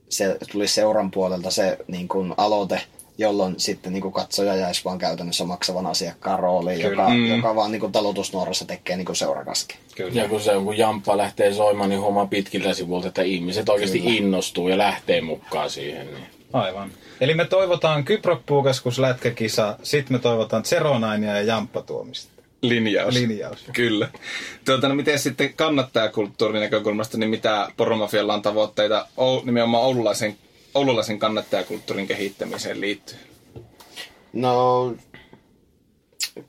se 0.09 0.37
tuli 0.53 0.69
seuran 0.69 1.11
puolelta 1.11 1.51
se 1.51 1.79
niin 1.89 2.09
kuin 2.09 2.35
aloite, 2.37 2.81
jolloin 3.19 3.55
sitten 3.61 3.93
niin 3.93 4.03
kuin 4.03 4.15
katsoja 4.15 4.55
jäisi 4.57 4.85
vaan 4.85 4.99
käytännössä 4.99 5.45
maksavan 5.45 5.87
asiakkaan 5.87 6.39
rooliin, 6.39 6.81
joka, 6.81 7.09
Mm. 7.09 7.27
joka 7.27 7.55
vaan 7.55 7.73
niin 7.73 7.81
kuin 7.81 7.93
talutusnuorassa 7.93 8.65
tekee 8.65 8.97
niin 8.97 9.07
kuin 9.07 9.17
seurakaskin. 9.17 9.77
Kyllä. 9.97 10.23
Ja 10.23 10.29
kun 10.29 10.41
se 10.41 10.53
kun 10.65 10.79
jamppa 10.79 11.17
lähtee 11.17 11.53
soimaan, 11.55 11.91
niin 11.91 12.01
huomaa 12.01 12.27
pitkiltä 12.27 12.75
sivulta, 12.75 13.09
että 13.09 13.23
ihmiset 13.23 13.69
oikeasti 13.69 13.99
Kyllä. 14.01 14.15
innostuu 14.15 14.69
ja 14.69 14.79
lähtee 14.79 15.21
mukaan 15.21 15.71
siihen. 15.71 16.07
Niin. 16.07 16.27
Aivan. 16.53 16.91
Eli 17.25 17.35
me 17.35 17.45
toivotaan 17.45 18.05
Kyprok-puukeskus 18.05 18.99
lätkäkisa, 18.99 19.79
sitten 19.83 20.17
me 20.17 20.19
toivotaan 20.19 20.65
Zeronainia 20.65 21.37
ja 21.37 21.43
Jamppa 21.43 21.83
tuomista. 21.83 22.43
Linjaus. 22.63 23.15
Linjaus. 23.15 23.65
Kyllä. 23.73 24.09
Tuota, 24.65 24.89
no 24.89 24.95
miten 24.95 25.19
sitten 25.19 25.55
kannattajakulttuurin 25.55 26.61
näkökulmasta, 26.61 27.19
niin 27.19 27.31
mitä 27.31 27.69
Poromafialla 27.77 28.35
on 28.35 28.43
tavoitteita 28.43 29.07
Ou- 29.17 29.45
nimenomaan 29.45 29.83
oululaisen, 29.83 30.37
oululaisen 30.75 31.19
kannattajakulttuurin 31.19 32.07
kehittämiseen 32.07 32.81
liittyen? 32.81 33.21
No, 34.33 34.95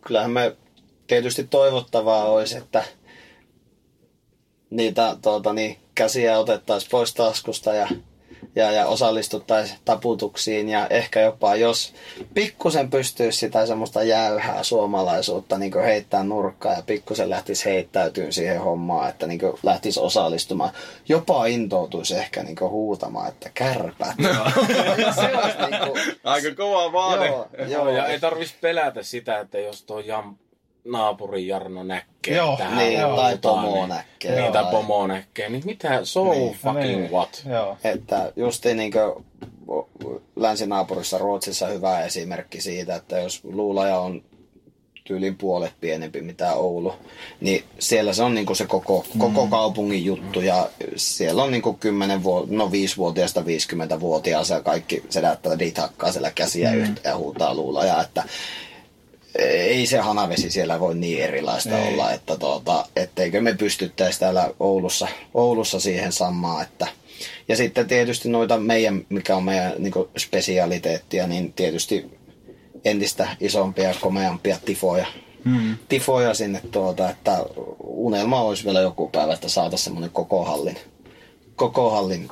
kyllähän 0.08 0.32
me 0.32 0.56
tietysti 1.08 1.44
toivottavaa 1.44 2.26
olisi, 2.26 2.58
että 2.58 2.84
niitä 4.70 5.18
tuota, 5.22 5.54
niin, 5.54 5.78
käsiä 5.96 6.40
otettaisiin 6.40 6.92
pois 6.92 7.14
taskusta 7.14 7.74
ja, 7.74 7.88
ja, 8.56 8.72
ja 8.72 8.88
osallistuttaisiin 8.88 9.80
taputuksiin 9.86 10.70
ja 10.70 10.88
ehkä 10.88 11.22
jopa 11.22 11.56
jos 11.56 11.94
pikkusen 12.34 12.90
pystyisi 12.90 13.40
sitä 13.40 13.66
semmoista 13.66 14.04
jäyhää 14.04 14.64
suomalaisuutta 14.64 15.58
niin 15.58 15.84
heittää 15.86 16.24
nurkkaa 16.24 16.74
ja 16.74 16.82
pikkusen 16.86 17.30
lähtisi 17.30 17.66
heittäytyyn 17.66 18.34
siihen 18.34 18.62
hommaan, 18.62 19.10
että 19.10 19.28
niin 19.28 19.40
lähtisi 19.64 20.00
osallistumaan. 20.00 20.70
Jopa 21.10 21.46
intoutuisi 21.46 22.16
ehkä 22.16 22.44
niin 22.44 22.56
huutamaan, 22.60 23.28
että 23.28 23.50
kärpät. 23.54 24.16
Se 25.16 25.38
olisi 25.38 25.58
niin 25.70 25.92
kuin, 25.92 26.02
Aika 26.24 26.56
kova 26.56 26.92
vaade. 26.94 27.28
joo, 27.28 27.48
Joo, 27.58 27.68
joo, 27.68 27.90
ja 27.90 28.06
ei 28.06 28.20
tarvitsisi 28.20 28.56
pelätä 28.62 29.04
sitä, 29.04 29.40
että 29.40 29.60
jos 29.60 29.84
tuo 29.84 30.00
jam, 30.00 30.36
naapurin 30.86 31.48
Jarno 31.48 31.84
näkee 31.84 32.38
Joo, 32.38 32.58
tähän 32.58 32.78
niin, 32.78 33.00
tai 33.00 33.32
huutaan, 33.32 33.40
pomo 33.66 33.76
niin- 33.76 33.90
näkee. 33.90 34.42
Niin, 34.42 34.54
tai 34.54 34.64
Tai- 34.64 34.72
pomo 34.72 35.08
näkee. 35.08 35.50
Niin 35.50 35.64
mitä, 35.66 36.06
so 36.06 36.24
Niin, 36.24 36.42
niin, 36.42 36.54
fucking 36.54 37.00
niin. 37.00 37.12
what? 37.12 37.44
Joo. 37.50 37.78
Että 37.84 38.32
justi 38.36 38.74
niin 38.74 38.92
länsinaapurissa 40.36 41.18
Ruotsissa 41.18 41.68
hyvä 41.68 42.02
esimerkki 42.06 42.62
siitä, 42.62 42.96
että 42.96 43.20
jos 43.20 43.44
luulaja 43.44 44.00
on 44.00 44.22
tyylin 45.04 45.38
puolet 45.38 45.74
pienempi 45.82 46.22
mitä 46.22 46.54
Oulu, 46.54 46.94
niin 47.42 47.64
siellä 47.80 48.14
se 48.14 48.24
on 48.24 48.34
niin 48.36 48.56
se 48.56 48.66
koko, 48.66 49.06
koko 49.18 49.48
kaupungin 49.48 50.06
juttu 50.06 50.42
ja 50.42 50.70
siellä 50.96 51.44
on 51.44 51.52
niin 51.52 51.78
10 51.80 52.24
vuot, 52.24 52.50
no 52.50 52.66
5-vuotiaasta 52.68 53.42
50-vuotiaasta 53.42 54.54
ja 54.54 54.62
kaikki 54.62 55.04
sedättäjät 55.10 55.78
hakkaa 55.78 56.12
siellä 56.12 56.32
käsiä 56.32 56.72
mm. 56.72 56.78
yhteen 56.78 57.12
ja 57.12 57.18
huutaa 57.18 57.56
luulajaa, 57.56 58.02
että 58.02 58.24
ei 59.40 59.88
se 59.88 59.98
hanavesi 59.98 60.50
siellä 60.50 60.80
voi 60.80 60.96
niin 60.96 61.24
erilaista 61.24 61.78
ei. 61.78 61.88
olla, 61.88 62.12
että 62.12 62.38
tuota, 62.38 62.86
etteikö 62.96 63.42
me 63.42 63.54
pystyttäisi 63.54 64.20
täällä 64.20 64.50
Oulussa, 64.60 65.08
Oulussa 65.34 65.80
siihen 65.80 66.12
samaan, 66.12 66.64
että 66.64 66.88
ja 67.48 67.56
sitten 67.56 67.88
tietysti 67.88 68.30
noita 68.30 68.58
meidän, 68.58 69.06
mikä 69.10 69.36
on 69.36 69.44
meidän 69.44 69.74
niin 69.78 69.94
spesialiteettia, 70.18 71.28
niin 71.28 71.54
tietysti 71.54 72.20
entistä 72.86 73.28
isompia 73.40 73.88
ja 73.88 73.96
komeampia 74.02 74.58
tifoja. 74.66 75.06
Hmm. 75.46 75.78
Tifoja 75.90 76.34
sinne 76.34 76.62
tuota, 76.72 77.10
että 77.10 77.46
unelma 77.84 78.42
olisi 78.42 78.66
vielä 78.66 78.82
joku 78.82 79.10
päivä, 79.10 79.34
että 79.34 79.50
saataisiin 79.50 79.84
semmoinen 79.84 80.10
koko 80.10 80.46
hallin, 80.46 80.78
koko 81.56 81.90
hallin 81.90 82.30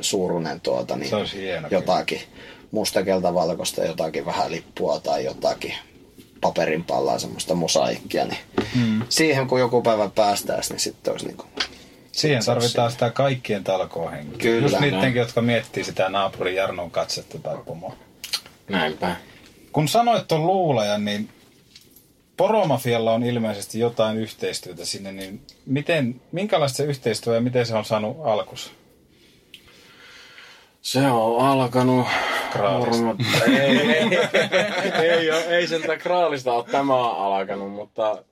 suuruinen 0.00 0.60
tuota, 0.60 0.96
niin 0.96 1.10
jotakin 1.70 2.20
mustakelta 2.70 3.34
valkoista, 3.34 3.84
jotakin 3.84 4.26
vähän 4.26 4.50
lippua 4.50 5.00
tai 5.00 5.24
jotakin 5.24 5.74
paperin 6.40 6.84
pallaa, 6.84 7.18
semmoista 7.18 7.54
mosaikkia, 7.54 8.24
niin 8.24 8.38
hmm. 8.74 9.02
siihen 9.08 9.46
kun 9.46 9.60
joku 9.60 9.82
päivä 9.82 10.10
päästäisiin, 10.14 10.74
niin 10.74 10.80
sitten 10.80 11.12
olisi 11.12 11.26
niin 11.26 11.36
kuin 11.36 11.48
Siihen 12.16 12.44
tarvitaan 12.44 12.92
sitä 12.92 13.10
kaikkien 13.10 13.64
talkohenkiä. 13.64 14.38
Kyllä. 14.38 14.62
Just 14.62 14.80
niidenkin, 14.80 15.20
jotka 15.20 15.42
miettii 15.42 15.84
sitä 15.84 16.08
naapurin 16.08 16.54
Jarnon 16.54 16.90
katsetta 16.90 17.38
tai 17.38 17.56
pomoa. 17.66 17.96
Näinpä. 18.68 19.16
Kun 19.72 19.88
sanoit 19.88 20.28
tuon 20.28 20.46
luulajan, 20.46 21.04
niin 21.04 21.28
Poromafialla 22.36 23.12
on 23.12 23.22
ilmeisesti 23.22 23.78
jotain 23.78 24.16
yhteistyötä 24.16 24.84
sinne, 24.84 25.12
niin 25.12 25.40
miten, 25.66 26.20
minkälaista 26.32 26.76
se 26.76 26.84
yhteistyö 26.84 27.34
ja 27.34 27.40
miten 27.40 27.66
se 27.66 27.74
on 27.74 27.84
saanut 27.84 28.16
alkus? 28.24 28.72
Se 30.86 31.06
on 31.10 31.46
alkanut... 31.46 32.06
Kraalista. 32.52 33.16
Ei, 33.46 33.78
ei, 33.78 34.18
ei, 35.10 35.30
ole, 35.30 35.44
ei 35.44 35.66
sieltä 35.66 35.96
kraalista 35.96 36.52
ole 36.52 36.64
tämä 36.64 37.10
alkanut, 37.10 37.72
mutta 37.72 38.24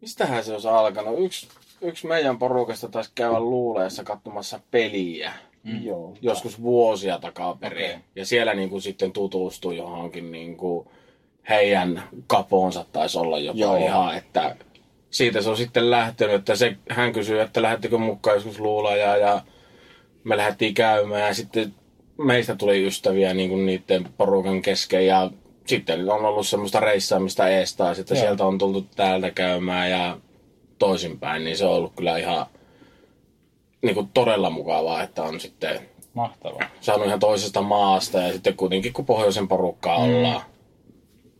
mistähän 0.00 0.44
se 0.44 0.52
olisi 0.52 0.68
alkanut? 0.68 1.20
Yksi, 1.20 1.48
yksi 1.80 2.06
meidän 2.06 2.38
porukasta 2.38 2.88
taisi 2.88 3.10
käydä 3.14 3.40
luuleessa 3.40 4.04
katsomassa 4.04 4.60
peliä. 4.70 5.32
Mm. 5.62 5.84
Joo. 5.84 6.16
Joskus 6.22 6.62
vuosia 6.62 7.18
takaperin. 7.18 7.90
Okay. 7.90 8.00
Ja 8.16 8.26
siellä 8.26 8.54
niin 8.54 8.70
kuin 8.70 8.82
sitten 8.82 9.12
tutustui 9.12 9.76
johonkin 9.76 10.32
niin 10.32 10.56
kuin 10.56 10.88
heidän 11.48 12.02
kapoonsa 12.26 12.84
taisi 12.92 13.18
olla 13.18 13.38
jopa 13.38 13.58
Joo. 13.58 13.86
Ihan, 13.86 14.16
että 14.16 14.56
siitä 15.10 15.42
se 15.42 15.50
on 15.50 15.56
sitten 15.56 15.90
lähtenyt, 15.90 16.34
että 16.34 16.56
se, 16.56 16.76
hän 16.90 17.12
kysyi, 17.12 17.38
että 17.38 17.62
lähettikö 17.62 17.98
mukaan 17.98 18.36
joskus 18.36 18.60
luulajaa 18.60 19.16
ja 19.16 19.42
me 20.24 20.36
lähdettiin 20.36 20.74
käymään 20.74 21.28
ja 21.28 21.34
sitten 21.34 21.74
meistä 22.18 22.56
tuli 22.56 22.86
ystäviä 22.86 23.34
niin 23.34 23.50
kuin 23.50 23.66
niiden 23.66 24.08
porukan 24.16 24.62
kesken 24.62 25.06
ja 25.06 25.30
sitten 25.66 26.10
on 26.10 26.24
ollut 26.24 26.46
semmoista 26.46 26.80
reissaamista 26.80 27.48
eestä 27.48 27.84
ja 27.84 27.94
sitten 27.94 28.16
Joo. 28.16 28.24
sieltä 28.24 28.44
on 28.46 28.58
tultu 28.58 28.86
täältä 28.96 29.30
käymään 29.30 29.90
ja 29.90 30.18
toisinpäin, 30.78 31.44
niin 31.44 31.56
se 31.56 31.64
on 31.64 31.74
ollut 31.74 31.92
kyllä 31.96 32.18
ihan 32.18 32.46
niin 33.82 33.94
kuin 33.94 34.08
todella 34.14 34.50
mukavaa, 34.50 35.02
että 35.02 35.22
on 35.22 35.40
sitten 35.40 35.80
Mahtavaa. 36.14 36.68
saanut 36.80 37.06
ihan 37.06 37.20
toisesta 37.20 37.62
maasta 37.62 38.18
ja 38.18 38.32
sitten 38.32 38.56
kuitenkin 38.56 38.92
kun 38.92 39.06
pohjoisen 39.06 39.48
porukkaa 39.48 39.98
mm. 39.98 40.04
ollaan, 40.04 40.42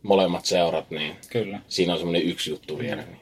molemmat 0.03 0.45
seurat, 0.45 0.91
niin 0.91 1.15
Kyllä. 1.31 1.59
siinä 1.67 1.93
on 1.93 1.99
semmoinen 1.99 2.23
yksi 2.23 2.49
juttu 2.49 2.79
vielä. 2.79 3.01
Niin. 3.01 3.19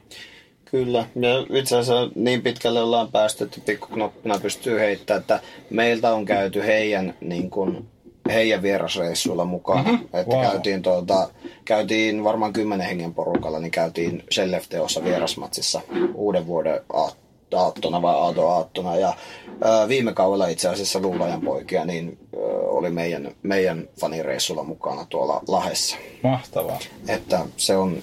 Kyllä, 0.71 1.05
ja 1.15 1.59
itse 1.59 1.77
asiassa 1.77 2.11
niin 2.15 2.41
pitkälle 2.41 2.81
ollaan 2.81 3.11
päästy, 3.11 3.43
että 3.43 3.61
pikkuknoppina 3.65 4.39
pystyy 4.39 4.79
heittämään, 4.79 5.21
että 5.21 5.39
meiltä 5.69 6.13
on 6.13 6.25
käyty 6.25 6.61
heidän, 6.65 7.13
niin 7.21 7.49
kuin, 7.49 7.87
heidän 8.29 8.61
vierasreissuilla 8.61 9.45
mukaan. 9.45 9.85
Mm-hmm. 9.85 10.05
Että 10.13 10.35
Wow. 10.35 10.41
käytiin, 10.45 10.81
tuota, 10.81 11.29
käytiin 11.65 12.23
varmaan 12.23 12.53
kymmenen 12.53 12.87
hengen 12.87 13.13
porukalla, 13.13 13.59
niin 13.59 13.71
käytiin 13.71 14.23
Shellefteossa 14.33 15.03
vierasmatsissa 15.03 15.81
uuden 16.13 16.47
vuoden 16.47 16.79
aat- 16.93 17.15
aattona 17.55 18.01
vai 18.01 18.15
aato 18.15 18.47
aattona. 18.47 18.95
Ja 18.95 19.13
ää, 19.63 19.87
viime 19.87 20.13
kaudella 20.13 20.47
itse 20.47 20.69
asiassa 20.69 20.99
Luulajan 20.99 21.41
poikia, 21.41 21.85
niin 21.85 22.17
ää, 22.35 22.41
oli 22.59 22.89
meidän, 22.89 23.31
meidän 23.43 23.87
fanireissulla 23.99 24.63
mukana 24.63 25.05
tuolla 25.09 25.41
Lahessa. 25.47 25.97
Mahtavaa. 26.23 26.79
Että 27.07 27.39
se 27.57 27.77
on, 27.77 27.97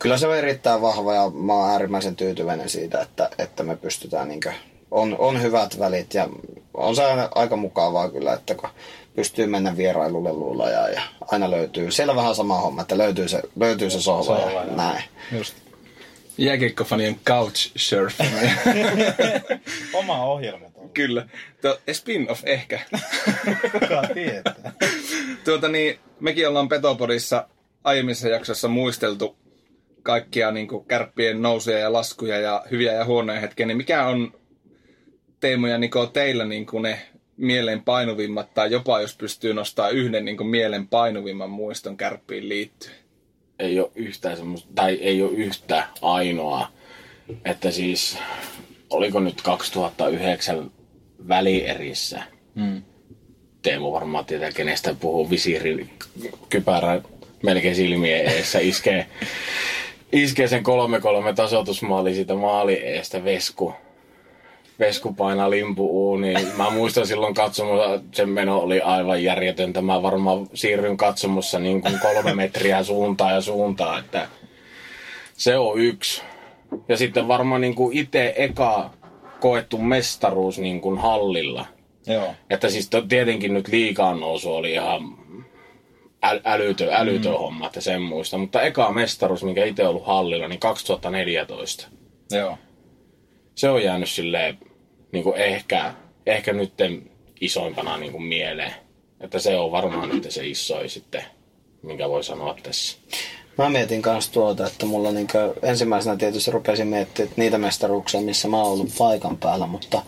kyllä 0.00 0.18
se 0.18 0.26
on 0.26 0.36
erittäin 0.36 0.82
vahva 0.82 1.14
ja 1.14 1.30
mä 1.30 1.52
oon 1.52 1.70
äärimmäisen 1.70 2.16
tyytyväinen 2.16 2.68
siitä, 2.68 3.00
että, 3.00 3.30
että 3.38 3.62
me 3.62 3.76
pystytään 3.76 4.28
niinkö, 4.28 4.52
on, 4.90 5.16
on 5.18 5.42
hyvät 5.42 5.78
välit 5.78 6.14
ja 6.14 6.28
on 6.74 6.96
se 6.96 7.04
aina 7.04 7.28
aika 7.34 7.56
mukavaa 7.56 8.10
kyllä, 8.10 8.32
että 8.32 8.54
kun 8.54 8.68
pystyy 9.16 9.46
mennä 9.46 9.76
vierailulle 9.76 10.32
luulla 10.32 10.70
ja, 10.70 10.88
ja 10.88 11.02
aina 11.20 11.50
löytyy, 11.50 11.90
siellä 11.90 12.16
vähän 12.16 12.34
sama 12.34 12.60
homma, 12.60 12.82
että 12.82 12.98
löytyy 12.98 13.28
se, 13.28 13.42
löytyy 13.60 13.90
se 13.90 14.00
sohva 14.00 14.24
Sohva, 14.24 14.50
ja 14.50 14.64
joo. 14.64 14.76
näin. 14.76 15.04
Just. 15.32 15.54
Jääkiekkofanien 16.38 17.20
couch 17.26 17.70
surfing. 17.76 18.30
Oma 19.92 20.24
ohjelma 20.24 20.70
tuolla. 20.70 20.90
Kyllä. 20.94 21.26
Tuo, 21.62 21.78
spin-off 21.92 22.42
ehkä. 22.46 22.80
Kuka 23.72 24.02
tietää. 24.14 24.72
Tuota 25.44 25.68
niin, 25.68 25.98
mekin 26.20 26.48
ollaan 26.48 26.68
Petopodissa 26.68 27.48
aiemmissa 27.84 28.28
jaksoissa 28.28 28.68
muisteltu 28.68 29.36
kaikkia 30.10 30.50
niin 30.50 30.68
kuin 30.68 30.84
kärppien 30.84 31.42
nousuja 31.42 31.78
ja 31.78 31.92
laskuja 31.92 32.40
ja 32.40 32.64
hyviä 32.70 32.92
ja 32.92 33.04
huonoja 33.04 33.40
hetkiä, 33.40 33.66
niin 33.66 33.76
mikä 33.76 34.06
on 34.06 34.32
Teemu 35.40 35.66
ja 35.66 35.78
Niko 35.78 36.06
teillä 36.06 36.44
niin 36.44 36.66
kuin 36.66 36.82
ne 36.82 36.98
mieleen 37.36 37.82
painuvimmat, 37.82 38.54
tai 38.54 38.72
jopa 38.72 39.00
jos 39.00 39.16
pystyy 39.16 39.54
nostaa 39.54 39.88
yhden 39.88 40.24
niin 40.24 40.36
kuin 40.36 40.46
mieleen 40.46 40.88
painuvimman 40.88 41.50
muiston 41.50 41.96
kärppiin 41.96 42.48
liittyen? 42.48 42.94
ei 43.60 43.80
ole 43.80 43.90
yhtään 43.94 44.36
semmoista, 44.36 44.68
tai 44.74 44.94
ei 44.94 45.22
ole 45.22 45.32
yhtä 45.32 45.86
ainoa. 46.02 46.68
Että 47.44 47.70
siis, 47.70 48.18
oliko 48.90 49.20
nyt 49.20 49.42
2009 49.42 50.70
välierissä? 51.28 52.22
Mm. 52.54 52.82
Teemu 53.62 53.92
varmaan 53.92 54.24
tietää, 54.24 54.52
kenestä 54.52 54.94
puhuu 54.94 55.30
visiirin 55.30 55.90
kypärä 56.48 57.00
melkein 57.42 57.76
silmien 57.76 58.26
eessä, 58.26 58.58
iskee, 58.58 59.06
iskee 60.12 60.48
sen 60.48 60.62
3-3 61.30 61.34
tasoitusmaali 61.34 62.14
siitä 62.14 62.34
maali 62.34 62.74
eestä 62.74 63.24
Vesku. 63.24 63.74
Vesku 64.78 65.12
painaa 65.12 65.50
limpu 65.50 66.08
uuniin. 66.08 66.48
Mä 66.56 66.70
muistan 66.70 67.06
silloin 67.06 67.34
katsomossa, 67.34 68.00
sen 68.12 68.28
meno 68.28 68.58
oli 68.58 68.80
aivan 68.80 69.22
järjetöntä. 69.22 69.82
Mä 69.82 70.02
varmaan 70.02 70.46
siirryn 70.54 70.96
katsomossa 70.96 71.58
niin 71.58 71.82
kuin 71.82 71.98
kolme 72.02 72.34
metriä 72.34 72.82
suuntaan 72.82 73.34
ja 73.34 73.40
suuntaan, 73.40 73.98
että 73.98 74.28
se 75.36 75.58
on 75.58 75.78
yksi. 75.78 76.22
Ja 76.88 76.96
sitten 76.96 77.28
varmaan 77.28 77.60
niin 77.60 77.74
kuin 77.74 77.96
itse 77.96 78.34
eka 78.36 78.90
koettu 79.40 79.78
mestaruus 79.78 80.58
niin 80.58 80.80
kuin 80.80 80.98
hallilla. 80.98 81.66
Joo. 82.06 82.34
Että 82.50 82.70
siis 82.70 82.90
tietenkin 83.08 83.54
nyt 83.54 83.68
liikaan 83.68 84.20
nousu 84.20 84.54
oli 84.54 84.72
ihan 84.72 85.19
äl, 86.22 86.40
älytön, 86.44 86.88
älytön 86.92 87.32
mm. 87.32 87.38
homma, 87.38 87.66
että 87.66 87.80
sen 87.80 88.02
muista. 88.02 88.38
Mutta 88.38 88.62
eka 88.62 88.92
mestaruus, 88.92 89.44
minkä 89.44 89.64
itse 89.64 89.86
ollut 89.86 90.06
hallilla, 90.06 90.48
niin 90.48 90.60
2014. 90.60 91.88
Joo. 92.30 92.58
Se 93.54 93.68
on 93.68 93.82
jäänyt 93.82 94.10
silleen 94.10 94.58
niin 95.12 95.24
kuin 95.24 95.36
ehkä, 95.36 95.94
ehkä 96.26 96.52
nyt 96.52 96.74
isoimpana 97.40 97.96
niin 97.96 98.12
kuin 98.12 98.22
mieleen. 98.22 98.74
Että 99.20 99.38
se 99.38 99.56
on 99.56 99.72
varmaan 99.72 100.08
nyt 100.08 100.26
se 100.28 100.46
isoin 100.46 100.90
sitten, 100.90 101.24
minkä 101.82 102.08
voi 102.08 102.24
sanoa 102.24 102.56
tässä. 102.62 102.98
Mä 103.58 103.70
mietin 103.70 104.02
kanssa 104.02 104.32
tuota, 104.32 104.66
että 104.66 104.86
mulla 104.86 105.10
niinku 105.12 105.38
ensimmäisenä 105.62 106.16
tietysti 106.16 106.50
rupesin 106.50 106.86
miettimään 106.86 107.28
että 107.28 107.40
niitä 107.40 107.58
mestaruuksia, 107.58 108.20
missä 108.20 108.48
mä 108.48 108.56
oon 108.56 108.72
ollut 108.72 108.94
paikan 108.98 109.36
päällä, 109.36 109.66
mutta 109.66 110.02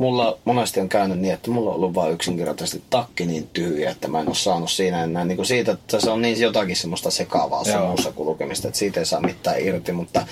mulla 0.00 0.38
monesti 0.44 0.80
on 0.80 0.88
käynyt 0.88 1.18
niin, 1.18 1.34
että 1.34 1.50
mulla 1.50 1.70
on 1.70 1.76
ollut 1.76 1.94
vain 1.94 2.12
yksinkertaisesti 2.12 2.82
takki 2.90 3.26
niin 3.26 3.48
tyhjä, 3.52 3.90
että 3.90 4.08
mä 4.08 4.20
en 4.20 4.26
ole 4.26 4.34
saanut 4.34 4.70
siinä 4.70 5.04
enää 5.04 5.24
niin 5.24 5.36
kuin 5.36 5.46
siitä, 5.46 5.72
että 5.72 6.00
se 6.00 6.10
on 6.10 6.22
niin 6.22 6.40
jotakin 6.40 6.76
semmoista 6.76 7.10
sekaavaa 7.10 7.62
Joo. 7.66 7.86
muussa 7.86 8.12
kulkemista, 8.12 8.68
että 8.68 8.78
siitä 8.78 9.00
ei 9.00 9.06
saa 9.06 9.20
mitään 9.20 9.60
irti, 9.60 9.92
mutta 9.92 10.26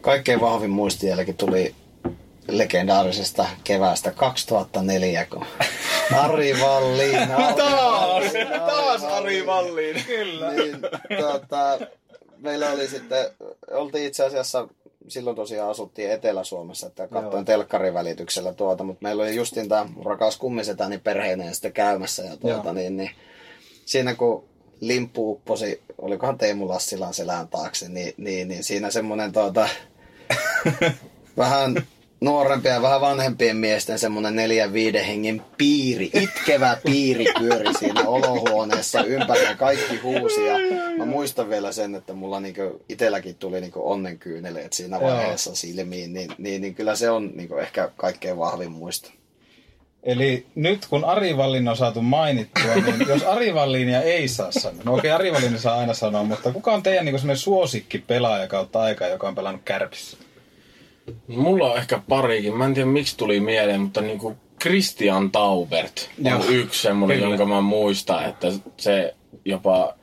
kaikkein 0.00 0.40
vahvin 0.40 0.70
muisti 0.70 1.06
jälkeen 1.06 1.36
tuli 1.36 1.74
legendaarisesta 2.48 3.46
keväästä 3.64 4.10
2004, 4.10 5.24
kun 5.24 5.46
Ari 6.16 6.60
Valliin. 6.60 7.28
Taas! 7.56 8.24
Taas 8.66 9.04
Ari 9.04 9.46
Valliin! 9.46 10.04
Kyllä. 10.06 10.52
Niin, 10.52 10.76
tota, 11.20 11.78
meillä 12.38 12.70
oli 12.70 12.88
sitten, 12.88 13.26
oltiin 13.70 14.06
itse 14.06 14.24
asiassa, 14.24 14.68
silloin 15.08 15.36
tosiaan 15.36 15.70
asuttiin 15.70 16.10
Etelä-Suomessa, 16.10 16.86
että 16.86 17.08
katsoin 17.08 17.44
telkkarin 17.44 17.94
välityksellä 17.94 18.52
tuota, 18.52 18.84
mutta 18.84 19.02
meillä 19.02 19.22
oli 19.22 19.36
justin 19.36 19.68
tämä 19.68 19.86
rakas 20.04 20.36
kummisetä 20.38 20.88
niin 20.88 21.00
perheineen 21.00 21.54
sitten 21.54 21.72
käymässä 21.72 22.22
ja 22.22 22.36
tuota, 22.36 22.72
niin, 22.72 22.96
niin, 22.96 23.10
siinä 23.84 24.14
kun 24.14 24.44
limppu 24.80 25.30
upposi, 25.30 25.82
olikohan 25.98 26.38
Teemu 26.38 26.68
Lassilan 26.68 27.14
selän 27.14 27.48
taakse, 27.48 27.88
niin, 27.88 28.14
niin, 28.16 28.48
niin 28.48 28.64
siinä 28.64 28.90
semmoinen 28.90 29.32
tuota, 29.32 29.68
vähän 31.36 31.86
nuorempien 32.22 32.74
ja 32.74 32.82
vähän 32.82 33.00
vanhempien 33.00 33.56
miesten 33.56 33.98
semmoinen 33.98 34.36
neljän 34.36 34.72
viiden 34.72 35.04
hengen 35.04 35.42
piiri, 35.58 36.10
itkevä 36.14 36.76
piiri 36.84 37.24
pyöri 37.38 37.74
siinä 37.78 38.02
olohuoneessa 38.06 39.04
ympäri 39.04 39.44
ja 39.44 39.56
kaikki 39.56 39.96
huusi. 39.96 40.46
Ja 40.46 40.54
mä 40.98 41.04
muistan 41.04 41.50
vielä 41.50 41.72
sen, 41.72 41.94
että 41.94 42.12
mulla 42.12 42.40
niinku 42.40 42.82
itelläkin 42.88 43.34
tuli 43.34 43.60
niinku 43.60 43.90
onnenkyyneleet 43.90 44.72
siinä 44.72 45.00
vaiheessa 45.00 45.54
silmiin, 45.54 46.12
niin, 46.12 46.30
niin, 46.38 46.62
niin 46.62 46.74
kyllä 46.74 46.96
se 46.96 47.10
on 47.10 47.30
niinku 47.34 47.56
ehkä 47.56 47.90
kaikkein 47.96 48.38
vahvin 48.38 48.72
muisto. 48.72 49.10
Eli 50.02 50.46
nyt 50.54 50.86
kun 50.86 51.04
Ari 51.04 51.36
Vallin 51.36 51.68
on 51.68 51.76
saatu 51.76 52.02
mainittua, 52.02 52.74
niin 52.74 53.08
jos 53.08 53.22
Ari 53.22 53.54
Vallinia 53.54 54.02
ei 54.02 54.28
saa 54.28 54.52
sanoa, 54.52 54.82
no 54.84 54.94
okei 54.94 55.10
Ari 55.10 55.32
Vallin 55.32 55.58
saa 55.58 55.78
aina 55.78 55.94
sanoa, 55.94 56.24
mutta 56.24 56.52
kuka 56.52 56.72
on 56.72 56.82
teidän 56.82 57.04
niin 57.04 57.18
semmoinen 57.18 57.36
suosikki 57.36 57.98
pelaaja 57.98 58.48
kautta 58.48 58.80
aikaa, 58.80 59.08
joka 59.08 59.28
on 59.28 59.34
pelannut 59.34 59.62
kärpissä? 59.64 60.16
Mulla 61.26 61.72
on 61.72 61.78
ehkä 61.78 62.00
parikin. 62.08 62.56
Mä 62.56 62.64
en 62.64 62.74
tiedä 62.74 62.88
miksi 62.88 63.16
tuli 63.16 63.40
mieleen, 63.40 63.80
mutta 63.80 64.00
niinku 64.00 64.36
Christian 64.62 65.30
Taubert 65.30 66.10
on 66.24 66.30
Joo. 66.30 66.44
yksi 66.48 66.82
semmonen, 66.82 67.16
Kyllä. 67.16 67.28
jonka 67.28 67.46
mä 67.46 67.60
muistan, 67.60 68.24
että 68.24 68.48
se 68.76 69.14
jopa... 69.44 69.94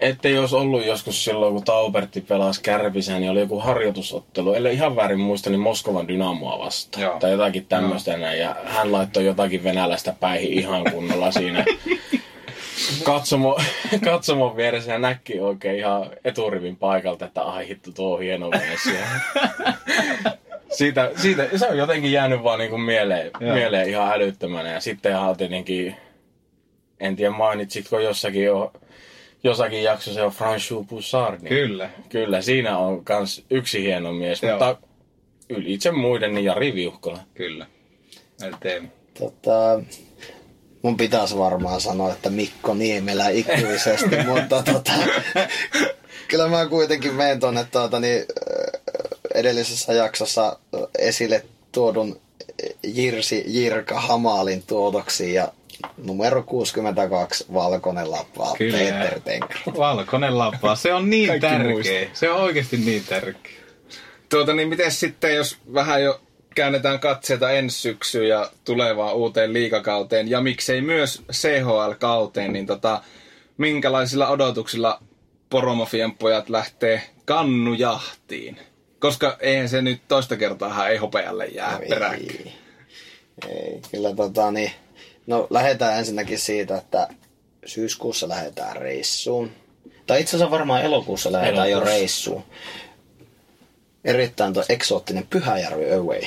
Ettei 0.00 0.34
jos 0.34 0.54
ollut 0.54 0.86
joskus 0.86 1.24
silloin, 1.24 1.54
kun 1.54 1.64
Taubertti 1.64 2.20
pelasi 2.20 2.62
kärpisää, 2.62 3.18
niin 3.18 3.30
oli 3.30 3.40
joku 3.40 3.60
harjoitusottelu, 3.60 4.54
ellei 4.54 4.74
ihan 4.74 4.96
väärin 4.96 5.20
muista, 5.20 5.50
niin 5.50 5.60
Moskovan 5.60 6.08
Dynamoa 6.08 6.58
vastaan. 6.58 7.02
Joo. 7.02 7.18
Tai 7.20 7.30
jotakin 7.30 7.66
tämmöistä 7.66 8.16
näin. 8.16 8.38
Ja 8.40 8.56
hän 8.64 8.92
laittoi 8.92 9.24
jotakin 9.24 9.64
venäläistä 9.64 10.14
päihin 10.20 10.52
ihan 10.52 10.84
kunnolla 10.92 11.30
siinä 11.30 11.64
katsomo, 13.04 13.58
katsomon 14.04 14.56
vieressä 14.56 14.92
ja 14.92 14.98
näki 14.98 15.40
oikein 15.40 15.78
ihan 15.78 16.10
eturivin 16.24 16.76
paikalta, 16.76 17.24
että 17.24 17.42
ai 17.42 17.68
hitto, 17.68 17.92
tuo 17.92 18.14
on 18.14 18.22
hieno 18.22 18.50
mies. 18.50 18.80
Siitä, 20.78 21.10
siitä, 21.16 21.48
se 21.56 21.66
on 21.66 21.78
jotenkin 21.78 22.12
jäänyt 22.12 22.42
vaan 22.42 22.58
niin 22.58 22.70
kuin 22.70 22.82
mieleen, 22.82 23.30
Joo. 23.40 23.54
mieleen 23.54 23.88
ihan 23.88 24.12
älyttömänä. 24.12 24.72
Ja 24.72 24.80
sitten 24.80 25.12
ihan 25.12 25.36
tietenkin, 25.36 25.96
en 27.00 27.16
tiedä 27.16 27.30
mainitsitko 27.30 27.98
jossakin 27.98 28.44
jo, 28.44 28.72
jossakin 29.44 29.82
jaksossa 29.82 30.20
jo 30.20 30.28
François 30.28 30.86
Poussard. 30.90 31.42
Niin 31.42 31.48
Kyllä. 31.48 31.90
Kyllä, 32.08 32.42
siinä 32.42 32.78
on 32.78 33.04
kans 33.04 33.44
yksi 33.50 33.82
hieno 33.82 34.12
mies, 34.12 34.42
Joo. 34.42 34.52
mutta 34.52 34.76
ylitse 35.48 35.90
muiden 35.90 36.34
niin 36.34 36.44
Jari 36.44 36.74
Viuhkola. 36.74 37.18
Kyllä. 37.34 37.66
Teemu. 38.60 38.88
Tota, 39.18 39.82
mun 40.82 40.96
pitäisi 40.96 41.38
varmaan 41.38 41.80
sanoa, 41.80 42.12
että 42.12 42.30
Mikko 42.30 42.74
Niemelä 42.74 43.28
ikuisesti, 43.28 44.16
mutta 44.26 44.62
tota, 44.62 44.92
kyllä 46.30 46.48
mä 46.48 46.66
kuitenkin 46.66 47.14
menen 47.14 47.40
tuonne 47.40 47.64
tuota, 47.72 48.00
niin, 48.00 48.24
edellisessä 49.38 49.92
jaksossa 49.92 50.58
esille 50.98 51.44
tuodun 51.72 52.20
Jirsi 52.82 53.44
Jirka 53.46 54.00
Hamalin 54.00 54.62
tuotoksiin 54.62 55.34
ja 55.34 55.52
numero 55.96 56.42
62 56.42 57.46
Valkoinen 57.54 58.10
Lappa 58.10 58.54
Kyllä. 58.58 58.78
Peter 58.78 59.20
Tenkra. 59.20 59.60
Valkoinen 59.78 60.38
lappa, 60.38 60.74
se 60.74 60.94
on 60.94 61.10
niin 61.10 61.40
tärkeä. 61.40 61.70
muistaa. 61.70 62.00
Se 62.12 62.30
on 62.30 62.40
oikeasti 62.40 62.76
niin 62.76 63.04
tärkeä. 63.08 63.52
Tuota 64.28 64.52
niin, 64.52 64.68
miten 64.68 64.90
sitten, 64.92 65.34
jos 65.34 65.56
vähän 65.74 66.02
jo 66.02 66.20
käännetään 66.54 67.00
katseita 67.00 67.50
ensi 67.50 67.80
syksyyn 67.80 68.28
ja 68.28 68.50
tulevaan 68.64 69.14
uuteen 69.14 69.52
liikakauteen 69.52 70.28
ja 70.30 70.40
miksei 70.40 70.80
myös 70.80 71.22
CHL-kauteen, 71.32 72.52
niin 72.52 72.66
tota, 72.66 73.02
minkälaisilla 73.58 74.28
odotuksilla 74.28 75.02
Poromafian 75.50 76.14
pojat 76.14 76.48
lähtee 76.48 77.02
kannujahtiin? 77.24 78.58
Koska 79.00 79.36
eihän 79.40 79.68
se 79.68 79.82
nyt 79.82 80.00
toista 80.08 80.36
kertaa 80.36 80.88
ei 80.88 80.96
hopealle 80.96 81.46
jää 81.46 81.80
peräkkäin. 81.88 82.52
Ei, 83.48 83.52
ei, 83.52 83.80
kyllä 83.90 84.14
tota 84.14 84.50
niin, 84.50 84.72
no 85.26 85.46
lähdetään 85.50 85.98
ensinnäkin 85.98 86.38
siitä, 86.38 86.76
että 86.76 87.08
syyskuussa 87.66 88.28
lähdetään 88.28 88.76
reissuun. 88.76 89.50
Tai 90.06 90.20
itse 90.20 90.36
asiassa 90.36 90.50
varmaan 90.50 90.82
elokuussa 90.82 91.32
lähdetään 91.32 91.70
jo 91.70 91.76
Elokuussa. 91.76 91.98
reissuun. 91.98 92.44
Erittäin 94.04 94.52
tuo 94.52 94.64
eksoottinen 94.68 95.26
Pyhäjärvi 95.30 95.92
Away. 95.92 96.22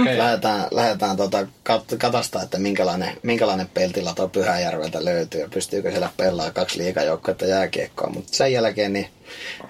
Okei. 0.00 0.18
Lähdetään, 0.18 0.68
lähdetään 0.70 1.16
tota, 1.16 1.42
kat- 1.42 1.96
katasta, 1.98 2.42
että 2.42 2.58
minkälainen, 2.58 3.16
minkälainen 3.22 3.68
peltila 3.74 4.14
tuo 4.14 4.28
Pyhäjärveltä 4.28 5.04
löytyy 5.04 5.40
ja 5.40 5.48
pystyykö 5.48 5.90
siellä 5.90 6.10
pelaa 6.16 6.50
kaksi 6.50 6.78
liikajoukkoa 6.78 7.34
jääkiekkoa. 7.48 8.10
Mutta 8.10 8.36
sen 8.36 8.52
jälkeen 8.52 8.92
niin, 8.92 9.08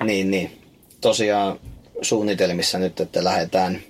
niin, 0.05 0.30
niin, 0.30 0.62
tosiaan 1.01 1.61
suunnitelmissa 2.03 2.78
nyt, 2.78 3.01
että 3.01 3.24
lähdetään 3.24 3.80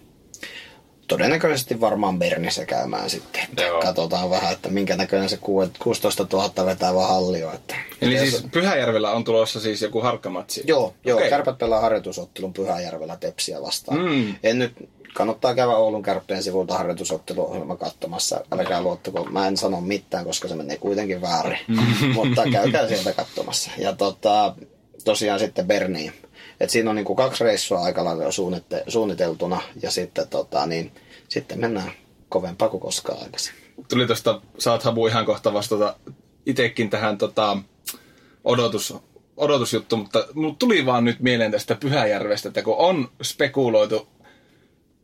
todennäköisesti 1.09 1.80
varmaan 1.80 2.18
Bernissä 2.18 2.66
käymään 2.66 3.11
sitten. 3.11 3.42
Joo. 3.61 3.80
katsotaan 3.80 4.30
vähän, 4.30 4.52
että 4.52 4.68
minkä 4.68 4.96
näköinen 4.96 5.28
se 5.28 5.36
kuue- 5.36 5.70
16 5.78 6.26
000 6.32 6.66
vetävä 6.66 7.07
halli 7.07 7.44
on. 7.44 7.55
Että 7.55 7.74
Eli 8.02 8.14
Jos- 8.16 8.30
siis 8.30 8.46
Pyhäjärvellä 8.52 9.11
on 9.11 9.24
tulossa 9.24 9.61
siis 9.61 9.82
joku 9.82 10.00
harkkamatsi? 10.00 10.62
Joo, 10.66 10.94
joo 11.05 11.18
Okei. 11.18 11.30
kärpät 11.30 11.59
pelaa 11.59 11.80
harjoitusottelun 11.80 12.52
Pyhäjärvellä 12.52 13.16
Tepsiä 13.16 13.62
vastaan. 13.62 13.98
Mm. 13.98 14.34
En 14.42 14.59
nyt, 14.59 14.72
kannattaa 15.14 15.55
käydä 15.55 15.72
Oulun 15.72 16.02
kärppien 16.02 16.42
sivulta 16.42 16.78
harjoitusotteluohjelma 16.78 17.76
katsomassa. 17.76 18.40
Älkää 18.52 18.82
luottako, 18.82 19.24
mä 19.24 19.46
en 19.46 19.57
sano 19.57 19.80
mitään, 19.80 20.24
koska 20.24 20.48
se 20.48 20.55
menee 20.55 20.76
kuitenkin 20.76 21.22
väärin. 21.22 21.59
Mutta 22.14 22.42
käykää 22.52 22.88
sieltä 22.88 23.12
katsomassa. 23.12 23.70
Ja 23.78 23.92
tota, 23.92 24.55
tosiaan 25.05 25.38
sitten 25.40 25.66
Berniin. 25.66 26.12
Et 26.61 26.70
siinä 26.70 26.90
on 26.90 26.96
niinku 26.96 27.14
kaksi 27.14 27.44
reissua 27.44 27.80
aika 27.80 28.05
lailla 28.05 28.24
suunniteltuna 28.88 29.61
ja 29.82 29.90
sitten, 29.90 30.28
tota, 30.28 30.66
niin, 30.66 30.92
sitten 31.28 31.61
mennään 31.61 31.92
kovempaa 32.28 32.68
kuin 32.68 32.80
koskaan 32.80 33.22
aikaisemmin. 33.22 33.64
Tuli 33.88 34.07
tosta, 34.07 34.40
saat 34.59 34.82
Habu 34.82 35.07
ihan 35.07 35.26
kohta 35.26 35.52
vastata 35.52 35.96
itekin 36.46 36.90
tähän 36.90 37.18
tota, 37.18 37.57
odotus, 38.44 38.94
odotusjuttu, 39.36 39.96
mutta 39.96 40.26
mulle 40.34 40.55
tuli 40.59 40.86
vaan 40.86 41.05
nyt 41.05 41.20
mieleen 41.20 41.50
tästä 41.50 41.74
Pyhäjärvestä, 41.74 42.48
että 42.48 42.62
kun 42.62 42.76
on 42.76 43.09
spekuloitu 43.22 44.09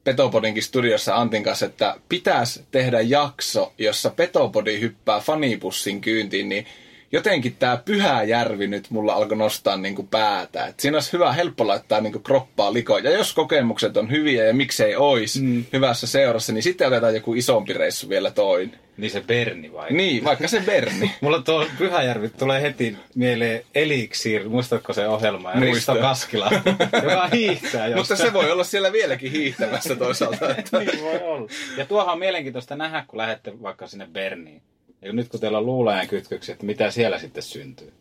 Petopodinkin 0.04 0.62
studiossa 0.62 1.16
Antin 1.16 1.42
kanssa, 1.42 1.66
että 1.66 1.96
pitäisi 2.08 2.64
tehdä 2.70 3.00
jakso, 3.00 3.72
jossa 3.78 4.10
Petopodi 4.10 4.80
hyppää 4.80 5.20
fanipussin 5.20 6.00
kyyntiin, 6.00 6.48
niin 6.48 6.66
jotenkin 7.12 7.56
tämä 7.58 7.76
Pyhäjärvi 7.84 8.66
nyt 8.66 8.90
mulla 8.90 9.12
alkoi 9.12 9.36
nostaa 9.36 9.76
niinku 9.76 10.02
päätä. 10.02 10.66
Et 10.66 10.80
siinä 10.80 10.96
olisi 10.96 11.12
hyvä, 11.12 11.32
helppo 11.32 11.66
laittaa 11.66 12.00
niinku 12.00 12.18
kroppaa 12.18 12.72
likoon. 12.72 13.04
Ja 13.04 13.10
jos 13.10 13.34
kokemukset 13.34 13.96
on 13.96 14.10
hyviä 14.10 14.44
ja 14.44 14.54
miksei 14.54 14.96
ois 14.96 15.40
mm. 15.40 15.64
hyvässä 15.72 16.06
seurassa, 16.06 16.52
niin 16.52 16.62
sitten 16.62 16.86
otetaan 16.86 17.14
joku 17.14 17.34
isompi 17.34 17.72
reissu 17.72 18.08
vielä 18.08 18.30
toinen. 18.30 18.80
Niin 18.96 19.10
se 19.10 19.20
Berni 19.20 19.72
vai? 19.72 19.92
Niin, 19.92 20.24
vaikka 20.24 20.48
se 20.48 20.60
Berni. 20.66 21.10
Mulla 21.20 21.42
tuo 21.42 21.66
Pyhäjärvi 21.78 22.28
tulee 22.28 22.62
heti 22.62 22.96
mieleen 23.14 23.62
Elixir, 23.74 24.48
muistatko 24.48 24.92
se 24.92 25.08
ohjelma? 25.08 25.52
Ja 25.52 25.60
Risto. 25.60 25.94
Kaskila, 25.94 26.50
joka 27.02 27.28
hiihtää 27.32 27.86
Mutta 27.86 27.98
jossain. 27.98 28.20
se 28.20 28.32
voi 28.32 28.50
olla 28.50 28.64
siellä 28.64 28.92
vieläkin 28.92 29.32
hiihtämässä 29.32 29.96
toisaalta. 29.96 30.56
Että... 30.56 30.78
niin 30.80 31.02
voi 31.02 31.20
olla. 31.22 31.50
Ja 31.76 31.86
tuohan 31.86 32.12
on 32.12 32.18
mielenkiintoista 32.18 32.76
nähdä, 32.76 33.04
kun 33.08 33.18
lähdette 33.18 33.62
vaikka 33.62 33.86
sinne 33.86 34.08
Berniin. 34.12 34.62
Ja 35.02 35.12
nyt 35.12 35.28
kun 35.28 35.40
teillä 35.40 35.58
on 35.58 35.66
luulajan 35.66 36.08
kytköksiä, 36.08 36.52
että 36.52 36.66
mitä 36.66 36.90
siellä 36.90 37.18
sitten 37.18 37.42
syntyy. 37.42 37.92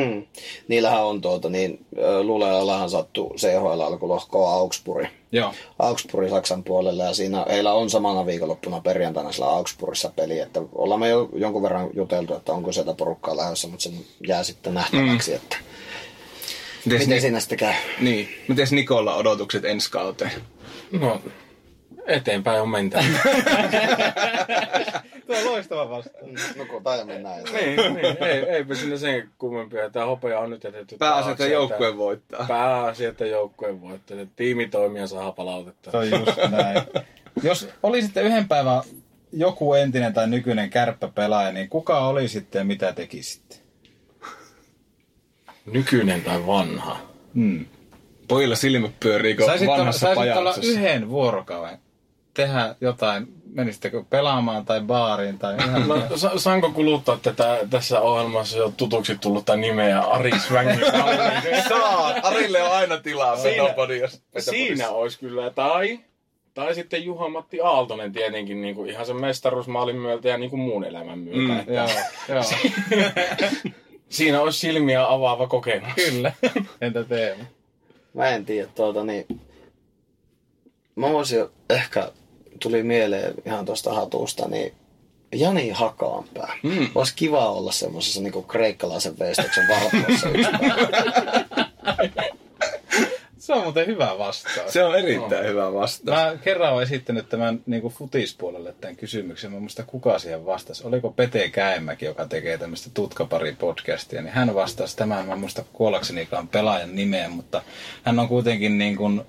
Hmm. 0.00 0.26
Niillähän 0.68 1.04
on 1.04 1.20
tuota, 1.20 1.48
niin 1.48 1.86
Luleallahan 2.22 2.90
sattuu 2.90 3.34
CHL 3.36 3.80
alkulohkoa 3.80 4.52
Augsburg. 4.52 5.06
Joo. 5.32 5.52
Augsburg 5.78 6.30
Saksan 6.30 6.64
puolella 6.64 7.04
ja 7.04 7.14
siinä 7.14 7.46
heillä 7.48 7.72
on 7.72 7.90
samana 7.90 8.26
viikonloppuna 8.26 8.80
perjantaina 8.80 9.32
siellä 9.32 9.52
Augsburgissa 9.52 10.12
peli, 10.16 10.38
että 10.38 10.62
ollaan 10.74 11.00
me 11.00 11.08
jo 11.08 11.28
jonkun 11.34 11.62
verran 11.62 11.90
juteltu, 11.94 12.34
että 12.34 12.52
onko 12.52 12.72
sieltä 12.72 12.94
porukkaa 12.94 13.36
lähdössä, 13.36 13.68
mutta 13.68 13.82
se 13.82 13.90
jää 14.28 14.42
sitten 14.42 14.74
nähtäväksi, 14.74 15.30
mm. 15.30 15.36
että 15.36 15.56
Mites, 16.84 17.00
miten 17.00 17.14
Ni- 17.16 17.20
siinä 17.20 17.40
sitten 17.40 17.58
käy. 17.58 17.74
niin. 18.00 18.28
Mites 18.48 18.72
Nikolla 18.72 19.16
odotukset 19.16 19.64
ensi 19.64 19.90
kauteen? 19.90 20.32
No, 20.92 21.20
eteenpäin 22.06 22.62
on 22.62 22.68
mentävä. 22.68 23.04
Tuo 25.26 25.36
on 25.38 25.44
loistava 25.44 25.90
vastaus. 25.90 26.56
Nukutaan 26.56 26.98
ja 26.98 27.04
mennään. 27.04 27.44
niin, 27.44 27.76
niin, 27.76 28.16
ei, 28.20 28.48
eipä 28.48 28.74
sinne 28.74 28.98
sen 28.98 29.30
kummempia. 29.38 29.90
Tämä 29.90 30.06
hopea 30.06 30.38
on 30.40 30.50
nyt 30.50 30.64
jätetty 30.64 30.96
Pääasia, 30.98 31.32
että 31.32 31.44
taakse, 31.44 31.54
joukkue 31.54 31.96
voittaa. 31.96 32.46
Pääasia, 32.48 33.08
että 33.08 33.26
joukkue 33.26 33.80
voittaa. 33.80 34.16
Tiimi 34.36 34.68
toimii 34.68 35.00
ja 35.00 35.06
saa 35.06 35.32
palautetta. 35.32 35.90
Se 35.90 35.96
on 35.96 36.10
just 36.10 36.36
näin. 36.50 36.82
Jos 37.42 37.68
olisitte 37.82 38.22
yhden 38.22 38.48
päivän 38.48 38.82
joku 39.32 39.74
entinen 39.74 40.14
tai 40.14 40.28
nykyinen 40.28 40.70
kärppäpelaaja, 40.70 41.52
niin 41.52 41.68
kuka 41.68 41.98
oli 41.98 42.28
sitten 42.28 42.60
ja 42.60 42.64
mitä 42.64 42.92
tekisitte? 42.92 43.56
Nykyinen 45.66 46.22
tai 46.22 46.46
vanha. 46.46 46.98
Hmm. 47.34 47.66
Pojilla 48.28 48.56
silmät 48.56 49.00
pyörii, 49.00 49.34
kun 49.34 49.46
Saisit 49.46 49.68
olla, 49.68 49.78
vanhassa 49.78 50.14
saisit 50.14 50.36
olla 50.36 50.54
yhden 50.62 51.08
vuorokauden 51.08 51.78
tehdä 52.36 52.74
jotain, 52.80 53.26
menisittekö 53.52 54.04
pelaamaan 54.10 54.64
tai 54.64 54.80
baariin 54.80 55.38
tai 55.38 55.56
ihan... 55.64 55.88
No, 55.88 56.16
sa- 56.16 56.38
saanko 56.38 56.70
kuluttaa 56.72 57.18
tätä 57.22 57.58
tässä 57.70 58.00
ohjelmassa 58.00 58.58
jo 58.58 58.72
tutuksi 58.76 59.18
tullutta 59.18 59.56
nimeä 59.56 60.00
Ari 60.00 60.30
Svängin 60.38 60.80
Saa! 61.68 62.06
Arille 62.22 62.62
on 62.62 62.72
aina 62.72 62.98
tilaa 62.98 63.36
Siinä- 63.36 63.62
Petopodiossa. 63.62 64.20
Siinä 64.38 64.88
olisi 64.88 65.18
kyllä, 65.18 65.50
tai, 65.50 66.00
tai 66.54 66.74
sitten 66.74 67.04
Juha-Matti 67.04 67.60
Aaltonen 67.60 68.12
tietenkin 68.12 68.60
niin 68.60 68.74
kuin 68.74 68.90
ihan 68.90 69.06
sen 69.06 69.16
mestaruusmaalin 69.20 69.96
myötä 69.96 70.28
ja 70.28 70.38
niin 70.38 70.50
kuin 70.50 70.60
muun 70.60 70.84
elämän 70.84 71.18
myötä. 71.18 71.38
Mm. 71.38 71.58
että 71.58 71.72
Joo, 71.72 71.88
joo. 72.28 72.42
Siinä 74.08 74.40
olisi 74.40 74.58
silmiä 74.58 75.06
avaava 75.12 75.46
kokemus. 75.46 75.92
Kyllä. 75.94 76.32
Entä 76.80 77.04
Teemu? 77.04 77.44
Mä 78.14 78.28
en 78.28 78.44
tiedä, 78.44 78.68
tuota 78.74 79.04
niin... 79.04 79.26
Mä 80.96 81.10
voisin 81.12 81.46
ehkä, 81.70 82.12
tuli 82.58 82.82
mieleen 82.82 83.34
ihan 83.46 83.64
tuosta 83.64 83.94
hatusta, 83.94 84.48
niin 84.48 84.72
Jani 85.34 85.70
Hakaanpää. 85.70 86.58
Mm. 86.62 86.88
Olisi 86.94 87.12
kiva 87.16 87.50
olla 87.50 87.72
semmoisessa 87.72 88.20
niinku 88.20 88.42
kreikkalaisen 88.42 89.18
veistoksen 89.18 89.66
päivä. 89.66 89.90
Se 93.46 93.52
on 93.52 93.62
muuten 93.62 93.86
hyvä 93.86 94.18
vastaus. 94.18 94.72
Se 94.72 94.84
on 94.84 94.98
erittäin 94.98 95.46
hyvä 95.46 95.74
vastaus. 95.74 96.18
Mä 96.18 96.36
kerran 96.44 96.72
olen 96.72 96.82
esittänyt 96.82 97.28
tämän 97.28 97.60
niin 97.66 97.82
kuin 97.82 97.94
futispuolelle 97.94 98.74
tämän 98.80 98.96
kysymyksen. 98.96 99.52
Mä 99.52 99.60
muista 99.60 99.82
kuka 99.82 100.18
siihen 100.18 100.46
vastasi. 100.46 100.86
Oliko 100.86 101.10
Pete 101.10 101.48
Käemäki, 101.48 102.04
joka 102.04 102.26
tekee 102.26 102.58
tämmöistä 102.58 102.90
tutkapari-podcastia, 102.94 104.22
niin 104.22 104.32
hän 104.32 104.54
vastasi 104.54 104.96
tämän. 104.96 105.26
Mä 105.26 105.36
muista 105.36 105.64
kuollaksenikaan 105.72 106.48
pelaajan 106.48 106.96
nimeä, 106.96 107.28
mutta 107.28 107.62
hän 108.02 108.18
on 108.18 108.28
kuitenkin 108.28 108.78
niin 108.78 108.96
kuin 108.96 109.22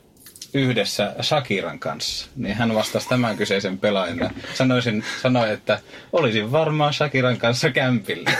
yhdessä 0.54 1.16
Shakiran 1.22 1.80
kanssa. 1.80 2.28
Niin 2.36 2.56
hän 2.56 2.76
vastasi 2.76 3.10
tämän 3.10 3.38
kyseisen 3.38 3.78
pelaajan. 3.78 4.18
ja 4.20 4.30
Sanoisin, 4.54 5.04
sanoi, 5.22 5.52
että 5.52 5.80
olisin 6.14 6.52
varmaan 6.52 6.93
Shakiran 6.93 7.38
kanssa 7.38 7.72
kämpillä. 7.72 8.32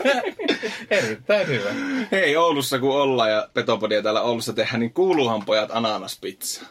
Erittäin 0.90 1.46
hyvä. 1.46 1.70
Hei, 2.12 2.36
Oulussa 2.36 2.78
kun 2.78 2.94
ollaan 2.94 3.30
ja 3.30 3.48
Petopodia 3.54 4.02
täällä 4.02 4.22
Oulussa 4.22 4.52
tehdään, 4.52 4.80
niin 4.80 4.92
kuuluuhan 4.92 5.44
pojat 5.44 5.70
ananaspizza. 5.72 6.66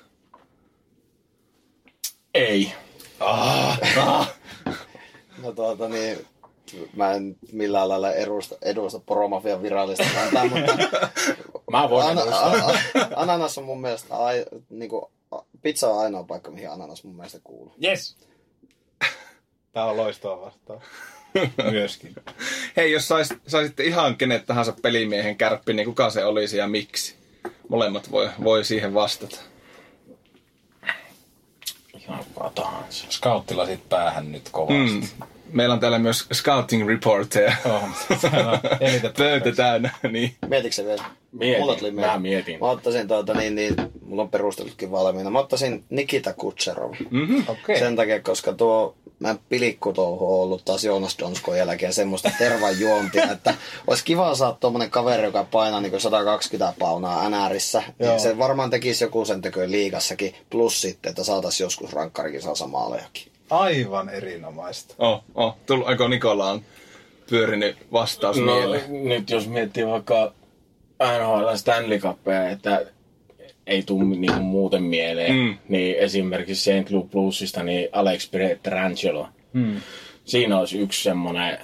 Ei. 2.34 2.74
No 5.44 5.52
tuota 5.56 5.90
niin, 5.90 6.26
mä 6.96 7.12
en 7.12 7.36
millään 7.52 7.90
lailla 7.90 8.14
edusta, 8.14 8.56
edusta 8.62 9.00
poromafian 9.00 9.62
virallista 9.64 10.04
kantaa, 10.16 10.46
mutta 10.46 11.10
Mä 11.72 11.90
voin 11.90 12.08
ana, 12.08 12.22
edustaa. 12.22 12.52
a, 12.52 12.68
a, 12.68 13.08
ananas 13.16 13.58
on 13.58 13.64
mun 13.64 13.82
mielestä, 13.82 14.18
ai, 14.18 14.46
niinku, 14.70 15.12
a- 15.32 15.42
pizza 15.62 15.88
on 15.90 16.00
ainoa 16.00 16.24
paikka, 16.24 16.52
mihin 16.52 16.70
ananas 16.72 17.04
mun 17.04 17.16
mielestä 17.16 17.40
kuuluu. 17.44 17.74
Yes. 17.84 18.18
Tää 19.74 19.86
on 19.86 19.98
loistava 19.98 20.42
vastaus. 20.42 20.84
Myöskin. 21.72 22.16
Hei, 22.78 22.92
jos 22.92 23.08
sais, 23.08 23.34
saisitte 23.48 23.84
ihan 23.84 24.18
kenet 24.18 24.46
tahansa 24.46 24.74
pelimiehen 24.82 25.38
kärppi, 25.38 25.74
niin 25.74 25.86
kuka 25.86 26.10
se 26.10 26.26
olisi 26.26 26.58
ja 26.58 26.68
miksi? 26.68 27.16
Molemmat 27.70 28.12
voi, 28.12 28.30
voi 28.44 28.66
siihen 28.66 28.94
vastata. 28.94 29.38
Ihan 32.04 32.26
kuka 32.34 32.52
tahansa. 32.56 33.06
Scouttilasit 33.10 33.90
päähän 33.90 34.32
nyt 34.32 34.50
kovasti. 34.52 34.92
Mm. 35.20 35.28
Meillä 35.52 35.74
on 35.74 35.80
täällä 35.80 36.00
myös 36.00 36.28
scouting 36.34 36.88
reporter. 36.88 37.52
Oh, 37.66 37.84
Pöytä 39.18 39.52
täynnä, 39.52 39.90
niin. 40.12 40.36
Mietitkö 40.48 40.76
se 40.76 40.86
vielä? 40.86 41.04
Mietin. 41.32 41.62
Mulla 41.62 41.76
tuli 41.76 41.92
Mä 41.92 42.20
mietin. 42.20 42.60
Mä 42.60 42.70
ottaisin 42.70 43.08
tuota, 43.08 43.34
niin, 43.34 43.56
niin, 43.56 43.76
mulla 44.06 44.22
on 44.22 44.30
perustelutkin 44.30 44.92
valmiina. 44.92 45.30
Mä 45.30 45.40
ottaisin 45.40 45.84
Nikita 45.90 46.34
Kutserov. 46.34 46.94
Mm-hmm. 47.10 47.44
Okei. 47.48 47.80
Sen 47.80 47.96
takia, 47.96 48.22
koska 48.22 48.54
tuo 48.54 48.96
mä 49.20 49.36
pilikkutouhu 49.50 50.34
on 50.34 50.42
ollut 50.44 50.66
taas 50.66 50.84
Joonas 50.84 51.18
Donskon 51.20 51.58
jälkeen 51.58 51.94
semmoista 51.94 52.32
tervan 52.38 52.80
juontia, 52.80 53.32
että 53.32 53.54
olisi 53.88 54.04
kiva 54.04 54.36
saada 54.36 54.58
tuommoinen 54.60 54.90
kaveri, 54.90 55.24
joka 55.24 55.44
painaa 55.44 55.82
niin 55.82 56.02
120 56.02 56.74
paunaa 56.80 57.30
NRissä. 57.30 57.84
Niin 58.00 58.20
se 58.20 58.38
varmaan 58.38 58.70
tekisi 58.70 59.04
joku 59.04 59.26
sen 59.26 59.42
teköön 59.42 59.72
liigassakin. 59.72 60.36
Plus 60.50 60.82
sitten, 60.82 61.10
että 61.10 61.24
saataisiin 61.24 61.66
joskus 61.66 61.94
rankkarikin 61.94 62.42
saa 62.42 62.68
maalejakin. 62.68 63.31
Aivan 63.52 64.10
erinomaista. 64.10 64.96
Oh, 65.00 65.24
oh. 65.36 65.58
Tullut, 65.66 65.88
aiko 65.88 66.08
Nikola 66.08 66.50
on 66.52 66.62
pyörinyt 67.30 67.78
vastaus 67.92 68.38
No, 68.38 68.56
mieleen. 68.56 69.10
nyt 69.10 69.30
jos 69.30 69.48
miettii 69.48 69.88
vaikka 69.88 70.34
NHL 71.20 71.56
Stanley 71.56 72.00
Cupia, 72.00 72.50
että 72.50 72.86
ei 73.68 73.84
tule 73.84 74.04
niinku 74.04 74.40
muuten 74.40 74.84
mieleen. 74.84 75.36
Mm. 75.36 75.58
Niin 75.70 75.96
esimerkiksi 75.96 76.64
Saint 76.64 76.90
Louis 76.90 77.10
Bluesista 77.12 77.64
niin 77.64 77.90
Alex 77.92 78.32
Petrangelo. 78.32 79.28
Mm. 79.54 79.82
Siinä 80.26 80.60
olisi 80.60 80.80
yksi 80.80 81.04
semmoinen 81.04 81.58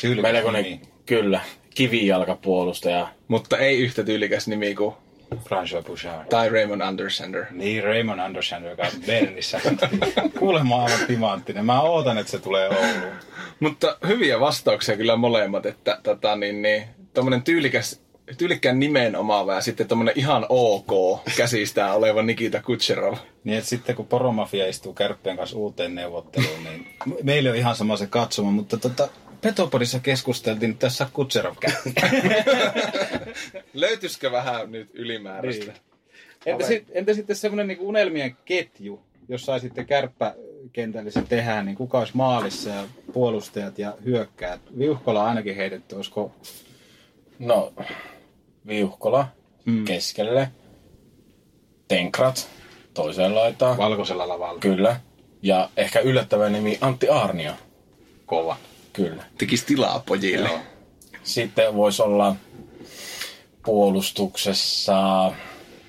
Tyylikäs 0.00 0.32
melkoinen, 0.32 0.62
nimi. 0.64 0.80
kyllä, 1.06 1.40
kivijalkapuolustaja. 1.74 3.08
Mutta 3.28 3.58
ei 3.58 3.78
yhtä 3.78 4.04
tyylikäs 4.04 4.48
nimi 4.48 4.74
kuin 4.74 4.94
François 5.36 5.82
Bouchard. 5.86 6.28
tai 6.28 6.48
Raymond 6.48 6.80
Andersander. 6.80 7.44
Niin, 7.50 7.84
Raymond 7.84 8.20
Anderson, 8.20 8.64
joka 8.64 8.82
on 8.82 9.02
Bernissä. 9.06 9.60
Kuulemma 10.38 10.84
aivan 10.84 11.06
timanttinen. 11.06 11.66
Mä 11.66 11.80
ootan, 11.80 12.18
että 12.18 12.30
se 12.30 12.38
tulee 12.38 12.68
Ouluun. 12.68 13.14
Mutta 13.60 13.96
hyviä 14.08 14.40
vastauksia 14.40 14.96
kyllä 14.96 15.16
molemmat, 15.16 15.66
että 15.66 15.98
tota, 16.02 16.36
niin, 16.36 16.62
niin, 16.62 16.84
tommonen 17.14 17.42
tyylikäs, 17.42 18.00
tyylikkään 18.38 18.80
nimen 18.80 19.16
omaava 19.16 19.54
ja 19.54 19.60
sitten 19.60 19.88
tommonen 19.88 20.14
ihan 20.16 20.46
ok 20.48 21.20
käsistään 21.36 21.94
oleva 21.94 22.22
Nikita 22.22 22.62
Kutserov. 22.62 23.14
Niin, 23.44 23.58
että 23.58 23.70
sitten 23.70 23.96
kun 23.96 24.06
Poromafia 24.06 24.66
istuu 24.66 24.92
kärppien 24.92 25.36
kanssa 25.36 25.56
uuteen 25.56 25.94
neuvotteluun, 25.94 26.64
niin 26.64 26.86
meillä 27.22 27.50
on 27.50 27.56
ihan 27.56 27.76
sama 27.76 27.96
se 27.96 28.06
katsoma, 28.06 28.50
mutta 28.50 28.76
tota, 28.76 29.08
Petopodissa 29.40 30.00
keskusteltiin, 30.00 30.70
että 30.70 30.86
tässä 30.86 31.06
Kutserov. 31.12 31.56
Löytyisikö 33.74 34.32
vähän 34.32 34.72
nyt 34.72 34.90
ylimääräistä? 34.94 35.64
Niin. 35.64 35.76
Entä, 36.46 36.66
sit, 36.66 36.86
entä 36.90 37.14
sitten 37.14 37.36
semmoinen 37.36 37.68
niin 37.68 37.80
unelmien 37.80 38.36
ketju, 38.44 39.02
jos 39.28 39.42
saisitte 39.46 39.84
kärppäkentällisen 39.84 41.26
tehdä, 41.26 41.62
niin 41.62 41.76
kuka 41.76 41.98
olisi 41.98 42.16
maalissa 42.16 42.70
ja 42.70 42.84
puolustajat 43.12 43.78
ja 43.78 43.94
hyökkäät? 44.04 44.60
Viuhkola 44.78 45.24
ainakin 45.24 45.56
heitetty, 45.56 45.94
olisiko 45.94 46.32
No, 47.38 47.72
Viuhkola 48.66 49.28
mm. 49.64 49.84
keskelle. 49.84 50.50
Tenkrat 51.88 52.48
toiseen 52.94 53.34
laitaan. 53.34 53.76
valkoisella 53.78 54.28
lavalla 54.28 54.60
Kyllä. 54.60 55.00
Ja 55.42 55.70
ehkä 55.76 56.00
yllättävä 56.00 56.48
nimi 56.48 56.78
Antti 56.80 57.08
Aarnio. 57.08 57.52
kova? 58.26 58.56
Kyllä. 58.92 59.24
Tekisi 59.38 59.66
tilaa 59.66 60.02
pojille. 60.06 60.48
Joo. 60.48 60.60
Sitten 61.22 61.74
voisi 61.74 62.02
olla 62.02 62.36
puolustuksessa 63.64 65.32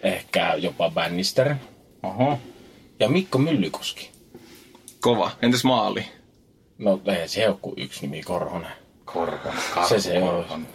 ehkä 0.04 0.54
jopa 0.56 0.90
Bannister 0.90 1.56
Oho. 2.04 2.40
ja 3.00 3.10
Mikko 3.10 3.38
Myllykoski. 3.38 4.12
Kova. 5.00 5.32
Entäs 5.42 5.64
maali? 5.64 6.06
No 6.78 7.02
ei 7.06 7.28
se 7.28 7.50
ole 7.50 7.58
kuin 7.62 7.74
yksi 7.78 8.02
nimi 8.02 8.24
Korhonen. 8.24 8.72
Korkon. 9.06 9.54
Se 9.90 10.02
se 10.02 10.24
on. 10.24 10.68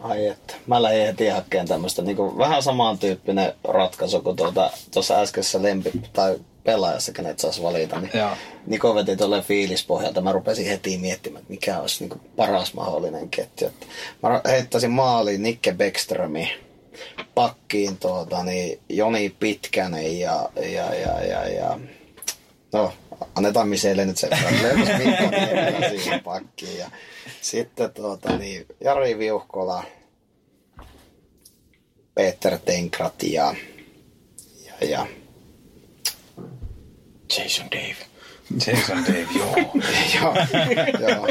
Ai 0.00 0.26
että. 0.26 0.54
Mä 0.66 0.82
lähdin 0.82 1.06
heti 1.06 1.28
hakkeen 1.28 1.68
tämmöistä 1.68 2.02
niin 2.02 2.16
vähän 2.16 2.62
samantyyppinen 2.62 3.52
ratkaisu 3.64 4.20
kuin 4.20 4.36
tuota, 4.36 4.70
tuossa 4.92 5.20
äskeisessä 5.20 5.62
lempi 5.62 5.90
tai 6.12 6.36
pelaajassa, 6.64 7.12
kenet 7.12 7.38
saisi 7.38 7.62
valita. 7.62 8.00
Niin 8.00 8.10
Joo. 8.14 8.36
Niko 8.66 8.94
veti 8.94 9.16
tuolle 9.16 9.42
fiilispohjalta. 9.42 10.20
Mä 10.20 10.32
rupesin 10.32 10.66
heti 10.66 10.98
miettimään, 10.98 11.40
että 11.40 11.50
mikä 11.50 11.80
olisi 11.80 12.04
niin 12.04 12.20
paras 12.36 12.74
mahdollinen 12.74 13.28
ketju. 13.28 13.66
Että 13.66 13.86
mä 14.22 14.40
heittäisin 14.48 14.90
maaliin 14.90 15.42
Nikke 15.42 15.72
Beckströmi 15.72 16.52
pakkiin 17.34 17.96
tuota, 17.96 18.44
niin 18.44 18.80
Joni 18.88 19.36
Pitkänen 19.40 20.18
ja, 20.18 20.48
ja, 20.56 20.94
ja, 20.94 21.24
ja, 21.24 21.48
ja 21.48 21.78
no, 22.72 22.92
annetaan 23.34 23.68
Miselle 23.68 24.04
nyt 24.04 24.16
sen 24.16 24.30
verran. 24.30 24.62
Löytäisi 24.62 26.02
siihen 26.02 26.20
pakkiin. 26.20 26.78
Ja 26.78 26.90
sitten 27.40 27.92
tuota, 27.92 28.36
niin 28.36 28.66
Jari 28.80 29.18
Viuhkola, 29.18 29.84
Peter 32.14 32.58
Tenkrat 32.58 33.22
ja, 33.22 33.54
ja, 34.66 34.88
ja 34.88 35.06
Jason 37.38 37.66
Dave. 37.70 37.96
Jason 38.66 39.04
Dave, 39.04 39.26
joo. 39.38 39.56
joo, 40.20 40.34
joo. 41.08 41.26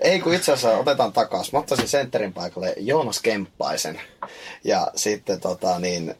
Ei 0.00 0.20
kun 0.20 0.34
itse 0.34 0.52
asiassa 0.52 0.78
otetaan 0.78 1.12
takaisin. 1.12 1.50
Mä 1.54 1.58
ottaisin 1.58 1.88
sentterin 1.88 2.32
paikalle 2.32 2.74
Joonas 2.76 3.20
Kemppaisen 3.22 4.00
ja 4.64 4.90
sitten 4.94 5.40
tota, 5.40 5.78
niin, 5.78 6.14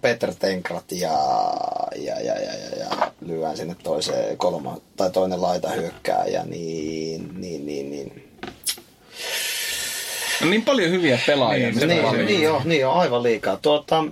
Peter 0.00 0.34
Tenkrat 0.34 0.92
ja, 0.92 1.12
ja, 1.96 2.20
ja, 2.20 2.34
ja, 2.40 2.54
ja, 2.54 2.76
ja 2.78 3.12
lyön 3.26 3.56
sinne 3.56 3.76
toiseen 3.82 4.36
kolma, 4.38 4.76
tai 4.96 5.10
toinen 5.10 5.42
laita 5.42 5.70
hyökkää 5.70 6.24
ja 6.26 6.44
niin, 6.44 7.40
niin, 7.40 7.66
niin, 7.66 7.90
niin. 7.90 8.30
On 10.42 10.50
niin 10.50 10.62
paljon 10.62 10.90
hyviä 10.90 11.18
pelaajia. 11.26 11.70
Niin, 11.70 11.88
Niin, 11.88 12.02
valita. 12.02 12.24
niin, 12.24 12.42
joo, 12.42 12.62
niin 12.64 12.80
joo, 12.80 12.92
aivan 12.92 13.22
liikaa. 13.22 13.56
Tuota, 13.56 14.04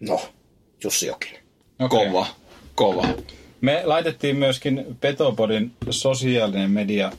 no, 0.00 0.20
Jussi 0.84 1.06
Jokinen. 1.06 1.42
Okei. 1.80 2.06
Kova. 2.06 2.26
Kova. 2.74 3.08
Me 3.60 3.82
laitettiin 3.84 4.36
myöskin 4.36 4.96
Petopodin 5.00 5.72
sosiaalinen 5.90 6.70
media 6.70 7.12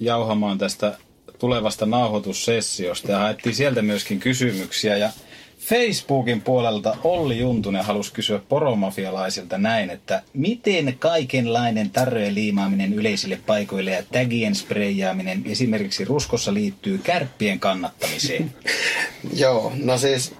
jauhamaan 0.00 0.58
tästä 0.58 0.98
tulevasta 1.38 1.86
nauhoitussessiosta 1.86 3.12
ja 3.12 3.18
haettiin 3.18 3.54
sieltä 3.54 3.82
myöskin 3.82 4.20
kysymyksiä. 4.20 4.96
Ja 4.96 5.10
Facebookin 5.58 6.40
puolelta 6.40 6.96
Olli 7.04 7.38
Juntunen 7.38 7.84
halusi 7.84 8.12
kysyä 8.12 8.40
poromafialaisilta 8.48 9.58
näin, 9.58 9.90
että 9.90 10.22
miten 10.32 10.96
kaikenlainen 10.98 11.90
tarrojen 11.90 12.34
liimaaminen 12.34 12.94
yleisille 12.94 13.40
paikoille 13.46 13.90
ja 13.90 14.02
tagien 14.12 14.54
spreijaaminen 14.54 15.42
esimerkiksi 15.46 16.04
ruskossa 16.04 16.54
liittyy 16.54 16.98
kärppien 16.98 17.60
kannattamiseen? 17.60 18.54
Joo, 19.42 19.72
no 19.82 19.98
siis 19.98 20.34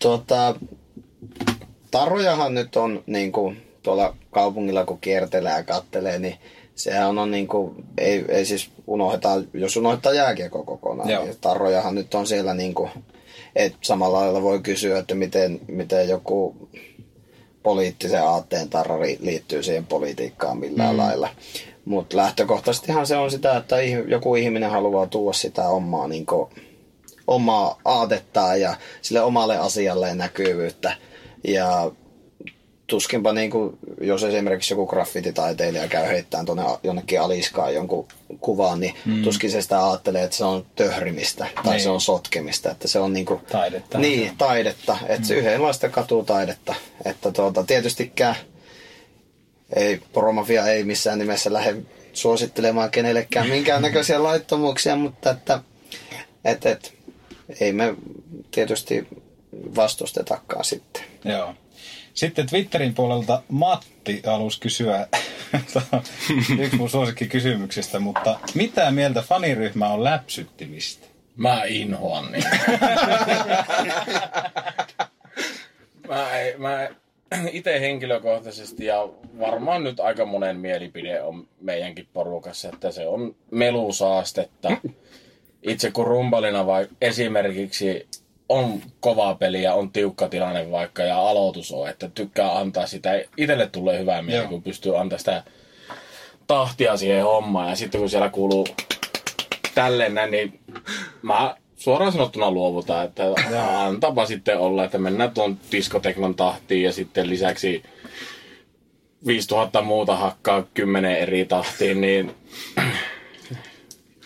tuota, 0.00 0.54
tarojahan 1.90 2.54
nyt 2.54 2.76
on 2.76 3.04
niin 3.06 3.32
kuin, 3.32 3.62
tuolla 3.82 4.16
kaupungilla 4.30 4.84
kun 4.84 5.00
kiertelee 5.00 5.52
ja 5.52 5.62
kattelee, 5.62 6.18
niin 6.18 6.38
sehän 6.74 7.18
on 7.18 7.30
niin 7.30 7.48
kuin, 7.48 7.74
ei, 7.98 8.24
ei 8.28 8.44
siis 8.44 8.70
unohdeta, 8.86 9.28
jos 9.54 9.76
unohdetaan 9.76 10.16
jääkiekko 10.16 10.62
kokonaan, 10.64 11.10
Joo. 11.10 11.24
niin 11.24 11.36
tarrojahan 11.40 11.94
nyt 11.94 12.14
on 12.14 12.26
siellä 12.26 12.54
niin 12.54 12.74
kuin, 12.74 12.90
että 13.56 13.78
samalla 13.82 14.20
lailla 14.20 14.42
voi 14.42 14.60
kysyä, 14.60 14.98
että 14.98 15.14
miten, 15.14 15.60
miten 15.68 16.08
joku 16.08 16.68
poliittisen 17.62 18.22
aatteen 18.22 18.68
tarra 18.68 18.98
liittyy 19.20 19.62
siihen 19.62 19.86
politiikkaan 19.86 20.58
millään 20.58 20.94
mm. 20.94 20.98
lailla. 20.98 21.28
Mutta 21.84 22.16
lähtökohtaisestihan 22.16 23.06
se 23.06 23.16
on 23.16 23.30
sitä, 23.30 23.56
että 23.56 23.76
joku 24.08 24.34
ihminen 24.34 24.70
haluaa 24.70 25.06
tuoda 25.06 25.32
sitä 25.32 25.68
omaa, 25.68 26.08
niin 26.08 26.26
omaa 27.26 27.80
aatettaan 27.84 28.60
ja 28.60 28.76
sille 29.02 29.20
omalle 29.20 29.58
asialleen 29.58 30.18
näkyvyyttä. 30.18 30.96
Ja 31.44 31.90
tuskinpa 32.86 33.32
niin 33.32 33.50
kuin, 33.50 33.78
jos 34.00 34.24
esimerkiksi 34.24 34.74
joku 34.74 34.86
graffititaiteilija 34.86 35.88
käy 35.88 36.08
heittämään 36.08 36.46
tuonne 36.46 36.64
jonnekin 36.82 37.20
aliskaan 37.20 37.74
jonkun 37.74 38.08
kuvaan, 38.40 38.80
niin 38.80 38.94
mm. 39.06 39.22
tuskin 39.22 39.50
se 39.50 39.62
sitä 39.62 39.88
ajattelee, 39.88 40.24
että 40.24 40.36
se 40.36 40.44
on 40.44 40.66
töhrimistä 40.76 41.46
tai 41.64 41.72
Niin. 41.72 41.82
se 41.82 41.90
on 41.90 42.00
sotkemista, 42.00 42.70
että 42.70 42.88
se 42.88 42.98
on 42.98 43.12
niin 43.12 43.26
kuin, 43.26 43.40
Taidetta. 43.52 43.98
Niin, 43.98 44.32
taidetta. 44.38 44.98
Että 45.08 45.28
se 45.28 45.34
yhdenlaista 45.34 45.88
katutaidetta. 45.88 46.74
Että 47.04 47.32
tuota, 47.32 47.64
tietystikään 47.64 48.36
ei, 49.76 50.00
poromafia 50.12 50.66
ei 50.66 50.84
missään 50.84 51.18
nimessä 51.18 51.52
lähde 51.52 51.76
suosittelemaan 52.12 52.90
kenellekään 52.90 53.48
minkäännäköisiä 53.48 54.22
laittomuuksia, 54.22 54.96
mutta 54.96 55.30
että 55.30 55.60
et, 56.44 56.66
et, 56.66 56.92
ei 57.60 57.72
me 57.72 57.94
tietysti 58.50 59.08
vastustetakaan 59.76 60.64
sitten. 60.64 61.02
Joo. 61.24 61.54
Sitten 62.14 62.46
Twitterin 62.46 62.94
puolelta 62.94 63.42
Matti 63.48 64.22
halusi 64.26 64.60
kysyä 64.60 65.08
yksi 66.60 66.76
mun 66.76 66.90
suosikkikysymyksistä, 66.90 67.98
mutta 67.98 68.38
mitä 68.54 68.90
mieltä 68.90 69.22
faniryhmä 69.22 69.88
on 69.88 70.04
läpsyttimistä? 70.04 71.06
Mä 71.36 71.62
inhoan 71.64 72.32
niin. 72.32 72.44
mä, 76.08 76.38
ei- 76.38 76.58
mä 76.58 76.88
itse 77.52 77.80
henkilökohtaisesti 77.80 78.84
ja 78.84 79.08
varmaan 79.38 79.84
nyt 79.84 80.00
aika 80.00 80.26
monen 80.26 80.56
mielipide 80.56 81.22
on 81.22 81.48
meidänkin 81.60 82.08
porukassa, 82.12 82.68
että 82.68 82.90
se 82.90 83.06
on 83.06 83.36
melusaastetta. 83.50 84.68
Itse 85.62 85.90
kun 85.90 86.06
rumpalina 86.06 86.66
vai 86.66 86.88
esimerkiksi 87.00 88.08
on 88.50 88.82
kova 89.00 89.34
peli 89.34 89.62
ja 89.62 89.74
on 89.74 89.92
tiukka 89.92 90.28
tilanne 90.28 90.70
vaikka 90.70 91.02
ja 91.02 91.28
aloitus 91.28 91.72
on, 91.72 91.88
että 91.88 92.08
tykkää 92.14 92.58
antaa 92.58 92.86
sitä. 92.86 93.10
Itelle 93.36 93.66
tulee 93.66 93.98
hyvää 93.98 94.22
mieli, 94.22 94.42
Joo. 94.42 94.48
kun 94.48 94.62
pystyy 94.62 95.00
antaa 95.00 95.18
sitä 95.18 95.42
tahtia 96.46 96.96
siihen 96.96 97.24
hommaan 97.24 97.68
ja 97.68 97.76
sitten 97.76 98.00
kun 98.00 98.10
siellä 98.10 98.28
kuuluu 98.28 98.66
tälleen 99.74 100.14
näin, 100.14 100.30
niin 100.30 100.60
mä 101.22 101.56
suoraan 101.76 102.12
sanottuna 102.12 102.50
luovutaan, 102.50 103.04
että 103.04 103.22
antapa 103.78 104.26
sitten 104.26 104.58
olla, 104.58 104.84
että 104.84 104.98
mennään 104.98 105.30
tuon 105.30 105.58
diskoteknon 105.72 106.34
tahtiin 106.34 106.82
ja 106.82 106.92
sitten 106.92 107.30
lisäksi 107.30 107.82
5000 109.26 109.82
muuta 109.82 110.16
hakkaa 110.16 110.62
kymmenen 110.74 111.16
eri 111.16 111.44
tahtiin, 111.44 112.00
niin 112.00 112.34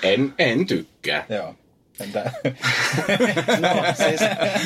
en, 0.03 0.35
en 0.39 0.67
tykkää. 0.67 1.27
Joo. 1.29 1.55
Entä? 2.01 2.33
No, 3.61 3.85
siis, 3.97 4.21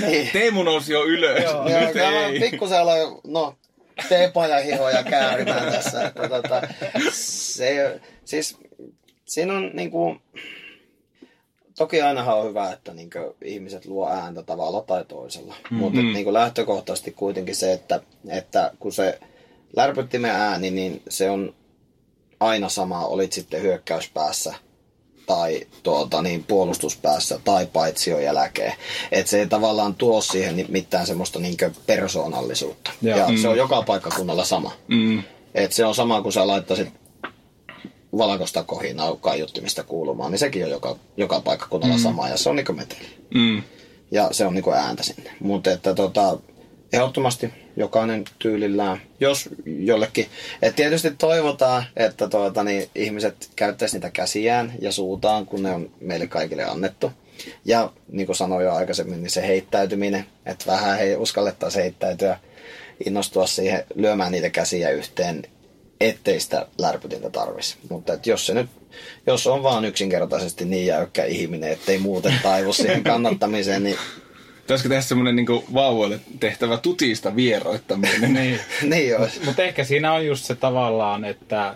niin. 0.07 0.31
Teemu 0.33 0.63
nousi 0.63 0.93
jo 0.93 1.05
ylös. 1.05 1.43
Joo, 1.43 1.65
mä 1.65 2.27
ei. 2.27 2.41
pikkusen 2.41 2.81
aloin, 2.81 3.21
no, 3.27 3.55
teepaja 4.09 4.59
hihoja 4.59 5.05
käärimään 5.05 5.73
tässä. 5.73 6.07
Että, 6.07 6.29
tota, 6.29 6.63
se, 7.13 8.01
siis, 8.25 8.57
siinä 9.25 9.55
on 9.55 9.71
niinku, 9.75 10.17
toki 11.79 12.03
ainahan 12.03 12.39
on 12.39 12.49
hyvä, 12.49 12.73
että 12.73 12.95
niinku, 12.95 13.37
ihmiset 13.45 13.87
luo 13.87 14.11
ääntä 14.11 14.43
tavalla 14.43 14.83
tai 14.83 15.05
toisella. 15.05 15.55
Mm. 15.71 15.77
Mutta 15.77 16.01
niinku, 16.01 16.33
lähtökohtaisesti 16.33 17.11
kuitenkin 17.11 17.57
se, 17.57 17.73
että, 17.73 18.01
että 18.29 18.73
kun 18.79 18.93
se 18.93 19.19
lärpyttimen 19.77 20.31
ääni, 20.31 20.71
niin 20.71 21.03
se 21.09 21.31
on 21.31 21.55
aina 22.41 22.69
sama, 22.69 23.07
olit 23.07 23.33
sitten 23.33 23.63
hyökkäyspäässä 23.63 24.55
tai 25.29 25.67
tuota, 25.83 26.23
niin, 26.23 26.45
puolustuspäässä 26.45 27.41
tai 27.45 27.67
paitsion 27.67 28.23
jälkeen. 28.23 28.73
Että 29.13 29.31
se 29.31 29.39
ei 29.39 29.47
tavallaan 29.47 29.95
tuo 29.95 30.21
siihen 30.21 30.65
mitään 30.69 31.07
semmoista 31.07 31.39
niin 31.39 31.57
persoonallisuutta. 31.87 32.91
Joo. 33.03 33.19
Ja 33.19 33.27
se 33.43 33.49
on 33.49 33.57
joka 33.57 33.83
paikkakunnalla 33.83 34.45
sama. 34.45 34.73
Mm. 34.89 35.23
Et 35.55 35.73
se 35.73 35.85
on 35.85 35.95
sama 35.95 36.23
kuin 36.23 36.33
sä 36.33 36.47
laittaisit 36.47 36.89
valkoista 38.19 38.65
kohinaa 38.65 39.17
kaiuttimista 39.17 39.83
kuulumaan, 39.83 40.31
niin 40.31 40.39
sekin 40.39 40.65
on 40.65 40.71
joka, 40.71 40.97
joka 41.17 41.41
paikkakunnalla 41.41 41.97
mm. 41.97 42.03
sama 42.03 42.29
ja 42.29 42.37
se 42.37 42.51
on 42.51 42.57
niinku 42.57 42.73
meteli. 42.73 43.07
Mm. 43.35 43.63
Ja 44.11 44.29
se 44.33 44.47
on 44.47 44.55
niinku 44.55 44.73
ääntä 44.73 45.03
sinne. 45.03 45.31
Mutta 45.41 45.71
että 45.71 45.95
tota, 45.95 46.39
ehdottomasti 46.93 47.51
jokainen 47.79 48.25
tyylillään, 48.39 49.01
jos 49.21 49.49
jollekin. 49.67 50.27
Et 50.63 50.77
tietysti 50.77 51.11
toivotaan, 51.11 51.85
että 51.97 52.29
tuota, 52.29 52.65
niin 52.65 52.91
ihmiset 52.95 53.51
käyttäisi 53.57 53.97
niitä 53.97 54.11
käsiään 54.11 54.73
ja 54.81 54.93
suutaan, 54.93 55.47
kun 55.47 55.63
ne 55.63 55.71
on 55.71 55.91
meille 56.01 56.27
kaikille 56.27 56.65
annettu. 56.65 57.13
Ja 57.65 57.93
niin 58.13 58.27
kuin 58.27 58.37
sanoin 58.37 58.65
jo 58.65 58.73
aikaisemmin, 58.73 59.23
niin 59.23 59.31
se 59.31 59.47
heittäytyminen, 59.47 60.27
että 60.47 60.67
vähän 60.67 60.99
he 60.99 61.17
uskallettaisiin 61.17 61.83
heittäytyä, 61.83 62.39
innostua 63.07 63.47
siihen 63.47 63.85
lyömään 63.95 64.33
niitä 64.33 64.51
käsiä 64.51 64.91
yhteen, 64.91 65.43
ettei 66.01 66.41
sitä 66.41 66.67
lärpytintä 66.79 67.31
tarvisi. 67.31 67.77
Mutta 67.91 68.13
et 68.13 68.27
jos 68.27 68.47
se 68.47 68.55
nyt, 68.55 68.71
jos 69.27 69.47
on 69.47 69.63
vaan 69.63 69.85
yksinkertaisesti 69.85 70.65
niin 70.65 70.87
jäykkä 70.87 71.25
ihminen, 71.25 71.73
ettei 71.73 71.99
muuten 71.99 72.35
taivu 72.43 72.73
siihen 72.73 73.05
kannattamiseen, 73.13 73.83
niin 73.83 73.97
Pitäisikö 74.69 74.89
tehdä 74.89 75.03
semmoinen 75.03 75.37
niin 75.37 75.47
vauvoille 75.75 76.21
tehtävä 76.41 76.77
tutista 76.77 77.37
vieroittaminen? 77.37 78.35
niin. 78.35 78.61
niin 78.83 79.17
olisi. 79.21 79.41
Mutta 79.45 79.63
ehkä 79.63 79.85
siinä 79.85 80.13
on 80.13 80.27
just 80.27 80.45
se 80.45 80.55
tavallaan, 80.55 81.25
että 81.25 81.75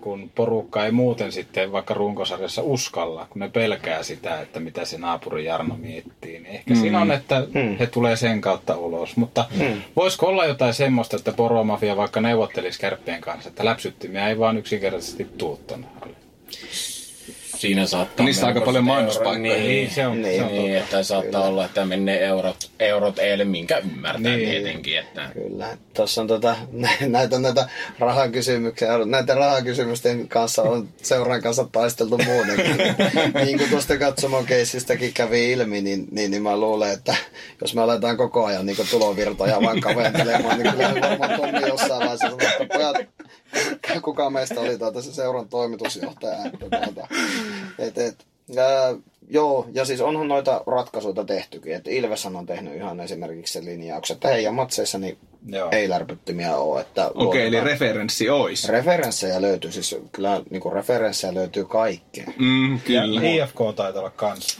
kun 0.00 0.30
porukka 0.34 0.84
ei 0.84 0.90
muuten 0.90 1.32
sitten 1.32 1.72
vaikka 1.72 1.94
runkosarjassa 1.94 2.62
uskalla, 2.62 3.26
kun 3.30 3.40
ne 3.40 3.48
pelkää 3.48 4.02
sitä, 4.02 4.40
että 4.40 4.60
mitä 4.60 4.84
se 4.84 4.98
naapuri 4.98 5.44
Jarno 5.44 5.76
miettii, 5.76 6.40
niin 6.40 6.54
ehkä 6.54 6.74
mm. 6.74 6.80
siinä 6.80 7.00
on, 7.00 7.12
että 7.12 7.46
mm. 7.54 7.76
he 7.78 7.86
tulee 7.86 8.16
sen 8.16 8.40
kautta 8.40 8.76
ulos. 8.76 9.16
Mutta 9.16 9.44
mm. 9.60 9.82
voisiko 9.96 10.26
olla 10.26 10.44
jotain 10.44 10.74
semmoista, 10.74 11.16
että 11.16 11.32
poromafia 11.32 11.96
vaikka 11.96 12.20
neuvottelisi 12.20 12.80
kärppien 12.80 13.20
kanssa, 13.20 13.48
että 13.48 13.64
läpsyttimiä 13.64 14.28
ei 14.28 14.38
vaan 14.38 14.58
yksinkertaisesti 14.58 15.24
tuu 15.38 15.60
tonne 15.66 15.86
alle? 16.02 16.16
Siinä 17.60 17.86
saattaa 17.86 18.26
Niissä 18.26 18.46
aika 18.46 18.60
paljon 18.60 18.84
mainospaikkoja. 18.84 19.38
Niin, 19.54 19.68
Niin, 19.68 19.90
se 19.90 20.06
on, 20.06 20.22
Niin, 20.22 20.38
se 20.38 20.44
on 20.44 20.52
niin, 20.52 20.72
totta. 20.72 20.84
että 20.84 21.02
saattaa 21.02 21.40
Kyllä. 21.40 21.44
olla, 21.44 21.64
että 21.64 21.84
menee 21.84 22.24
eurot, 22.24 22.70
eurot 22.80 23.18
eilen, 23.18 23.48
minkä 23.48 23.78
ymmärtää 23.78 24.36
Niin. 24.36 24.50
tietenkin. 24.50 24.98
Että... 24.98 25.30
Kyllä. 25.34 25.76
Tuossa 25.94 26.20
on 26.20 26.26
tota, 26.26 26.56
näitä, 27.00 27.38
näitä 27.38 27.68
rahakysymyksiä. 27.98 28.88
Näiden 29.06 29.36
rahakysymysten 29.36 30.28
kanssa 30.28 30.62
on 30.62 30.88
seuran 31.02 31.42
kanssa 31.42 31.66
taisteltu 31.72 32.18
muutenkin. 32.18 32.76
niin 33.44 33.58
kuin 33.58 33.70
tuosta 33.70 33.98
katsomon 33.98 34.46
keissistäkin 34.46 35.12
kävi 35.12 35.52
ilmi, 35.52 35.80
niin, 35.80 36.06
niin, 36.10 36.30
niin 36.30 36.42
mä 36.42 36.56
luulen, 36.56 36.90
että 36.92 37.14
jos 37.60 37.74
me 37.74 37.82
aletaan 37.82 38.16
koko 38.16 38.44
ajan 38.44 38.66
niin 38.66 38.76
tulovirtoja 38.90 39.62
vaan 39.62 39.80
kaventelemaan, 39.80 40.58
niin 40.58 40.72
kyllä 40.72 40.94
varmaan 41.00 41.40
Tommi 41.40 41.68
jossain 41.68 42.00
vaiheessa 42.00 42.28
sanoo, 42.28 42.38
että 42.60 42.78
pojat, 42.78 42.96
kuka 44.02 44.30
meistä 44.30 44.60
oli 44.60 44.78
tuota 44.78 45.02
se 45.02 45.12
seuran 45.12 45.48
toimitusjohtaja. 45.48 46.44
Että, 46.44 46.58
tuota, 46.58 47.08
et, 47.78 47.98
et, 47.98 48.26
ää, 48.56 48.94
joo, 49.28 49.66
ja 49.72 49.84
siis 49.84 50.00
onhan 50.00 50.28
noita 50.28 50.64
ratkaisuja 50.66 51.24
tehtykin. 51.24 51.74
Että 51.74 51.90
Ilveshän 51.90 52.36
on 52.36 52.46
tehnyt 52.46 52.74
ihan 52.76 53.00
esimerkiksi 53.00 53.52
sen 53.52 53.64
linjauksen, 53.64 54.14
että 54.14 54.28
heidän 54.28 54.54
matseissa 54.54 54.98
niin 54.98 55.18
Joo. 55.46 55.68
ei 55.72 55.88
lärpyttimiä 55.88 56.56
ole. 56.56 56.80
Että 56.80 57.08
Okei, 57.08 57.26
okay, 57.26 57.40
eli 57.40 57.60
referenssi 57.60 58.30
ois. 58.30 58.68
Referenssejä 58.68 59.42
löytyy, 59.42 59.72
siis 59.72 59.96
kyllä 60.12 60.42
niin 60.50 60.60
kuin 60.60 60.72
referenssejä 60.72 61.34
löytyy 61.34 61.64
kaikkeen. 61.64 62.34
Mm, 62.38 62.74
Ja 62.74 63.02
kyllä. 63.02 63.20
IFK 63.22 63.58
taitaa 63.76 64.00
olla 64.00 64.10
kans. 64.10 64.58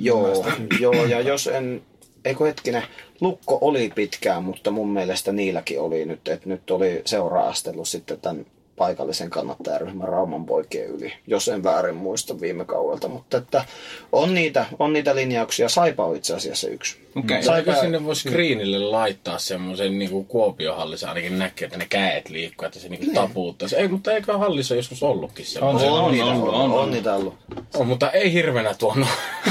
Joo, 0.00 0.44
joo, 0.80 1.04
ja 1.06 1.20
jos 1.20 1.46
en, 1.46 1.82
eikö 2.24 2.44
hetkinen, 2.44 2.82
Lukko 3.20 3.58
oli 3.60 3.92
pitkään, 3.94 4.44
mutta 4.44 4.70
mun 4.70 4.88
mielestä 4.88 5.32
niilläkin 5.32 5.80
oli 5.80 6.04
nyt, 6.04 6.28
että 6.28 6.48
nyt 6.48 6.70
oli 6.70 7.02
seura-astellut 7.04 7.88
sitten 7.88 8.20
tämän 8.20 8.46
paikallisen 8.76 9.30
kannattajaryhmän 9.30 10.08
Rauman 10.08 10.46
poikien 10.46 10.86
yli, 10.86 11.12
jos 11.26 11.48
en 11.48 11.64
väärin 11.64 11.94
muista 11.94 12.40
viime 12.40 12.64
kaudelta, 12.64 13.08
mutta 13.08 13.36
että 13.36 13.64
on 14.12 14.34
niitä, 14.34 14.66
on 14.78 14.92
niitä 14.92 15.14
linjauksia, 15.16 15.68
Saipa 15.68 16.04
on 16.04 16.16
itse 16.16 16.34
asiassa 16.34 16.68
yksi. 16.68 16.96
Okei. 17.16 17.42
Sai- 17.42 17.58
Eikö 17.58 17.74
sinne 17.80 18.04
voi 18.04 18.16
screenille 18.16 18.78
laittaa 18.78 19.38
semmoisen 19.38 19.98
niin 19.98 20.26
Kuopiohallissa 20.26 21.08
ainakin 21.08 21.38
näkee, 21.38 21.66
että 21.66 21.78
ne 21.78 21.86
käet 21.88 22.28
liikkuu, 22.28 22.66
että 22.66 22.78
se 22.78 22.88
niin 22.88 23.14
tapuuttaisi. 23.14 23.76
Ei, 23.76 23.88
mutta 23.88 24.12
eikö 24.12 24.38
hallissa 24.38 24.74
joskus 24.74 25.02
ollutkin 25.02 25.46
semmoinen? 25.46 25.90
On 25.90 25.98
On, 26.00 26.10
se, 26.10 26.16
niitä, 26.16 26.26
on, 26.26 26.42
on, 26.42 26.48
on, 26.48 26.54
on, 26.54 26.72
on. 26.72 26.80
on 26.80 26.90
niitä 26.90 27.14
ollut. 27.14 27.34
On, 27.76 27.86
mutta 27.86 28.10
ei 28.10 28.32
hirvenä 28.32 28.74
tuonut 28.74 29.08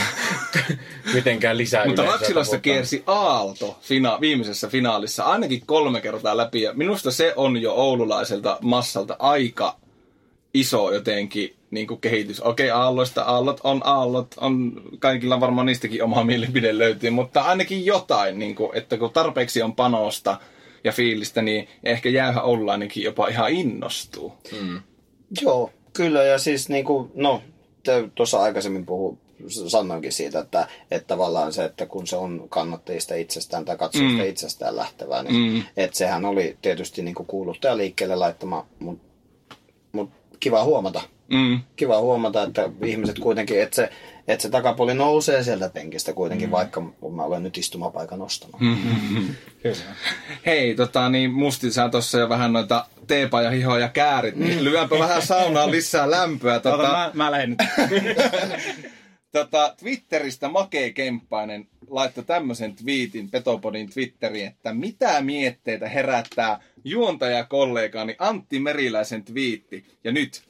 mitenkään 1.13 1.57
lisää 1.57 1.85
Mutta 1.85 2.03
taputtaa. 2.03 2.59
kiersi 2.59 3.03
Aalto 3.07 3.77
fina- 3.81 4.21
viimeisessä 4.21 4.67
finaalissa 4.67 5.23
ainakin 5.23 5.61
kolme 5.65 6.01
kertaa 6.01 6.37
läpi. 6.37 6.61
Ja 6.61 6.73
minusta 6.73 7.11
se 7.11 7.33
on 7.35 7.61
jo 7.61 7.73
oululaiselta 7.73 8.57
massalta 8.61 9.15
aika 9.19 9.75
iso 10.53 10.93
jotenkin 10.93 11.55
niin 11.71 11.87
kuin 11.87 12.01
kehitys. 12.01 12.41
Okei, 12.41 12.71
aalloista 12.71 13.23
aallot 13.23 13.59
on 13.63 13.81
aallot, 13.83 14.35
on, 14.37 14.81
kaikilla 14.99 15.39
varmaan 15.39 15.65
niistäkin 15.65 16.03
oma 16.03 16.23
mielipide 16.23 16.77
löytyy, 16.77 17.09
mutta 17.09 17.41
ainakin 17.41 17.85
jotain, 17.85 18.39
niin 18.39 18.55
kuin, 18.55 18.77
että 18.77 18.97
kun 18.97 19.11
tarpeeksi 19.11 19.61
on 19.61 19.75
panosta 19.75 20.37
ja 20.83 20.91
fiilistä, 20.91 21.41
niin 21.41 21.67
ehkä 21.83 22.09
jäähä 22.09 22.41
Oululainenkin 22.41 23.03
jopa 23.03 23.27
ihan 23.27 23.51
innostuu. 23.51 24.33
Joo, 25.41 25.71
kyllä 25.93 26.23
ja 26.23 26.39
siis 26.39 26.69
niin 26.69 26.85
kuin, 26.85 27.11
no, 27.15 27.41
te 27.83 28.09
tuossa 28.15 28.39
aikaisemmin 28.39 28.85
puhu, 28.85 29.17
sanoinkin 29.47 30.11
siitä, 30.11 30.39
että, 30.39 30.67
että 30.91 31.07
tavallaan 31.07 31.53
se, 31.53 31.65
että 31.65 31.85
kun 31.85 32.07
se 32.07 32.15
on 32.15 32.45
kannattajista 32.49 33.15
itsestään 33.15 33.65
tai 33.65 33.77
katsojista 33.77 34.23
mm. 34.23 34.29
itsestään 34.29 34.75
lähtevää, 34.75 35.23
niin 35.23 35.53
mm. 35.53 35.63
että 35.77 35.97
sehän 35.97 36.25
oli 36.25 36.57
tietysti 36.61 37.01
niin 37.01 37.15
kuuluttaja 37.15 37.77
liikkeelle 37.77 38.15
laittama, 38.15 38.65
mutta 38.79 39.09
mut 39.91 40.09
kiva 40.39 40.63
huomata. 40.63 41.01
Mm. 41.29 41.59
Kiva 41.75 42.01
huomata, 42.01 42.43
että 42.43 42.69
ihmiset 42.85 43.19
kuitenkin, 43.19 43.61
että 43.61 43.75
se, 43.75 43.89
että 44.27 44.41
se 44.41 44.49
takapuoli 44.49 44.93
nousee 44.93 45.43
sieltä 45.43 45.69
penkistä 45.69 46.13
kuitenkin, 46.13 46.49
mm. 46.49 46.51
vaikka 46.51 46.81
mä 47.15 47.23
olen 47.23 47.43
nyt 47.43 47.57
istumapaikan 47.57 48.21
ostanut. 48.21 48.61
Mm. 48.61 48.77
Kyllä. 49.63 49.75
Hei, 50.45 50.75
tota, 50.75 51.09
niin 51.09 51.31
Musti, 51.31 51.71
sä 51.71 51.89
tuossa 51.89 52.19
jo 52.19 52.29
vähän 52.29 52.53
noita 52.53 52.85
teepaja 53.07 53.49
hihoja 53.49 53.89
käärit, 53.89 54.35
niin 54.35 54.63
lyönpä 54.63 54.99
vähän 54.99 55.21
saunaan 55.21 55.71
lisää 55.71 56.11
lämpöä. 56.11 56.59
Tota, 56.59 56.77
Tota, 56.77 56.91
mä, 56.91 57.11
mä 57.13 57.31
lähden 57.31 57.49
nyt. 57.49 57.59
tota, 59.31 59.75
Twitteristä 59.79 60.49
Makee 60.49 60.91
Kemppainen 60.91 61.67
laittoi 61.87 62.23
tämmöisen 62.23 62.75
twiitin 62.75 63.29
Petopodin 63.29 63.89
Twitteriin, 63.89 64.47
että 64.47 64.73
mitä 64.73 65.21
mietteitä 65.21 65.89
herättää 65.89 66.59
juontajakollegani 66.83 68.15
Antti 68.19 68.59
Meriläisen 68.59 69.23
twiitti. 69.23 69.85
Ja 70.03 70.11
nyt 70.11 70.43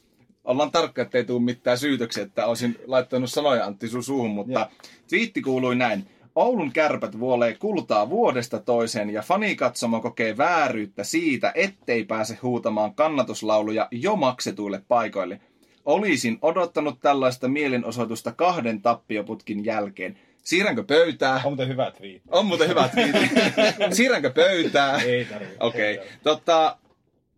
ollaan 0.44 0.72
tarkka, 0.72 1.02
ettei 1.02 1.24
tule 1.24 1.42
mitään 1.42 1.78
syytöksiä, 1.78 2.24
että 2.24 2.46
olisin 2.46 2.76
laittanut 2.86 3.30
sanoja 3.30 3.66
Antti 3.66 3.88
sun 3.88 4.04
suuhun, 4.04 4.32
mutta 4.32 4.70
twiitti 5.10 5.42
kuului 5.42 5.76
näin. 5.76 6.08
Oulun 6.36 6.72
kärpät 6.72 7.20
vuolee 7.20 7.56
kultaa 7.56 8.10
vuodesta 8.10 8.60
toiseen 8.60 9.10
ja 9.10 9.22
fanikatsomo 9.22 10.02
kokee 10.02 10.38
vääryyttä 10.38 11.04
siitä, 11.04 11.52
ettei 11.56 12.04
pääse 12.04 12.38
huutamaan 12.42 12.96
kannatuslauluja 12.96 13.88
jo 13.92 14.16
maksetuille 14.16 14.82
paikoille. 14.88 15.42
Olisin 15.90 16.38
odottanut 16.42 17.00
tällaista 17.02 17.48
mielenosoitusta 17.48 18.32
kahden 18.32 18.82
tappioputkin 18.82 19.66
jälkeen. 19.66 20.20
Siirränkö 20.44 20.84
pöytää? 20.84 21.42
On 21.46 21.52
muuten 21.52 21.68
hyvä 21.68 21.92
twiit. 21.92 22.22
On 22.28 22.46
muuten 22.46 22.70
hyvät 22.70 22.96
viitit. 22.96 23.32
Siirränkö 23.98 24.30
pöytää? 24.30 25.02
Ei 25.02 25.26
tarvitse. 25.26 25.56
Okei. 25.60 25.96
Okay. 25.98 26.08
Tota, 26.24 26.78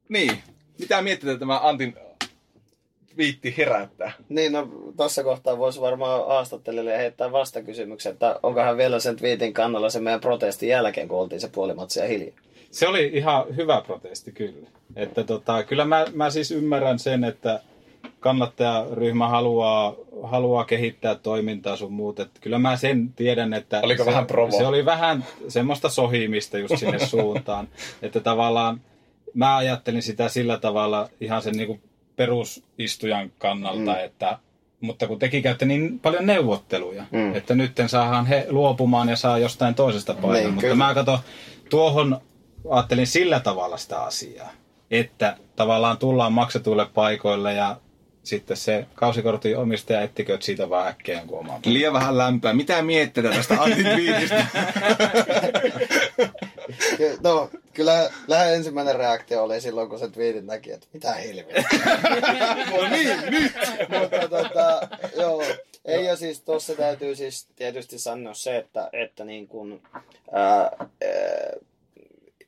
niin. 0.09 0.31
Mitä 0.79 1.01
miettii 1.01 1.37
tämä 1.37 1.59
Antin 1.59 1.95
viitti 3.17 3.53
herättää? 3.57 4.11
Niin, 4.29 4.51
no 4.51 4.69
tuossa 4.97 5.23
kohtaa 5.23 5.57
voisi 5.57 5.81
varmaan 5.81 6.27
haastattelijalle 6.27 6.97
heittää 6.97 7.31
vastakysymyksen, 7.31 8.11
että 8.11 8.39
onko 8.43 8.61
hän 8.61 8.77
vielä 8.77 8.99
sen 8.99 9.15
twiitin 9.15 9.53
kannalla 9.53 9.89
sen 9.89 10.03
meidän 10.03 10.21
protestin 10.21 10.69
jälkeen, 10.69 11.07
kun 11.07 11.19
oltiin 11.19 11.41
se 11.41 11.47
puolimatsia 11.47 12.07
hiljaa. 12.07 12.35
Se 12.71 12.87
oli 12.87 13.11
ihan 13.13 13.55
hyvä 13.55 13.81
protesti 13.81 14.31
kyllä. 14.31 14.67
Että 14.95 15.23
tota, 15.23 15.63
kyllä 15.63 15.85
mä, 15.85 16.05
mä 16.13 16.29
siis 16.29 16.51
ymmärrän 16.51 16.99
sen, 16.99 17.23
että 17.23 17.59
kannattajaryhmä 18.22 19.28
haluaa, 19.28 19.95
haluaa 20.24 20.65
kehittää 20.65 21.15
toimintaa 21.15 21.76
sun 21.76 21.93
muut. 21.93 22.19
Et 22.19 22.32
kyllä 22.41 22.59
mä 22.59 22.78
sen 22.78 23.13
tiedän, 23.13 23.53
että 23.53 23.82
Oliko 23.84 24.03
se, 24.03 24.09
vähän 24.09 24.26
provo? 24.26 24.57
se 24.57 24.67
oli 24.67 24.86
vähän 24.86 25.26
semmoista 25.47 25.89
sohimista 25.89 26.57
just 26.57 26.78
sinne 26.78 26.99
suuntaan. 27.15 27.67
Että 28.01 28.19
tavallaan 28.19 28.82
mä 29.34 29.57
ajattelin 29.57 30.01
sitä 30.01 30.30
sillä 30.30 30.57
tavalla 30.57 31.09
ihan 31.22 31.41
sen 31.41 31.53
niinku 31.53 31.80
perusistujan 32.15 33.32
kannalta, 33.38 33.91
mm. 33.91 34.05
että 34.05 34.39
mutta 34.82 35.07
kun 35.07 35.19
teki 35.19 35.41
käytte 35.41 35.65
niin 35.65 35.99
paljon 35.99 36.26
neuvotteluja, 36.26 37.03
mm. 37.11 37.36
että 37.36 37.55
nyt 37.55 37.72
saadaan 37.88 38.26
he 38.26 38.45
luopumaan 38.49 39.09
ja 39.09 39.15
saa 39.15 39.38
jostain 39.38 39.76
toisesta 39.76 40.13
paikan. 40.13 40.34
Niin, 40.34 40.49
mutta 40.49 40.61
kyllä. 40.61 40.76
mä 40.76 40.93
kato, 40.93 41.19
tuohon 41.69 42.22
ajattelin 42.69 43.07
sillä 43.07 43.39
tavalla 43.39 43.78
sitä 43.78 44.01
asiaa, 44.01 44.49
että 44.91 45.38
tavallaan 45.55 45.97
tullaan 45.97 46.34
maksetuille 46.34 46.86
paikoille 46.93 47.53
ja 47.53 47.76
sitten 48.24 48.57
se 48.57 48.86
kausikortin 48.95 49.57
omistaja 49.57 50.01
ettiköt 50.01 50.41
siitä 50.41 50.69
vaan 50.69 50.88
äkkiä 50.88 51.17
jonkun 51.17 51.39
oman. 51.39 51.61
Liian 51.65 51.93
vähän 51.93 52.17
lämpöä. 52.17 52.53
Mitä 52.53 52.82
mietteitä 52.82 53.30
tästä 53.30 53.61
Antin 53.61 53.95
viitistä? 53.95 54.45
Ky- 56.97 57.17
No, 57.24 57.49
kyllä 57.74 58.09
lähden 58.28 58.55
ensimmäinen 58.55 58.95
reaktio 58.95 59.43
oli 59.43 59.61
silloin, 59.61 59.89
kun 59.89 59.99
se 59.99 60.09
twiitin 60.09 60.45
näki, 60.47 60.72
että 60.72 60.88
mitä 60.93 61.13
helvettiä. 61.13 61.63
no 62.72 62.89
niin, 62.89 63.17
nyt! 63.30 63.53
Mutta 63.99 64.28
tota, 64.30 64.88
joo, 65.17 65.43
ei 65.86 66.05
ja 66.05 66.15
siis 66.15 66.41
tuossa 66.41 66.76
täytyy 66.76 67.15
siis 67.15 67.47
tietysti 67.55 67.99
sanoa 67.99 68.34
se, 68.34 68.57
että, 68.57 68.89
että 68.93 69.26
niin 69.26 69.47
kuin, 69.47 69.82
ää, 70.32 70.43
ää, 70.51 70.82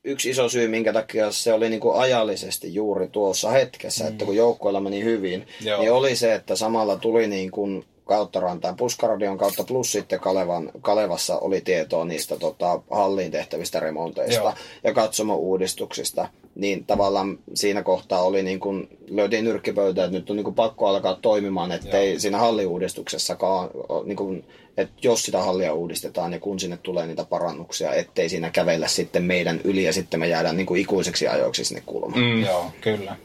yksi 0.03 0.29
iso 0.29 0.49
syy, 0.49 0.67
minkä 0.67 0.93
takia 0.93 1.31
se 1.31 1.53
oli 1.53 1.69
niin 1.69 1.79
kuin 1.79 1.99
ajallisesti 1.99 2.73
juuri 2.73 3.07
tuossa 3.07 3.49
hetkessä, 3.49 4.03
mm. 4.03 4.09
että 4.09 4.25
kun 4.25 4.35
joukkoilla 4.35 4.79
meni 4.79 5.03
hyvin, 5.03 5.47
Joo. 5.61 5.79
niin 5.79 5.91
oli 5.91 6.15
se, 6.15 6.33
että 6.33 6.55
samalla 6.55 6.97
tuli 6.97 7.27
niin 7.27 7.51
kuin 7.51 7.85
kautta 8.05 8.39
rantain 8.39 8.75
Puskaradion 8.75 9.37
kautta 9.37 9.63
plus 9.63 9.91
sitten 9.91 10.19
Kalevan, 10.19 10.71
Kalevassa 10.81 11.37
oli 11.37 11.61
tietoa 11.61 12.05
niistä 12.05 12.37
tota, 12.37 12.81
halliin 12.91 13.31
tehtävistä 13.31 13.79
remonteista 13.79 14.43
Joo. 14.43 14.53
ja 14.83 14.93
katsomo-uudistuksista, 14.93 16.29
niin 16.55 16.85
tavallaan 16.85 17.39
siinä 17.53 17.83
kohtaa 17.83 18.21
oli 18.21 18.43
niin 18.43 18.59
kuin, 18.59 18.89
löytiin 19.09 19.43
nyrkkipöytä, 19.43 20.03
että 20.03 20.17
nyt 20.17 20.29
on 20.29 20.35
niin 20.35 20.43
kuin 20.43 20.55
pakko 20.55 20.87
alkaa 20.87 21.15
toimimaan, 21.21 21.71
ettei 21.71 22.19
siinä 22.19 22.37
halliuudistuksessakaan, 22.37 23.69
niin 24.05 24.15
kuin, 24.15 24.45
että 24.77 24.93
jos 25.01 25.23
sitä 25.23 25.43
hallia 25.43 25.73
uudistetaan 25.73 26.33
ja 26.33 26.39
kun 26.39 26.59
sinne 26.59 26.77
tulee 26.77 27.07
niitä 27.07 27.25
parannuksia, 27.25 27.93
ettei 27.93 28.29
siinä 28.29 28.49
kävellä 28.49 28.87
sitten 28.87 29.23
meidän 29.23 29.61
yli 29.63 29.83
ja 29.83 29.93
sitten 29.93 30.19
me 30.19 30.27
jäädään 30.27 30.57
niin 30.57 30.65
kuin 30.65 30.81
ikuiseksi 30.81 31.27
ajoiksi 31.27 31.65
sinne 31.65 31.83
kulmaan. 31.85 32.21
Mm. 32.21 32.43
Joo, 32.43 32.71
kyllä. 32.81 33.15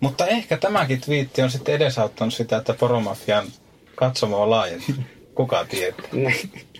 Mutta 0.00 0.26
ehkä 0.26 0.56
tämäkin 0.56 1.00
twiitti 1.00 1.42
on 1.42 1.50
sitten 1.50 1.74
edesauttanut 1.74 2.34
sitä, 2.34 2.56
että 2.56 2.74
Poromafian 2.74 3.46
katsomo 3.96 4.42
on 4.42 4.50
laajentunut. 4.50 5.00
Kuka 5.34 5.64
tietää. 5.64 6.06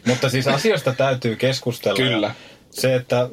Mutta 0.07 0.29
siis 0.29 0.49
asioista 0.49 0.93
täytyy 0.93 1.37
keskustella. 1.37 1.97
Kyllä. 1.97 2.35
Se, 2.71 2.95
että 2.95 3.29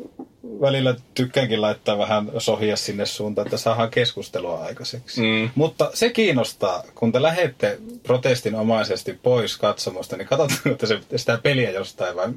välillä 0.62 0.96
tykkäänkin 1.14 1.62
laittaa 1.62 1.98
vähän 1.98 2.32
sohia 2.38 2.76
sinne 2.78 3.06
suuntaan, 3.06 3.48
että 3.48 3.58
saadaan 3.58 3.90
keskustelua 3.90 4.64
aikaiseksi. 4.64 5.22
Mm. 5.22 5.50
Mutta 5.56 5.92
se 5.94 6.10
kiinnostaa, 6.10 6.84
kun 6.96 7.12
te 7.12 7.22
lähette 7.22 7.80
protestinomaisesti 8.04 9.20
pois 9.24 9.58
katsomosta, 9.58 10.18
niin 10.18 10.28
katsotteko 10.28 10.76
te 10.76 10.88
se, 10.88 11.00
sitä 11.16 11.40
peliä 11.44 11.72
jostain 11.72 12.16
vai 12.16 12.28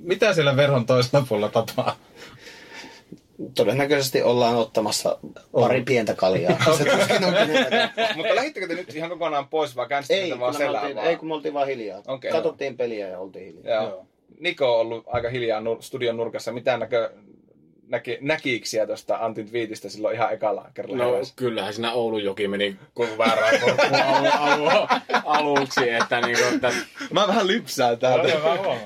mitä 0.00 0.34
siellä 0.34 0.56
veron 0.56 0.86
toisella 0.86 1.26
puolella 1.28 1.64
tapaa? 1.64 1.96
Todennäköisesti 3.54 4.22
ollaan 4.22 4.56
ottamassa 4.56 5.18
pari 5.52 5.82
pientä 5.82 6.14
kaljaa. 6.14 6.58
Se 6.78 6.84
tuskin 6.84 7.24
on 7.24 7.32
kenelläkään. 7.34 7.90
Mutta 8.16 8.34
lähittekö 8.34 8.68
te 8.68 8.74
nyt 8.74 8.94
ihan 8.94 9.10
kokonaan 9.10 9.48
pois 9.48 9.76
vai 9.76 9.88
käänsittekö 9.88 10.34
Ei, 10.34 10.40
vaan 10.40 10.54
selää 10.54 10.80
oltiin, 10.80 10.96
vaan? 10.96 11.06
ei, 11.08 11.16
kun 11.16 11.28
me 11.28 11.34
oltiin 11.34 11.54
vaan 11.54 11.66
hiljaa. 11.66 12.02
Okei, 12.06 12.30
Katsottiin 12.32 12.76
peliä 12.76 13.08
ja 13.08 13.18
oltiin 13.18 13.46
hiljaa. 13.54 13.74
Joo. 13.82 13.88
Joo. 13.90 14.06
Niko 14.40 14.74
on 14.74 14.80
ollut 14.80 15.04
aika 15.06 15.28
hiljaa 15.28 15.60
nur- 15.60 15.82
studion 15.82 16.16
nurkassa. 16.16 16.52
Mitä 16.52 16.76
näkö, 16.76 17.10
näki, 17.88 18.18
näkiiksiä 18.20 18.86
tuosta 18.86 19.16
Antin 19.16 19.48
twiitistä 19.48 19.88
silloin 19.88 20.14
ihan 20.16 20.32
ekalla 20.32 20.70
kerralla? 20.74 21.04
No 21.04 21.12
heräsi? 21.12 21.32
kyllähän 21.36 21.74
siinä 21.74 21.92
Oulun 21.92 22.24
joki 22.24 22.48
meni 22.48 22.76
kun 22.94 23.08
väärään 23.18 23.54
alu, 24.04 24.66
alu, 24.68 24.86
aluksi, 25.24 25.90
että, 25.90 26.20
niin 26.20 26.38
kuin, 26.38 26.54
että 26.54 26.72
Mä 27.10 27.26
vähän 27.28 27.46
lypsään 27.46 27.98
täältä. 27.98 28.28
Joo, 28.28 28.40
huomaan. 28.56 28.78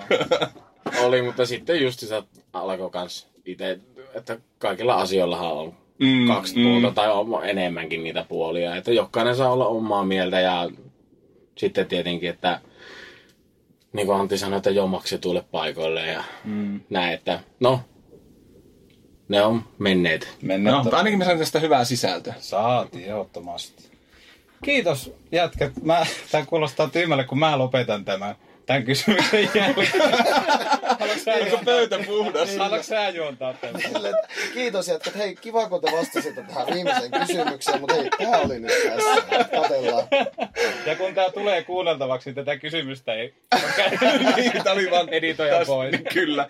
oli, 1.00 1.22
mutta 1.22 1.46
sitten 1.46 1.80
just 1.82 2.00
se 2.00 2.22
alkoi 2.52 2.90
kans 2.90 3.26
itse, 3.44 3.78
että 4.18 4.38
kaikilla 4.58 4.94
asioillahan 4.94 5.52
on 5.52 5.74
Mm, 5.98 6.26
kaksi 6.26 6.56
mm. 6.56 6.62
puolta 6.62 6.94
tai 6.94 7.10
on 7.10 7.48
enemmänkin 7.48 8.04
niitä 8.04 8.24
puolia, 8.28 8.76
että 8.76 8.92
jokainen 8.92 9.36
saa 9.36 9.52
olla 9.52 9.66
omaa 9.66 10.04
mieltä 10.04 10.40
ja 10.40 10.70
sitten 11.58 11.86
tietenkin, 11.86 12.30
että 12.30 12.60
niin 13.92 14.06
kuin 14.06 14.20
Antti 14.20 14.38
sanoi, 14.38 14.56
että 14.56 14.70
jo 14.70 14.86
maksetuille 14.86 15.44
paikoille 15.50 16.06
ja 16.06 16.24
mm. 16.44 16.80
näin, 16.90 17.14
että 17.14 17.40
no, 17.60 17.80
ne 19.28 19.42
on 19.42 19.64
menneet. 19.78 20.36
Mennään 20.42 20.76
No, 20.76 20.82
mutta 20.82 20.96
ainakin 20.96 21.18
me 21.18 21.24
saimme 21.24 21.38
tästä 21.38 21.60
hyvää 21.60 21.84
sisältöä. 21.84 22.34
Saatiin 22.38 23.04
ehdottomasti. 23.04 23.90
Kiitos 24.64 25.12
jätkät. 25.32 25.72
Mä, 25.82 26.06
tää 26.30 26.46
kuulostaa 26.46 26.88
tyhmälle, 26.88 27.24
kun 27.24 27.38
mä 27.38 27.58
lopetan 27.58 28.04
tämän, 28.04 28.34
tämän 28.66 28.84
kysymyksen 28.84 29.50
jälkeen. 29.54 29.92
Haluatko 30.98 31.24
sä 31.24 31.32
Onko 31.34 31.58
pöytä 31.64 31.98
puhdas? 32.06 32.56
Haluatko 32.56 32.82
sä 32.82 33.08
juontaa 33.08 33.54
tämän? 33.54 33.82
Kiitos 34.54 34.88
jätkät. 34.88 35.16
Hei, 35.16 35.36
kiva 35.36 35.68
kun 35.68 35.80
te 35.80 35.92
vastasitte 35.92 36.42
tähän 36.42 36.66
viimeiseen 36.74 37.10
kysymykseen, 37.10 37.80
mutta 37.80 37.94
hei, 37.94 38.10
tää 38.18 38.38
oli 38.38 38.58
nyt 38.60 38.72
tässä. 38.82 39.22
Katellaan. 39.60 40.04
Ja 40.86 40.96
kun 40.96 41.14
tää 41.14 41.30
tulee 41.30 41.64
kuunneltavaksi, 41.64 42.28
niin 42.28 42.34
tätä 42.34 42.56
kysymystä 42.56 43.14
ei 43.14 43.34
niin, 44.36 44.52
tää 44.64 44.72
oli 44.72 44.90
vaan 44.90 45.08
editoja 45.08 45.60
täs- 45.60 45.66
pois. 45.66 45.94
Kyllä. 46.12 46.48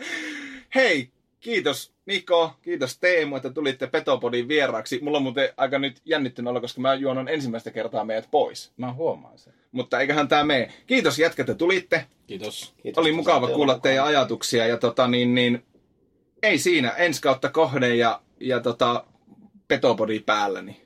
Hei, 0.75 1.11
kiitos 1.41 1.93
Niko, 2.07 2.53
kiitos 2.63 2.99
Teemu, 2.99 3.37
että 3.37 3.51
tulitte 3.51 3.87
Petopodin 3.87 4.49
vieraaksi. 4.49 4.99
Mulla 5.03 5.17
on 5.17 5.23
muuten 5.23 5.49
aika 5.57 5.79
nyt 5.79 6.01
jännittynyt 6.05 6.49
olla, 6.49 6.61
koska 6.61 6.81
mä 6.81 6.95
juonon 6.95 7.29
ensimmäistä 7.29 7.71
kertaa 7.71 8.05
meidät 8.05 8.29
pois. 8.31 8.73
Mä 8.77 8.93
huomaan 8.93 9.39
sen. 9.39 9.53
Mutta 9.73 10.01
eiköhän 10.01 10.29
tää 10.29 10.45
mene. 10.45 10.73
Kiitos 10.87 11.19
jätkät, 11.19 11.49
että 11.49 11.59
tulitte. 11.59 12.07
Kiitos. 12.27 12.75
Kiitos, 12.83 13.01
Oli 13.03 13.13
mukava 13.13 13.49
kuulla 13.49 13.79
teidän 13.79 14.05
ajatuksia 14.05 14.67
ja 14.67 14.77
tota 14.77 15.09
niin, 15.09 15.35
niin 15.35 15.65
ei 16.43 16.59
siinä, 16.59 16.91
ensi 16.91 17.23
kautta 17.23 17.49
kohden 17.49 17.99
ja, 17.99 18.21
ja 18.41 18.61
tota, 18.61 19.05
Petopodi 19.69 20.21
päällä, 20.21 20.63
niin 20.63 20.77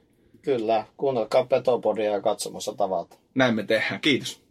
Kyllä, 0.42 0.84
kuunnelkaa 0.96 1.44
Petopodia 1.44 2.12
ja 2.12 2.20
katsomassa 2.20 2.72
tavata. 2.74 3.16
näin 3.34 3.54
me 3.54 3.62
tehdään. 3.62 4.00
Kiitos. 4.00 4.41